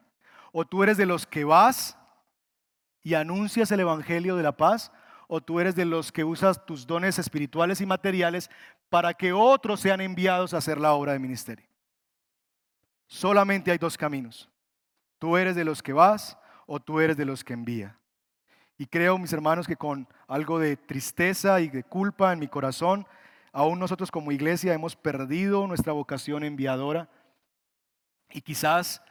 O 0.52 0.66
tú 0.66 0.84
eres 0.84 0.98
de 0.98 1.06
los 1.06 1.26
que 1.26 1.44
vas 1.44 1.98
y 3.02 3.14
anuncias 3.14 3.72
el 3.72 3.82
Evangelio 3.82 4.36
de 4.36 4.44
la 4.44 4.56
paz, 4.56 4.92
o 5.28 5.42
tú 5.42 5.60
eres 5.60 5.76
de 5.76 5.86
los 5.86 6.12
que 6.12 6.24
usas 6.24 6.66
tus 6.66 6.86
dones 6.86 7.20
espirituales 7.20 7.82
y 7.82 7.86
materiales 7.86 8.50
para 8.90 9.14
que 9.14 9.34
otros 9.34 9.80
sean 9.80 10.02
enviados 10.02 10.54
a 10.54 10.58
hacer 10.58 10.80
la 10.80 10.94
obra 10.94 11.14
de 11.14 11.20
ministerio. 11.20 11.68
Solamente 13.08 13.72
hay 13.72 13.78
dos 13.78 13.98
caminos. 13.98 14.50
Tú 15.20 15.38
eres 15.38 15.56
de 15.56 15.64
los 15.64 15.82
que 15.82 15.94
vas 15.94 16.38
o 16.66 16.80
tú 16.80 17.00
eres 17.00 17.18
de 17.18 17.26
los 17.26 17.44
que 17.44 17.54
envía. 17.54 17.98
Y 18.78 18.88
creo, 18.88 19.18
mis 19.18 19.34
hermanos, 19.34 19.68
que 19.68 19.76
con 19.76 20.08
algo 20.28 20.60
de 20.60 20.78
tristeza 20.78 21.62
y 21.62 21.70
de 21.70 21.84
culpa 21.84 22.34
en 22.34 22.40
mi 22.40 22.48
corazón, 22.48 23.06
aún 23.52 23.80
nosotros 23.80 24.12
como 24.12 24.32
iglesia 24.32 24.74
hemos 24.74 24.96
perdido 24.96 25.68
nuestra 25.68 25.94
vocación 25.94 26.44
enviadora. 26.44 27.10
Y 28.32 28.42
quizás 28.42 29.02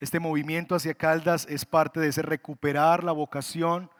este 0.00 0.20
movimiento 0.20 0.74
hacia 0.74 0.94
Caldas 0.94 1.46
es 1.48 1.64
parte 1.64 2.00
de 2.00 2.08
ese 2.08 2.22
recuperar 2.22 3.02
la 3.02 3.12
vocación 3.12 3.90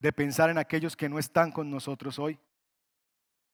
de 0.00 0.12
pensar 0.12 0.50
en 0.50 0.58
aquellos 0.58 0.96
que 0.96 1.08
no 1.08 1.18
están 1.18 1.52
con 1.52 1.70
nosotros 1.70 2.18
hoy. 2.18 2.38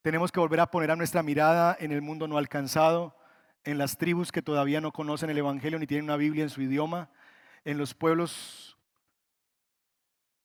Tenemos 0.02 0.32
que 0.32 0.40
volver 0.40 0.60
a 0.60 0.70
poner 0.70 0.90
a 0.90 0.96
nuestra 0.96 1.22
mirada 1.22 1.76
en 1.78 1.92
el 1.92 2.02
mundo 2.02 2.26
no 2.26 2.38
alcanzado, 2.38 3.16
en 3.64 3.78
las 3.78 3.96
tribus 3.96 4.32
que 4.32 4.42
todavía 4.42 4.80
no 4.80 4.92
conocen 4.92 5.30
el 5.30 5.38
Evangelio 5.38 5.78
ni 5.78 5.86
tienen 5.86 6.04
una 6.04 6.16
Biblia 6.16 6.42
en 6.42 6.50
su 6.50 6.62
idioma, 6.62 7.10
en 7.64 7.78
los 7.78 7.94
pueblos 7.94 8.76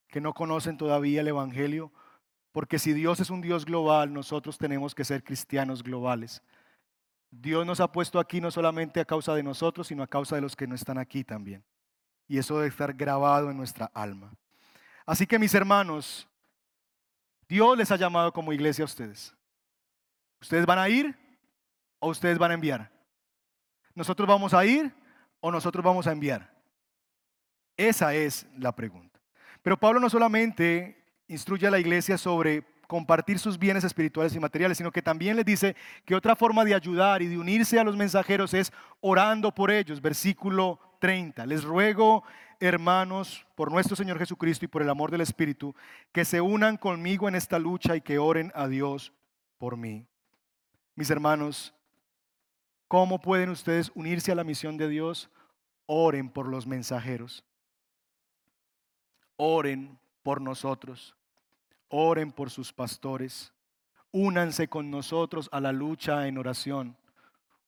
que 0.07 0.21
no 0.21 0.33
conocen 0.33 0.77
todavía 0.77 1.21
el 1.21 1.27
Evangelio, 1.27 1.91
porque 2.51 2.79
si 2.79 2.93
Dios 2.93 3.19
es 3.19 3.29
un 3.29 3.41
Dios 3.41 3.65
global, 3.65 4.13
nosotros 4.13 4.57
tenemos 4.57 4.95
que 4.95 5.05
ser 5.05 5.23
cristianos 5.23 5.83
globales. 5.83 6.41
Dios 7.29 7.65
nos 7.65 7.79
ha 7.79 7.91
puesto 7.91 8.19
aquí 8.19 8.41
no 8.41 8.51
solamente 8.51 8.99
a 8.99 9.05
causa 9.05 9.35
de 9.35 9.43
nosotros, 9.43 9.87
sino 9.87 10.01
a 10.01 10.07
causa 10.07 10.35
de 10.35 10.41
los 10.41 10.55
que 10.55 10.65
no 10.65 10.75
están 10.75 10.97
aquí 10.97 11.23
también. 11.23 11.63
Y 12.27 12.37
eso 12.37 12.55
debe 12.55 12.67
estar 12.67 12.93
grabado 12.93 13.51
en 13.51 13.57
nuestra 13.57 13.91
alma. 13.93 14.33
Así 15.05 15.27
que 15.27 15.39
mis 15.39 15.53
hermanos, 15.53 16.27
Dios 17.47 17.77
les 17.77 17.91
ha 17.91 17.95
llamado 17.95 18.33
como 18.33 18.53
iglesia 18.53 18.83
a 18.83 18.85
ustedes. 18.85 19.33
¿Ustedes 20.41 20.65
van 20.65 20.79
a 20.79 20.89
ir 20.89 21.15
o 21.99 22.09
ustedes 22.09 22.37
van 22.37 22.51
a 22.51 22.53
enviar? 22.53 22.91
¿Nosotros 23.95 24.27
vamos 24.27 24.53
a 24.53 24.65
ir 24.65 24.93
o 25.39 25.51
nosotros 25.51 25.83
vamos 25.83 26.07
a 26.07 26.11
enviar? 26.11 26.53
Esa 27.75 28.13
es 28.13 28.45
la 28.57 28.71
pregunta. 28.71 29.16
Pero 29.67 29.75
Pablo 29.75 29.99
no 29.99 30.09
solamente 30.09 30.95
instruye 31.27 31.67
a 31.67 31.69
la 31.69 31.77
iglesia 31.77 32.17
sobre 32.17 32.63
compartir 32.87 33.37
sus 33.37 33.59
bienes 33.59 33.83
espirituales 33.83 34.33
y 34.33 34.39
materiales, 34.39 34.77
sino 34.77 34.93
que 34.93 35.01
también 35.01 35.35
les 35.35 35.43
dice 35.43 35.75
que 36.05 36.15
otra 36.15 36.37
forma 36.37 36.63
de 36.63 36.73
ayudar 36.73 37.21
y 37.21 37.27
de 37.27 37.37
unirse 37.37 37.77
a 37.77 37.83
los 37.83 37.97
mensajeros 37.97 38.53
es 38.53 38.71
orando 39.01 39.53
por 39.53 39.69
ellos. 39.69 40.01
Versículo 40.01 40.79
30. 41.01 41.45
Les 41.47 41.65
ruego, 41.65 42.23
hermanos, 42.61 43.45
por 43.55 43.69
nuestro 43.69 43.97
Señor 43.97 44.17
Jesucristo 44.19 44.63
y 44.63 44.69
por 44.69 44.83
el 44.83 44.89
amor 44.89 45.11
del 45.11 45.19
Espíritu, 45.19 45.75
que 46.13 46.23
se 46.23 46.39
unan 46.39 46.77
conmigo 46.77 47.27
en 47.27 47.35
esta 47.35 47.59
lucha 47.59 47.97
y 47.97 47.99
que 47.99 48.19
oren 48.19 48.53
a 48.55 48.69
Dios 48.69 49.11
por 49.57 49.75
mí. 49.75 50.07
Mis 50.95 51.09
hermanos, 51.09 51.75
¿cómo 52.87 53.19
pueden 53.19 53.49
ustedes 53.49 53.91
unirse 53.95 54.31
a 54.31 54.35
la 54.35 54.45
misión 54.45 54.77
de 54.77 54.87
Dios? 54.87 55.29
Oren 55.87 56.29
por 56.29 56.47
los 56.47 56.65
mensajeros. 56.65 57.43
Oren 59.37 59.99
por 60.23 60.41
nosotros. 60.41 61.15
Oren 61.87 62.31
por 62.31 62.49
sus 62.49 62.73
pastores. 62.73 63.53
Únanse 64.11 64.67
con 64.67 64.91
nosotros 64.91 65.47
a 65.51 65.61
la 65.61 65.71
lucha 65.71 66.27
en 66.27 66.37
oración. 66.37 66.97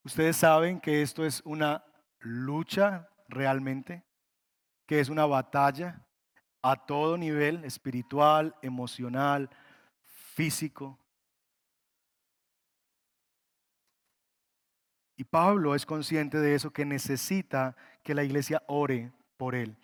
Ustedes 0.04 0.38
saben 0.38 0.80
que 0.80 1.02
esto 1.02 1.26
es 1.26 1.42
una 1.46 1.84
lucha 2.20 3.10
realmente, 3.28 4.04
que 4.86 5.00
es 5.00 5.10
una 5.10 5.26
batalla 5.26 6.06
a 6.62 6.76
todo 6.86 7.18
nivel, 7.18 7.64
espiritual, 7.64 8.56
emocional, 8.62 9.50
físico. 10.04 10.98
Y 15.16 15.26
Pablo 15.26 15.76
es 15.76 15.86
consciente 15.86 16.40
de 16.40 16.56
eso, 16.56 16.72
que 16.72 16.86
necesita 16.86 17.76
que 18.04 18.16
la 18.16 18.24
iglesia 18.24 18.64
ore 18.68 19.12
por 19.38 19.54
él. 19.54 19.78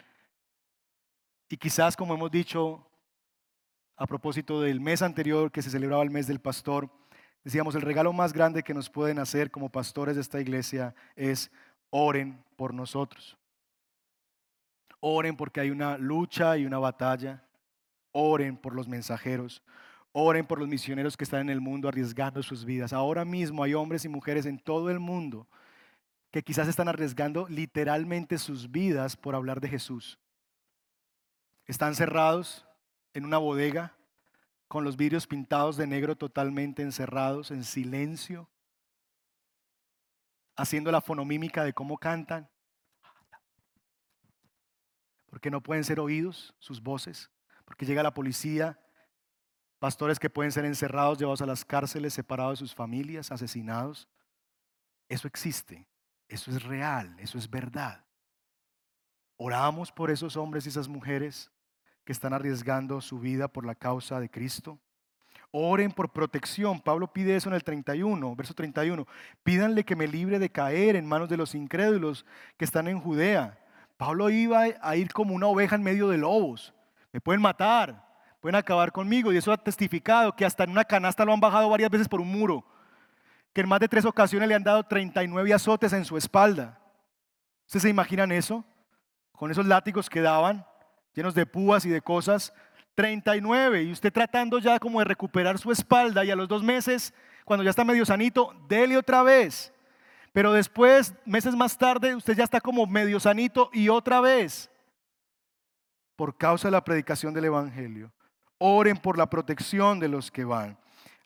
Y 1.49 1.57
quizás, 1.57 1.95
como 1.95 2.13
hemos 2.13 2.31
dicho 2.31 2.85
a 3.95 4.07
propósito 4.07 4.61
del 4.61 4.81
mes 4.81 5.01
anterior 5.01 5.51
que 5.51 5.61
se 5.61 5.69
celebraba 5.69 6.03
el 6.03 6.09
mes 6.09 6.27
del 6.27 6.39
pastor, 6.39 6.89
decíamos, 7.43 7.75
el 7.75 7.81
regalo 7.81 8.11
más 8.13 8.33
grande 8.33 8.63
que 8.63 8.73
nos 8.73 8.89
pueden 8.89 9.19
hacer 9.19 9.51
como 9.51 9.69
pastores 9.69 10.15
de 10.15 10.21
esta 10.21 10.41
iglesia 10.41 10.95
es 11.15 11.51
oren 11.91 12.43
por 12.55 12.73
nosotros. 12.73 13.37
Oren 14.99 15.37
porque 15.37 15.59
hay 15.59 15.69
una 15.69 15.97
lucha 15.97 16.57
y 16.57 16.65
una 16.65 16.79
batalla. 16.79 17.43
Oren 18.11 18.57
por 18.57 18.73
los 18.73 18.87
mensajeros. 18.87 19.61
Oren 20.13 20.47
por 20.47 20.57
los 20.57 20.67
misioneros 20.67 21.15
que 21.15 21.25
están 21.25 21.41
en 21.41 21.49
el 21.49 21.61
mundo 21.61 21.87
arriesgando 21.87 22.41
sus 22.41 22.65
vidas. 22.65 22.91
Ahora 22.91 23.23
mismo 23.23 23.63
hay 23.63 23.75
hombres 23.75 24.03
y 24.05 24.09
mujeres 24.09 24.47
en 24.47 24.57
todo 24.57 24.89
el 24.89 24.99
mundo 24.99 25.47
que 26.31 26.41
quizás 26.41 26.67
están 26.67 26.87
arriesgando 26.87 27.47
literalmente 27.47 28.37
sus 28.39 28.71
vidas 28.71 29.15
por 29.15 29.35
hablar 29.35 29.61
de 29.61 29.69
Jesús. 29.69 30.17
Están 31.67 31.95
cerrados 31.95 32.65
en 33.13 33.25
una 33.25 33.37
bodega 33.37 33.95
con 34.67 34.83
los 34.83 34.97
vidrios 34.97 35.27
pintados 35.27 35.77
de 35.77 35.87
negro 35.87 36.15
totalmente 36.15 36.81
encerrados, 36.81 37.51
en 37.51 37.63
silencio, 37.63 38.49
haciendo 40.55 40.91
la 40.91 41.01
fonomímica 41.01 41.63
de 41.63 41.73
cómo 41.73 41.97
cantan, 41.97 42.49
porque 45.27 45.51
no 45.51 45.61
pueden 45.61 45.83
ser 45.83 45.99
oídos 45.99 46.55
sus 46.59 46.81
voces, 46.81 47.29
porque 47.65 47.85
llega 47.85 48.03
la 48.03 48.13
policía, 48.13 48.79
pastores 49.79 50.19
que 50.19 50.29
pueden 50.29 50.51
ser 50.51 50.65
encerrados, 50.65 51.17
llevados 51.17 51.41
a 51.41 51.45
las 51.45 51.65
cárceles, 51.65 52.13
separados 52.13 52.59
de 52.59 52.65
sus 52.65 52.75
familias, 52.75 53.31
asesinados. 53.31 54.07
Eso 55.09 55.27
existe, 55.27 55.87
eso 56.27 56.51
es 56.51 56.63
real, 56.63 57.15
eso 57.19 57.37
es 57.37 57.49
verdad. 57.49 58.05
Oramos 59.37 59.91
por 59.91 60.09
esos 60.09 60.37
hombres 60.37 60.65
y 60.65 60.69
esas 60.69 60.87
mujeres 60.87 61.51
que 62.05 62.13
están 62.13 62.33
arriesgando 62.33 63.01
su 63.01 63.19
vida 63.19 63.47
por 63.47 63.65
la 63.65 63.75
causa 63.75 64.19
de 64.19 64.29
Cristo. 64.29 64.79
Oren 65.51 65.91
por 65.91 66.11
protección. 66.11 66.79
Pablo 66.79 67.11
pide 67.11 67.35
eso 67.35 67.49
en 67.49 67.55
el 67.55 67.63
31, 67.63 68.35
verso 68.35 68.53
31. 68.53 69.07
Pídanle 69.43 69.83
que 69.83 69.95
me 69.95 70.07
libre 70.07 70.37
de 70.37 70.51
caer 70.51 70.95
en 70.95 71.07
manos 71.07 71.29
de 71.29 71.37
los 71.37 71.55
incrédulos 71.55 72.25
que 72.57 72.65
están 72.65 72.87
en 72.87 72.99
Judea. 72.99 73.57
Pablo 73.97 74.29
iba 74.29 74.65
a 74.81 74.95
ir 74.95 75.11
como 75.11 75.33
una 75.33 75.47
oveja 75.47 75.75
en 75.75 75.83
medio 75.83 76.09
de 76.09 76.17
lobos. 76.17 76.73
Me 77.11 77.21
pueden 77.21 77.41
matar, 77.41 78.05
pueden 78.39 78.55
acabar 78.55 78.91
conmigo. 78.91 79.33
Y 79.33 79.37
eso 79.37 79.51
ha 79.51 79.57
testificado 79.57 80.35
que 80.35 80.45
hasta 80.45 80.65
en 80.65 80.71
una 80.71 80.83
canasta 80.83 81.25
lo 81.25 81.33
han 81.33 81.39
bajado 81.39 81.69
varias 81.69 81.89
veces 81.89 82.07
por 82.07 82.21
un 82.21 82.31
muro. 82.31 82.65
Que 83.53 83.61
en 83.61 83.69
más 83.69 83.79
de 83.79 83.87
tres 83.87 84.05
ocasiones 84.05 84.47
le 84.47 84.55
han 84.55 84.63
dado 84.63 84.83
39 84.83 85.53
azotes 85.53 85.93
en 85.93 86.05
su 86.05 86.17
espalda. 86.17 86.77
¿Ustedes 87.65 87.83
se 87.83 87.89
imaginan 87.89 88.31
eso? 88.31 88.63
Con 89.31 89.49
esos 89.49 89.65
látigos 89.65 90.09
que 90.09 90.21
daban 90.21 90.65
llenos 91.15 91.33
de 91.33 91.45
púas 91.45 91.85
y 91.85 91.89
de 91.89 92.01
cosas. 92.01 92.53
39 92.93 93.83
y 93.83 93.91
usted 93.91 94.11
tratando 94.11 94.57
ya 94.59 94.79
como 94.79 94.99
de 94.99 95.05
recuperar 95.05 95.57
su 95.57 95.71
espalda 95.71 96.23
y 96.23 96.31
a 96.31 96.35
los 96.35 96.47
dos 96.47 96.63
meses, 96.63 97.13
cuando 97.43 97.63
ya 97.63 97.69
está 97.69 97.83
medio 97.83 98.05
sanito, 98.05 98.53
dele 98.67 98.97
otra 98.97 99.21
vez. 99.21 99.73
Pero 100.31 100.51
después, 100.51 101.13
meses 101.25 101.55
más 101.55 101.77
tarde, 101.77 102.15
usted 102.15 102.35
ya 102.35 102.43
está 102.43 102.59
como 102.59 102.85
medio 102.85 103.19
sanito 103.19 103.69
y 103.71 103.89
otra 103.89 104.21
vez. 104.21 104.69
Por 106.15 106.37
causa 106.37 106.67
de 106.67 106.73
la 106.73 106.83
predicación 106.83 107.33
del 107.33 107.45
Evangelio. 107.45 108.11
Oren 108.57 108.97
por 108.97 109.17
la 109.17 109.29
protección 109.29 109.99
de 109.99 110.07
los 110.07 110.31
que 110.31 110.45
van. 110.45 110.77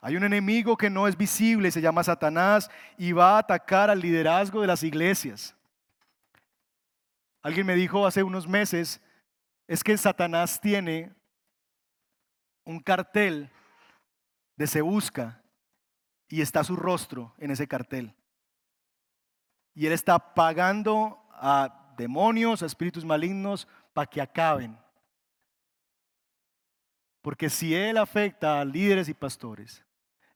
Hay 0.02 0.16
un 0.16 0.24
enemigo 0.24 0.78
que 0.78 0.90
no 0.90 1.08
es 1.08 1.18
visible, 1.18 1.72
se 1.72 1.82
llama 1.82 2.04
Satanás, 2.04 2.70
y 2.98 3.12
va 3.12 3.36
a 3.36 3.40
atacar 3.40 3.90
al 3.90 4.00
liderazgo 4.00 4.62
de 4.62 4.68
las 4.68 4.84
iglesias. 4.84 5.56
Alguien 7.42 7.66
me 7.66 7.76
dijo 7.76 8.06
hace 8.06 8.24
unos 8.24 8.48
meses 8.48 9.02
es 9.70 9.84
que 9.84 9.96
Satanás 9.96 10.60
tiene 10.60 11.14
un 12.66 12.80
cartel 12.80 13.52
de 14.56 14.66
se 14.66 14.82
busca 14.82 15.44
y 16.28 16.42
está 16.42 16.64
su 16.64 16.76
rostro 16.76 17.36
en 17.38 17.52
ese 17.52 17.68
cartel. 17.68 18.16
Y 19.76 19.86
él 19.86 19.94
está 19.94 20.34
pagando 20.34 21.24
a 21.34 21.94
demonios, 21.96 22.64
a 22.64 22.66
espíritus 22.66 23.06
malignos, 23.06 23.68
para 23.94 24.08
que 24.08 24.20
acaben. 24.20 24.76
Porque 27.22 27.48
si 27.48 27.76
él 27.76 28.00
afecta 28.00 28.60
a 28.60 28.66
líderes 28.66 29.08
y 29.08 29.14
pastores, 29.14 29.86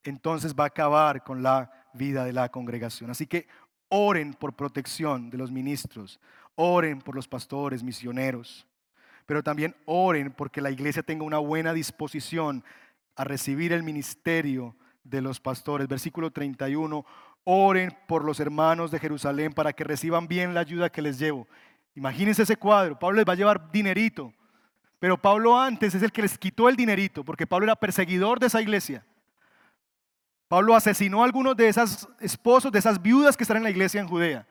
entonces 0.03 0.53
va 0.53 0.65
a 0.65 0.67
acabar 0.67 1.23
con 1.23 1.41
la 1.41 1.89
vida 1.95 2.23
de 2.23 2.33
la 2.33 2.49
congregación. 2.49 3.09
Así 3.09 3.25
que 3.25 3.47
oren 3.89 4.35
por 4.35 4.55
protección 4.55 5.31
de 5.31 5.39
los 5.39 5.49
ministros, 5.49 6.19
oren 6.53 7.01
por 7.01 7.15
los 7.15 7.27
pastores, 7.27 7.81
misioneros 7.81 8.67
pero 9.25 9.43
también 9.43 9.75
oren 9.85 10.31
porque 10.31 10.61
la 10.61 10.71
iglesia 10.71 11.03
tenga 11.03 11.23
una 11.23 11.37
buena 11.37 11.73
disposición 11.73 12.63
a 13.15 13.23
recibir 13.23 13.73
el 13.73 13.83
ministerio 13.83 14.75
de 15.03 15.21
los 15.21 15.39
pastores. 15.39 15.87
Versículo 15.87 16.31
31, 16.31 17.05
oren 17.43 17.95
por 18.07 18.23
los 18.23 18.39
hermanos 18.39 18.91
de 18.91 18.99
Jerusalén 18.99 19.53
para 19.53 19.73
que 19.73 19.83
reciban 19.83 20.27
bien 20.27 20.53
la 20.53 20.61
ayuda 20.61 20.89
que 20.89 21.01
les 21.01 21.19
llevo. 21.19 21.47
Imagínense 21.95 22.43
ese 22.43 22.57
cuadro, 22.57 22.97
Pablo 22.97 23.17
les 23.17 23.27
va 23.27 23.33
a 23.33 23.35
llevar 23.35 23.71
dinerito 23.71 24.33
Pero 24.99 25.21
Pablo 25.21 25.59
antes 25.59 25.93
es 25.93 26.01
el 26.01 26.11
que 26.11 26.21
les 26.21 26.37
quitó 26.37 26.69
el 26.69 26.75
dinerito, 26.75 27.23
porque 27.23 27.45
Pablo 27.45 27.65
era 27.65 27.75
perseguidor 27.75 28.39
de 28.39 28.47
esa 28.47 28.61
iglesia. 28.61 29.05
Pablo 30.47 30.75
asesinó 30.75 31.21
a 31.21 31.25
algunos 31.25 31.57
de 31.57 31.67
esos 31.67 32.07
esposos, 32.19 32.71
de 32.71 32.79
esas 32.79 33.01
viudas 33.01 33.35
que 33.35 33.43
están 33.43 33.57
en 33.57 33.63
la 33.63 33.69
iglesia 33.69 33.99
en 33.99 34.07
Judea. 34.07 34.47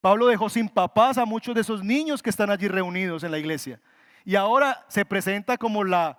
Pablo 0.00 0.26
dejó 0.26 0.48
sin 0.48 0.68
papás 0.68 1.18
a 1.18 1.24
muchos 1.24 1.54
de 1.54 1.60
esos 1.60 1.84
niños 1.84 2.22
que 2.22 2.30
están 2.30 2.50
allí 2.50 2.66
reunidos 2.66 3.22
en 3.22 3.30
la 3.30 3.38
iglesia. 3.38 3.80
Y 4.24 4.36
ahora 4.36 4.84
se 4.88 5.04
presenta 5.04 5.56
como 5.56 5.84
la 5.84 6.18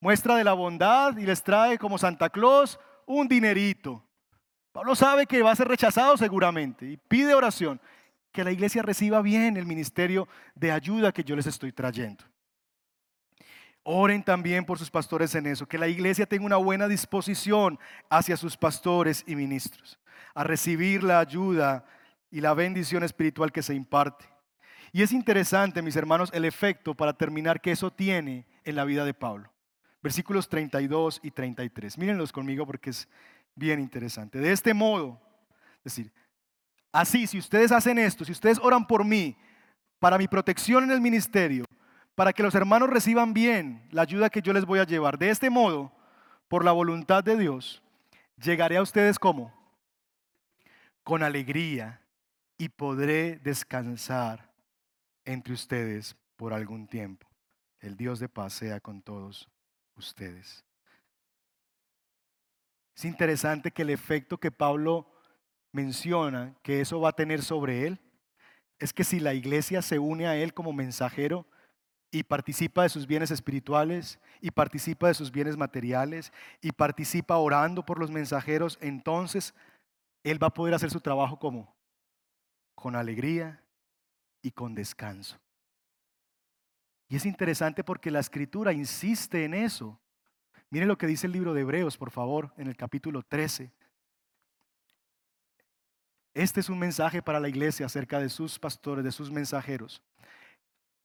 muestra 0.00 0.36
de 0.36 0.44
la 0.44 0.52
bondad 0.52 1.16
y 1.16 1.26
les 1.26 1.42
trae 1.42 1.78
como 1.78 1.98
Santa 1.98 2.30
Claus 2.30 2.78
un 3.06 3.28
dinerito. 3.28 4.02
Pablo 4.72 4.94
sabe 4.94 5.26
que 5.26 5.42
va 5.42 5.52
a 5.52 5.56
ser 5.56 5.68
rechazado 5.68 6.16
seguramente 6.16 6.86
y 6.86 6.96
pide 6.96 7.34
oración, 7.34 7.80
que 8.30 8.44
la 8.44 8.52
iglesia 8.52 8.82
reciba 8.82 9.22
bien 9.22 9.56
el 9.56 9.64
ministerio 9.64 10.28
de 10.54 10.70
ayuda 10.70 11.12
que 11.12 11.24
yo 11.24 11.34
les 11.34 11.46
estoy 11.46 11.72
trayendo. 11.72 12.22
Oren 13.82 14.22
también 14.22 14.66
por 14.66 14.78
sus 14.78 14.90
pastores 14.90 15.34
en 15.34 15.46
eso, 15.46 15.66
que 15.66 15.78
la 15.78 15.88
iglesia 15.88 16.26
tenga 16.26 16.44
una 16.44 16.56
buena 16.56 16.88
disposición 16.88 17.78
hacia 18.10 18.36
sus 18.36 18.56
pastores 18.56 19.24
y 19.26 19.36
ministros, 19.36 19.98
a 20.34 20.44
recibir 20.44 21.02
la 21.02 21.20
ayuda 21.20 21.86
y 22.30 22.40
la 22.40 22.52
bendición 22.52 23.02
espiritual 23.02 23.52
que 23.52 23.62
se 23.62 23.74
imparte. 23.74 24.35
Y 24.92 25.02
es 25.02 25.12
interesante, 25.12 25.82
mis 25.82 25.96
hermanos, 25.96 26.30
el 26.32 26.44
efecto 26.44 26.94
para 26.94 27.12
terminar 27.12 27.60
que 27.60 27.72
eso 27.72 27.92
tiene 27.92 28.46
en 28.64 28.76
la 28.76 28.84
vida 28.84 29.04
de 29.04 29.14
Pablo. 29.14 29.52
Versículos 30.02 30.48
32 30.48 31.20
y 31.22 31.30
33. 31.30 31.98
Mírenlos 31.98 32.32
conmigo 32.32 32.66
porque 32.66 32.90
es 32.90 33.08
bien 33.54 33.80
interesante. 33.80 34.38
De 34.38 34.52
este 34.52 34.72
modo, 34.74 35.20
es 35.78 35.84
decir, 35.84 36.12
así, 36.92 37.26
si 37.26 37.38
ustedes 37.38 37.72
hacen 37.72 37.98
esto, 37.98 38.24
si 38.24 38.32
ustedes 38.32 38.58
oran 38.62 38.86
por 38.86 39.04
mí, 39.04 39.36
para 39.98 40.18
mi 40.18 40.28
protección 40.28 40.84
en 40.84 40.90
el 40.90 41.00
ministerio, 41.00 41.64
para 42.14 42.32
que 42.32 42.42
los 42.42 42.54
hermanos 42.54 42.90
reciban 42.90 43.34
bien 43.34 43.86
la 43.90 44.02
ayuda 44.02 44.30
que 44.30 44.42
yo 44.42 44.52
les 44.52 44.64
voy 44.64 44.78
a 44.78 44.84
llevar. 44.84 45.18
De 45.18 45.30
este 45.30 45.50
modo, 45.50 45.92
por 46.48 46.64
la 46.64 46.72
voluntad 46.72 47.24
de 47.24 47.36
Dios, 47.36 47.82
llegaré 48.40 48.76
a 48.76 48.82
ustedes 48.82 49.18
como 49.18 49.52
con 51.02 51.22
alegría 51.22 52.00
y 52.58 52.68
podré 52.68 53.38
descansar 53.38 54.45
entre 55.26 55.52
ustedes 55.52 56.16
por 56.36 56.54
algún 56.54 56.88
tiempo. 56.88 57.28
El 57.80 57.96
Dios 57.96 58.18
de 58.18 58.30
paz 58.30 58.54
sea 58.54 58.80
con 58.80 59.02
todos 59.02 59.48
ustedes. 59.96 60.64
Es 62.96 63.04
interesante 63.04 63.70
que 63.70 63.82
el 63.82 63.90
efecto 63.90 64.38
que 64.38 64.50
Pablo 64.50 65.12
menciona 65.72 66.56
que 66.62 66.80
eso 66.80 66.98
va 67.00 67.10
a 67.10 67.16
tener 67.16 67.42
sobre 67.42 67.86
él 67.86 68.00
es 68.78 68.94
que 68.94 69.04
si 69.04 69.20
la 69.20 69.34
iglesia 69.34 69.82
se 69.82 69.98
une 69.98 70.26
a 70.26 70.36
él 70.36 70.54
como 70.54 70.72
mensajero, 70.72 71.46
y 72.10 72.22
participa 72.22 72.82
de 72.82 72.88
sus 72.88 73.06
bienes 73.06 73.30
espirituales 73.30 74.18
y 74.40 74.50
participa 74.50 75.08
de 75.08 75.14
sus 75.14 75.30
bienes 75.30 75.56
materiales 75.56 76.32
y 76.60 76.72
participa 76.72 77.36
orando 77.36 77.84
por 77.84 77.98
los 77.98 78.10
mensajeros, 78.10 78.78
entonces 78.80 79.54
él 80.24 80.42
va 80.42 80.48
a 80.48 80.54
poder 80.54 80.74
hacer 80.74 80.90
su 80.90 81.00
trabajo 81.00 81.38
como 81.38 81.74
con 82.74 82.96
alegría 82.96 83.62
y 84.46 84.52
con 84.52 84.76
descanso. 84.76 85.40
Y 87.08 87.16
es 87.16 87.26
interesante 87.26 87.82
porque 87.82 88.12
la 88.12 88.20
escritura 88.20 88.72
insiste 88.72 89.44
en 89.44 89.54
eso. 89.54 90.00
Miren 90.70 90.86
lo 90.86 90.96
que 90.96 91.08
dice 91.08 91.26
el 91.26 91.32
libro 91.32 91.52
de 91.52 91.62
Hebreos, 91.62 91.96
por 91.96 92.12
favor, 92.12 92.52
en 92.56 92.68
el 92.68 92.76
capítulo 92.76 93.24
13. 93.24 93.72
Este 96.32 96.60
es 96.60 96.68
un 96.68 96.78
mensaje 96.78 97.22
para 97.22 97.40
la 97.40 97.48
iglesia 97.48 97.86
acerca 97.86 98.20
de 98.20 98.28
sus 98.28 98.56
pastores, 98.56 99.04
de 99.04 99.10
sus 99.10 99.32
mensajeros. 99.32 100.00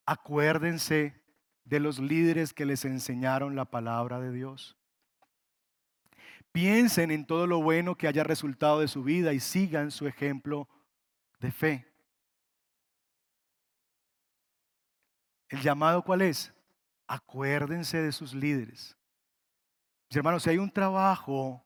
Acuérdense 0.06 1.20
de 1.64 1.80
los 1.80 1.98
líderes 1.98 2.54
que 2.54 2.66
les 2.66 2.86
enseñaron 2.86 3.56
la 3.56 3.66
palabra 3.66 4.20
de 4.20 4.32
Dios. 4.32 4.78
Piensen 6.52 7.10
en 7.10 7.26
todo 7.26 7.48
lo 7.48 7.60
bueno 7.64 7.96
que 7.96 8.08
haya 8.08 8.24
resultado 8.24 8.82
de 8.82 8.88
su 8.88 9.04
vida 9.04 9.34
y 9.34 9.40
sigan 9.40 9.90
su 9.90 10.06
ejemplo 10.06 10.70
de 11.40 11.52
fe. 11.52 11.91
¿El 15.52 15.62
llamado 15.62 16.02
cuál 16.02 16.22
es? 16.22 16.54
Acuérdense 17.08 18.02
de 18.02 18.14
sus 18.14 18.34
líderes. 18.34 18.98
Mis 20.10 20.16
hermanos, 20.16 20.44
si 20.44 20.50
hay 20.50 20.58
un 20.58 20.72
trabajo 20.72 21.66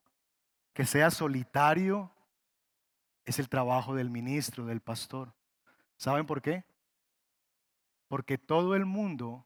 que 0.73 0.85
sea 0.85 1.11
solitario, 1.11 2.11
es 3.25 3.37
el 3.37 3.47
trabajo 3.47 3.93
del 3.93 4.09
ministro, 4.09 4.65
del 4.65 4.81
pastor. 4.81 5.35
¿Saben 5.97 6.25
por 6.25 6.41
qué? 6.41 6.65
Porque 8.07 8.39
todo 8.39 8.75
el 8.75 8.85
mundo 8.85 9.45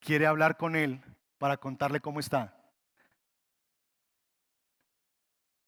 quiere 0.00 0.26
hablar 0.26 0.58
con 0.58 0.76
él 0.76 1.02
para 1.38 1.56
contarle 1.56 2.00
cómo 2.00 2.20
está. 2.20 2.54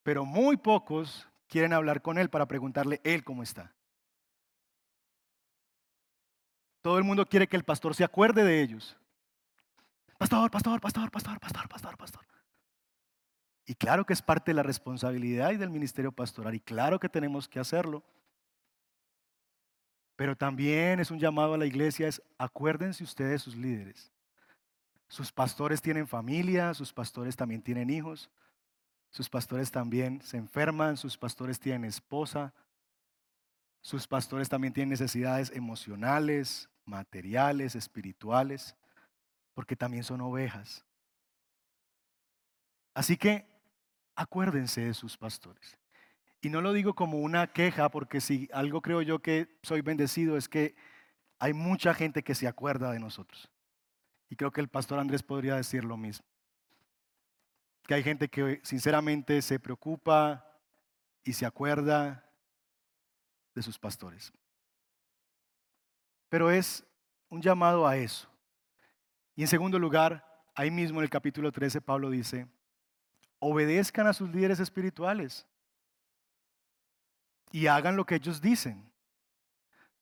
Pero 0.03 0.25
muy 0.25 0.57
pocos 0.57 1.27
quieren 1.47 1.73
hablar 1.73 2.03
con 2.03 2.19
él 2.19 2.29
para 2.29 2.45
preguntarle 2.45 3.01
él 3.03 3.23
cómo 3.23 3.41
está. 3.41 3.73
Todo 6.81 6.97
el 6.97 7.03
mundo 7.03 7.25
quiere 7.25 7.47
que 7.47 7.57
el 7.57 7.63
pastor 7.63 7.95
se 7.95 8.03
acuerde 8.03 8.43
de 8.43 8.61
ellos. 8.61 8.97
Pastor, 10.17 10.49
pastor, 10.51 10.81
pastor, 10.81 11.11
pastor, 11.11 11.39
pastor, 11.39 11.69
pastor, 11.69 11.97
pastor. 11.97 12.25
Y 13.65 13.75
claro 13.75 14.05
que 14.05 14.13
es 14.13 14.21
parte 14.21 14.51
de 14.51 14.55
la 14.55 14.63
responsabilidad 14.63 15.51
y 15.51 15.57
del 15.57 15.69
ministerio 15.69 16.11
pastoral 16.11 16.55
y 16.55 16.59
claro 16.59 16.99
que 16.99 17.09
tenemos 17.09 17.47
que 17.47 17.59
hacerlo. 17.59 18.03
Pero 20.15 20.35
también 20.35 20.99
es 20.99 21.11
un 21.11 21.19
llamado 21.19 21.53
a 21.53 21.57
la 21.57 21.65
iglesia, 21.65 22.07
es 22.07 22.21
acuérdense 22.37 23.03
ustedes 23.03 23.41
sus 23.41 23.55
líderes. 23.55 24.11
Sus 25.07 25.31
pastores 25.31 25.81
tienen 25.81 26.07
familia, 26.07 26.73
sus 26.73 26.93
pastores 26.93 27.35
también 27.35 27.61
tienen 27.61 27.89
hijos, 27.89 28.29
sus 29.09 29.29
pastores 29.29 29.71
también 29.71 30.21
se 30.21 30.37
enferman, 30.37 30.97
sus 30.97 31.17
pastores 31.17 31.59
tienen 31.59 31.85
esposa, 31.85 32.53
sus 33.81 34.07
pastores 34.07 34.47
también 34.47 34.73
tienen 34.73 34.89
necesidades 34.89 35.51
emocionales, 35.53 36.69
materiales, 36.85 37.75
espirituales, 37.75 38.75
porque 39.53 39.75
también 39.75 40.03
son 40.03 40.21
ovejas. 40.21 40.85
Así 42.93 43.17
que 43.17 43.45
acuérdense 44.15 44.81
de 44.81 44.93
sus 44.93 45.17
pastores. 45.17 45.77
Y 46.41 46.49
no 46.49 46.61
lo 46.61 46.73
digo 46.73 46.95
como 46.95 47.19
una 47.19 47.47
queja, 47.47 47.89
porque 47.89 48.19
si 48.19 48.49
algo 48.51 48.81
creo 48.81 49.01
yo 49.01 49.19
que 49.19 49.59
soy 49.61 49.81
bendecido 49.81 50.37
es 50.37 50.49
que 50.49 50.75
hay 51.39 51.53
mucha 51.53 51.93
gente 51.93 52.23
que 52.23 52.35
se 52.35 52.47
acuerda 52.47 52.91
de 52.91 52.99
nosotros. 52.99 53.49
Y 54.29 54.35
creo 54.35 54.51
que 54.51 54.61
el 54.61 54.67
pastor 54.67 54.99
Andrés 54.99 55.23
podría 55.23 55.55
decir 55.55 55.83
lo 55.83 55.97
mismo. 55.97 56.25
Que 57.83 57.95
hay 57.95 58.03
gente 58.03 58.29
que 58.29 58.59
sinceramente 58.63 59.41
se 59.41 59.59
preocupa 59.59 60.45
y 61.23 61.33
se 61.33 61.45
acuerda 61.45 62.25
de 63.53 63.61
sus 63.61 63.77
pastores. 63.77 64.31
Pero 66.31 66.49
es 66.49 66.85
un 67.27 67.41
llamado 67.41 67.85
a 67.85 67.97
eso. 67.97 68.25
Y 69.35 69.41
en 69.41 69.49
segundo 69.49 69.77
lugar, 69.77 70.25
ahí 70.55 70.71
mismo 70.71 70.99
en 70.99 71.03
el 71.03 71.09
capítulo 71.09 71.51
13, 71.51 71.81
Pablo 71.81 72.09
dice, 72.09 72.47
obedezcan 73.39 74.07
a 74.07 74.13
sus 74.13 74.29
líderes 74.29 74.61
espirituales 74.61 75.45
y 77.51 77.67
hagan 77.67 77.97
lo 77.97 78.05
que 78.05 78.15
ellos 78.15 78.39
dicen. 78.39 78.89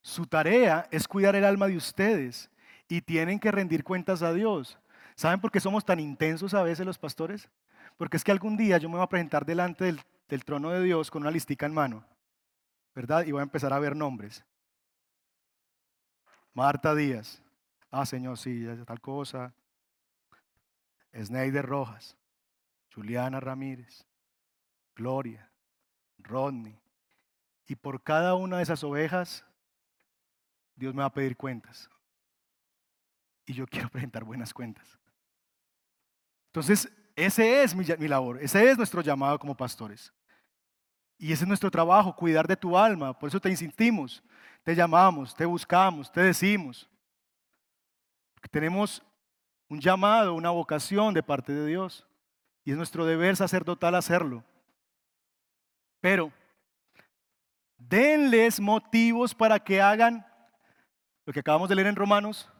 Su 0.02 0.24
tarea 0.24 0.86
es 0.92 1.08
cuidar 1.08 1.34
el 1.34 1.44
alma 1.44 1.66
de 1.66 1.76
ustedes 1.76 2.48
y 2.86 3.00
tienen 3.00 3.40
que 3.40 3.50
rendir 3.50 3.82
cuentas 3.82 4.22
a 4.22 4.32
Dios. 4.32 4.78
¿Saben 5.16 5.40
por 5.40 5.50
qué 5.50 5.58
somos 5.58 5.84
tan 5.84 5.98
intensos 5.98 6.54
a 6.54 6.62
veces 6.62 6.86
los 6.86 6.96
pastores? 6.96 7.50
Porque 7.96 8.16
es 8.16 8.22
que 8.22 8.30
algún 8.30 8.56
día 8.56 8.78
yo 8.78 8.88
me 8.88 8.94
voy 8.94 9.04
a 9.04 9.08
presentar 9.08 9.44
delante 9.44 9.84
del, 10.28 10.44
trono 10.44 10.70
de 10.70 10.80
Dios 10.84 11.10
con 11.10 11.22
una 11.22 11.32
listica 11.32 11.66
en 11.66 11.74
mano, 11.74 12.04
¿verdad? 12.94 13.26
Y 13.26 13.32
voy 13.32 13.40
a 13.40 13.42
empezar 13.42 13.72
a 13.72 13.80
ver 13.80 13.96
nombres. 13.96 14.44
Marta 16.54 16.94
Díaz. 16.94 17.42
Ah, 17.90 18.06
Señor, 18.06 18.38
sí, 18.38 18.66
tal 18.86 19.00
cosa. 19.00 19.54
Sneider 21.14 21.64
Rojas. 21.64 22.16
Juliana 22.94 23.40
Ramírez. 23.40 24.06
Gloria. 24.94 25.50
Rodney. 26.18 26.78
Y 27.66 27.76
por 27.76 28.02
cada 28.02 28.34
una 28.34 28.56
de 28.56 28.64
esas 28.64 28.82
ovejas, 28.82 29.44
Dios 30.74 30.94
me 30.94 31.00
va 31.00 31.06
a 31.06 31.12
pedir 31.12 31.36
cuentas. 31.36 31.88
Y 33.46 33.52
yo 33.52 33.66
quiero 33.68 33.88
presentar 33.88 34.24
buenas 34.24 34.52
cuentas. 34.52 34.98
Entonces, 36.46 36.90
ese 37.14 37.62
es 37.62 37.74
mi, 37.74 37.84
labor, 38.08 38.42
ese 38.42 38.70
es 38.70 38.76
nuestro 38.76 39.02
llamado 39.02 39.38
como 39.38 39.56
pastores. 39.56 40.12
Y 41.18 41.32
ese 41.32 41.44
es 41.44 41.48
nuestro 41.48 41.70
trabajo, 41.70 42.16
cuidar 42.16 42.48
de 42.48 42.56
tu 42.56 42.76
alma. 42.76 43.16
Por 43.16 43.28
eso 43.28 43.38
te 43.38 43.50
insistimos, 43.50 44.22
te 44.62 44.74
llamamos, 44.74 45.34
te 45.34 45.44
buscamos, 45.44 46.10
te 46.12 46.20
decimos. 46.20 46.88
tenemos 48.50 49.02
un 49.68 49.80
llamado, 49.80 50.34
una 50.34 50.50
vocación 50.50 51.14
de 51.14 51.22
parte 51.22 51.52
de 51.52 51.66
Dios. 51.66 52.06
Y 52.64 52.72
es 52.72 52.76
nuestro 52.76 53.06
deber 53.06 53.36
sacerdotal 53.36 53.94
hacerlo. 53.94 54.44
Pero 56.00 56.32
denles 57.78 58.60
motivos 58.60 59.34
para 59.34 59.58
que 59.58 59.80
hagan 59.80 60.26
lo 61.24 61.32
que 61.32 61.40
acabamos 61.40 61.68
de 61.68 61.74
leer 61.76 61.88
en 61.88 61.96
Romanos, 61.96 62.50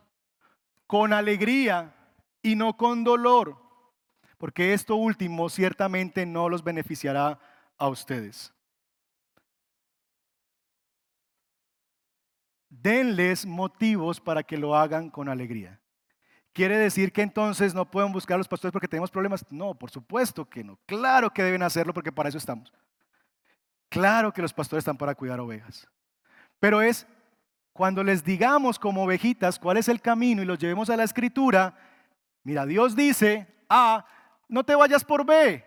con 0.86 1.12
alegría 1.12 1.94
y 2.42 2.56
no 2.56 2.76
con 2.76 3.04
dolor, 3.04 3.56
porque 4.38 4.72
esto 4.72 4.96
último 4.96 5.48
ciertamente 5.48 6.24
no 6.26 6.48
los 6.48 6.64
beneficiará 6.64 7.38
a 7.76 7.88
ustedes. 7.88 8.52
Denles 12.70 13.44
motivos 13.44 14.20
para 14.20 14.42
que 14.42 14.56
lo 14.56 14.76
hagan 14.76 15.10
con 15.10 15.28
alegría. 15.28 15.80
¿Quiere 16.52 16.78
decir 16.78 17.12
que 17.12 17.22
entonces 17.22 17.74
no 17.74 17.90
pueden 17.90 18.12
buscar 18.12 18.36
a 18.36 18.38
los 18.38 18.48
pastores 18.48 18.72
porque 18.72 18.88
tenemos 18.88 19.10
problemas? 19.10 19.44
No, 19.50 19.74
por 19.74 19.90
supuesto 19.90 20.48
que 20.48 20.64
no. 20.64 20.78
Claro 20.86 21.30
que 21.32 21.42
deben 21.42 21.62
hacerlo 21.62 21.92
porque 21.92 22.10
para 22.12 22.28
eso 22.28 22.38
estamos. 22.38 22.72
Claro 23.88 24.32
que 24.32 24.42
los 24.42 24.52
pastores 24.52 24.82
están 24.82 24.96
para 24.96 25.14
cuidar 25.14 25.40
ovejas. 25.40 25.86
Pero 26.58 26.80
es 26.80 27.06
cuando 27.72 28.04
les 28.04 28.24
digamos 28.24 28.78
como 28.78 29.04
ovejitas 29.04 29.58
cuál 29.58 29.76
es 29.76 29.88
el 29.88 30.00
camino 30.00 30.42
y 30.42 30.44
los 30.44 30.58
llevemos 30.58 30.90
a 30.90 30.96
la 30.96 31.04
escritura, 31.04 31.76
mira, 32.44 32.66
Dios 32.66 32.94
dice, 32.94 33.64
A, 33.68 34.04
no 34.48 34.64
te 34.64 34.74
vayas 34.74 35.04
por 35.04 35.24
B. 35.24 35.64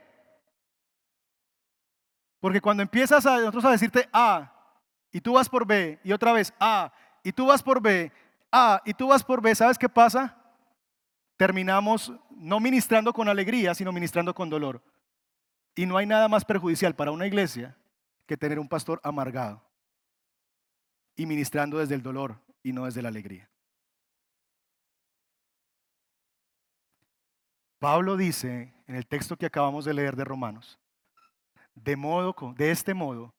Porque 2.39 2.61
cuando 2.61 2.83
empiezas 2.83 3.25
a 3.25 3.37
nosotros 3.37 3.65
a 3.65 3.71
decirte 3.71 4.07
A 4.11 4.52
y 5.13 5.21
tú 5.21 5.33
vas 5.33 5.47
por 5.47 5.65
B 5.65 5.99
y 6.03 6.11
otra 6.11 6.33
vez 6.33 6.53
A 6.59 6.91
y 7.23 7.31
tú 7.31 7.45
vas 7.45 7.63
por 7.63 7.81
B, 7.81 8.11
A 8.51 8.81
y 8.83 8.93
tú 8.93 9.07
vas 9.07 9.23
por 9.23 9.41
B, 9.41 9.55
¿sabes 9.55 9.77
qué 9.77 9.87
pasa? 9.87 10.35
Terminamos 11.37 12.11
no 12.31 12.59
ministrando 12.59 13.13
con 13.13 13.29
alegría, 13.29 13.73
sino 13.75 13.91
ministrando 13.91 14.33
con 14.33 14.49
dolor. 14.49 14.81
Y 15.75 15.85
no 15.85 15.97
hay 15.97 16.05
nada 16.05 16.27
más 16.27 16.43
perjudicial 16.43 16.95
para 16.95 17.11
una 17.11 17.27
iglesia 17.27 17.77
que 18.25 18.37
tener 18.37 18.59
un 18.59 18.67
pastor 18.67 18.99
amargado 19.03 19.63
y 21.15 21.25
ministrando 21.25 21.77
desde 21.77 21.95
el 21.95 22.01
dolor 22.01 22.41
y 22.63 22.73
no 22.73 22.85
desde 22.85 23.01
la 23.01 23.09
alegría. 23.09 23.49
Pablo 27.77 28.17
dice 28.17 28.73
en 28.87 28.95
el 28.95 29.05
texto 29.05 29.37
que 29.37 29.45
acabamos 29.45 29.85
de 29.85 29.93
leer 29.93 30.15
de 30.15 30.23
Romanos, 30.23 30.79
de 31.75 31.95
modo 31.95 32.35
de 32.55 32.71
este 32.71 32.93
modo 32.93 33.33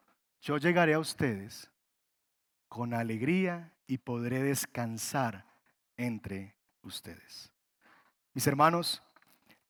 yo 0.45 0.59
llegaré 0.59 0.93
a 0.93 0.99
ustedes 0.99 1.71
con 2.69 2.93
alegría 2.93 3.73
y 3.87 3.97
podré 3.97 4.43
descansar 4.43 5.47
entre 5.97 6.55
ustedes. 6.83 7.51
Mis 8.35 8.47
hermanos, 8.47 9.03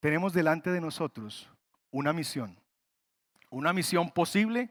tenemos 0.00 0.32
delante 0.32 0.70
de 0.70 0.80
nosotros 0.80 1.48
una 1.92 2.12
misión, 2.12 2.58
una 3.50 3.72
misión 3.72 4.10
posible 4.10 4.68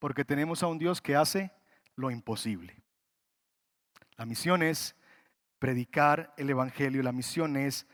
porque 0.00 0.24
tenemos 0.24 0.64
a 0.64 0.66
un 0.66 0.80
Dios 0.80 1.00
que 1.00 1.14
hace 1.14 1.52
lo 1.94 2.10
imposible. 2.10 2.82
La 4.16 4.26
misión 4.26 4.60
es 4.60 4.96
predicar 5.60 6.34
el 6.36 6.50
Evangelio, 6.50 7.00
la 7.00 7.12
misión 7.12 7.56
es 7.56 7.86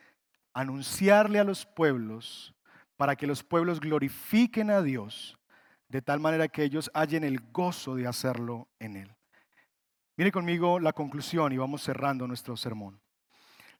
anunciarle 0.55 1.39
a 1.39 1.45
los 1.45 1.67
pueblos 1.67 2.55
para 2.97 3.17
que 3.17 3.27
los 3.27 3.45
pueblos 3.45 3.81
glorifiquen 3.81 4.71
a 4.71 4.81
Dios 4.81 5.38
de 5.89 6.03
tal 6.03 6.21
manera 6.21 6.49
que 6.49 6.63
ellos 6.63 6.91
hallen 6.95 7.25
el 7.25 7.41
gozo 7.53 7.95
de 7.95 8.07
hacerlo 8.07 8.69
en 8.79 8.97
Él. 8.97 9.17
Mire 10.17 10.33
conmigo 10.33 10.81
la 10.81 10.93
conclusión 10.93 11.53
y 11.53 11.57
vamos 11.57 11.83
cerrando 11.83 12.27
nuestro 12.27 12.57
sermón. 12.57 13.01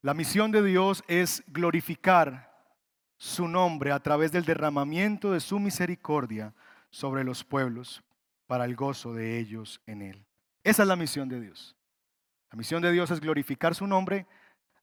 La 0.03 0.15
misión 0.15 0.53
de 0.53 0.63
Dios 0.63 1.03
es 1.09 1.43
glorificar 1.49 2.49
su 3.17 3.49
nombre 3.49 3.91
a 3.91 3.99
través 3.99 4.31
del 4.31 4.45
derramamiento 4.45 5.33
de 5.33 5.41
su 5.41 5.59
misericordia 5.59 6.55
sobre 6.91 7.25
los 7.25 7.43
pueblos 7.43 8.03
para 8.47 8.65
el 8.65 8.77
gozo 8.77 9.13
de 9.13 9.39
ellos 9.39 9.81
en 9.87 10.03
Él. 10.03 10.25
Esa 10.63 10.83
es 10.83 10.89
la 10.89 10.97
misión 10.97 11.29
de 11.29 11.41
Dios. 11.41 11.77
La 12.51 12.57
misión 12.57 12.81
de 12.81 12.93
Dios 12.93 13.11
es 13.11 13.21
glorificar 13.21 13.75
su 13.75 13.87
nombre 13.87 14.27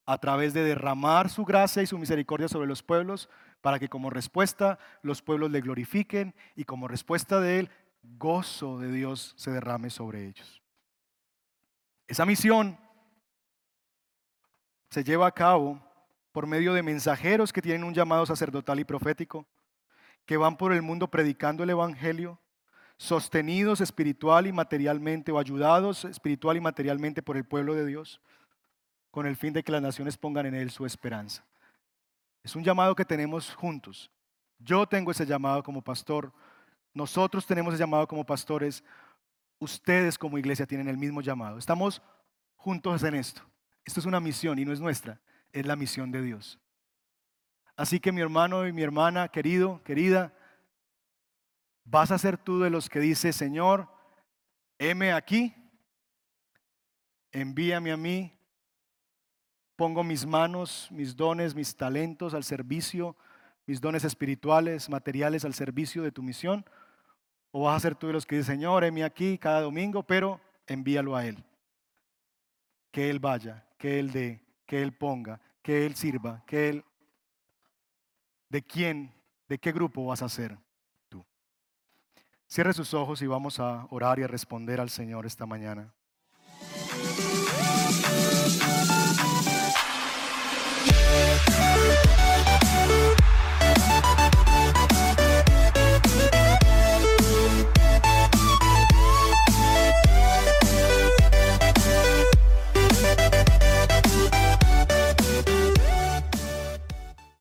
a 0.06 0.18
través 0.18 0.54
de 0.54 0.64
derramar 0.64 1.30
su 1.30 1.46
gracia 1.46 1.82
y 1.82 1.88
su 1.88 1.98
misericordia 1.98 2.48
sobre 2.48 2.68
los 2.68 2.84
pueblos 2.84 3.30
para 3.66 3.80
que 3.80 3.89
como 3.89 4.11
respuesta 4.11 4.78
los 5.01 5.24
pueblos 5.24 5.49
le 5.49 5.59
glorifiquen 5.59 6.36
y 6.55 6.66
como 6.66 6.88
respuesta 6.88 7.39
de 7.39 7.57
Él, 7.57 7.72
gozo 8.03 8.78
de 8.78 8.91
Dios 8.91 9.34
se 9.38 9.49
derrame 9.49 9.89
sobre 9.89 10.28
ellos. 10.28 10.61
Esa 12.07 12.28
misión 12.28 12.78
se 14.91 15.03
lleva 15.03 15.26
a 15.26 15.32
cabo 15.32 15.82
por 16.32 16.45
medio 16.45 16.76
de 16.76 16.84
mensajeros 16.84 17.51
que 17.51 17.63
tienen 17.63 17.84
un 17.84 17.95
llamado 17.95 18.28
sacerdotal 18.28 18.80
y 18.80 18.84
profético, 18.84 19.47
que 20.28 20.38
van 20.38 20.57
por 20.57 20.72
el 20.72 20.84
mundo 20.84 21.09
predicando 21.09 21.63
el 21.63 21.72
Evangelio, 21.72 22.39
sostenidos 22.97 23.82
espiritual 23.82 24.45
y 24.45 24.51
materialmente 24.51 25.32
o 25.32 25.39
ayudados 25.39 26.05
espiritual 26.05 26.57
y 26.57 26.61
materialmente 26.61 27.24
por 27.24 27.36
el 27.36 27.45
pueblo 27.45 27.74
de 27.74 27.88
Dios, 27.88 28.22
con 29.09 29.26
el 29.26 29.36
fin 29.36 29.53
de 29.53 29.63
que 29.63 29.72
las 29.72 29.82
naciones 29.82 30.18
pongan 30.18 30.45
en 30.45 30.53
Él 30.53 30.70
su 30.70 30.86
esperanza. 30.86 31.43
Es 32.46 32.56
un 32.56 32.64
llamado 32.64 32.93
que 32.96 33.04
tenemos 33.04 33.56
juntos. 33.56 34.12
Yo 34.60 34.86
tengo 34.86 35.10
ese 35.10 35.26
llamado 35.26 35.64
como 35.64 35.82
pastor, 35.82 36.32
nosotros 36.93 37.46
tenemos 37.46 37.74
ese 37.74 37.82
llamado 37.82 38.08
como 38.08 38.24
pastores, 38.24 38.84
ustedes 39.60 40.18
como 40.18 40.38
iglesia 40.38 40.68
tienen 40.68 40.88
el 40.88 40.98
mismo 40.98 41.22
llamado. 41.22 41.58
Estamos 41.58 42.02
juntos 42.56 43.04
en 43.04 43.16
esto. 43.16 43.41
Esto 43.84 44.00
es 44.00 44.06
una 44.06 44.20
misión 44.20 44.60
y 44.60 44.64
no 44.64 44.72
es 44.72 44.80
nuestra, 44.80 45.20
es 45.52 45.66
la 45.66 45.76
misión 45.76 46.12
de 46.12 46.22
Dios. 46.22 46.60
Así 47.76 48.00
que 48.00 48.12
mi 48.12 48.22
hermano 48.22 48.66
y 48.68 48.72
mi 48.72 48.84
hermana, 48.84 49.28
querido, 49.28 49.82
querida, 49.84 50.32
¿Vas 51.88 52.10
a 52.10 52.18
ser 52.18 52.38
tú 52.39 52.60
de 52.60 52.72
los 52.72 52.89
que 52.89 53.00
dice, 53.00 53.32
Señor, 53.32 53.88
heme 54.80 55.14
aquí, 55.14 55.54
envíame 57.32 57.91
a 57.91 57.98
mí, 57.98 58.35
pongo 59.76 60.04
mis 60.04 60.26
manos, 60.26 60.88
mis 60.92 61.16
dones, 61.16 61.56
mis 61.56 61.76
talentos 61.76 62.34
al 62.34 62.44
servicio, 62.44 63.16
mis 63.66 63.82
dones 63.82 64.04
espirituales, 64.04 64.90
materiales 64.90 65.46
al 65.46 65.54
servicio 65.54 66.04
de 66.04 66.12
tu 66.12 66.24
misión? 66.24 66.66
¿O 67.52 67.64
vas 67.64 67.78
a 67.78 67.80
ser 67.80 67.96
tú 67.96 68.08
de 68.08 68.14
los 68.14 68.26
que 68.26 68.38
dice, 68.38 68.52
Señor, 68.52 68.84
heme 68.84 69.04
aquí 69.04 69.38
cada 69.38 69.62
domingo, 69.62 70.04
pero 70.04 70.42
envíalo 70.68 71.16
a 71.16 71.26
Él? 71.26 71.44
Que 72.92 73.10
Él 73.10 73.20
vaya, 73.20 73.66
que 73.78 74.00
Él 74.00 74.12
dé, 74.12 74.42
que 74.66 74.82
Él 74.82 74.94
ponga, 74.94 75.40
que 75.62 75.86
Él 75.86 75.96
sirva, 75.96 76.44
que 76.46 76.70
Él... 76.70 76.86
¿De 78.50 78.62
quién, 78.62 79.12
de 79.50 79.58
qué 79.58 79.72
grupo 79.72 80.06
vas 80.06 80.22
a 80.22 80.30
ser? 80.30 80.58
Cierre 82.48 82.74
sus 82.74 82.94
ojos 82.94 83.22
y 83.22 83.28
vamos 83.28 83.60
a 83.60 83.88
orar 83.90 84.20
y 84.20 84.24
a 84.24 84.28
responder 84.28 84.80
al 84.80 84.90
Señor 84.90 85.26
esta 85.26 85.46
mañana. 85.46 85.94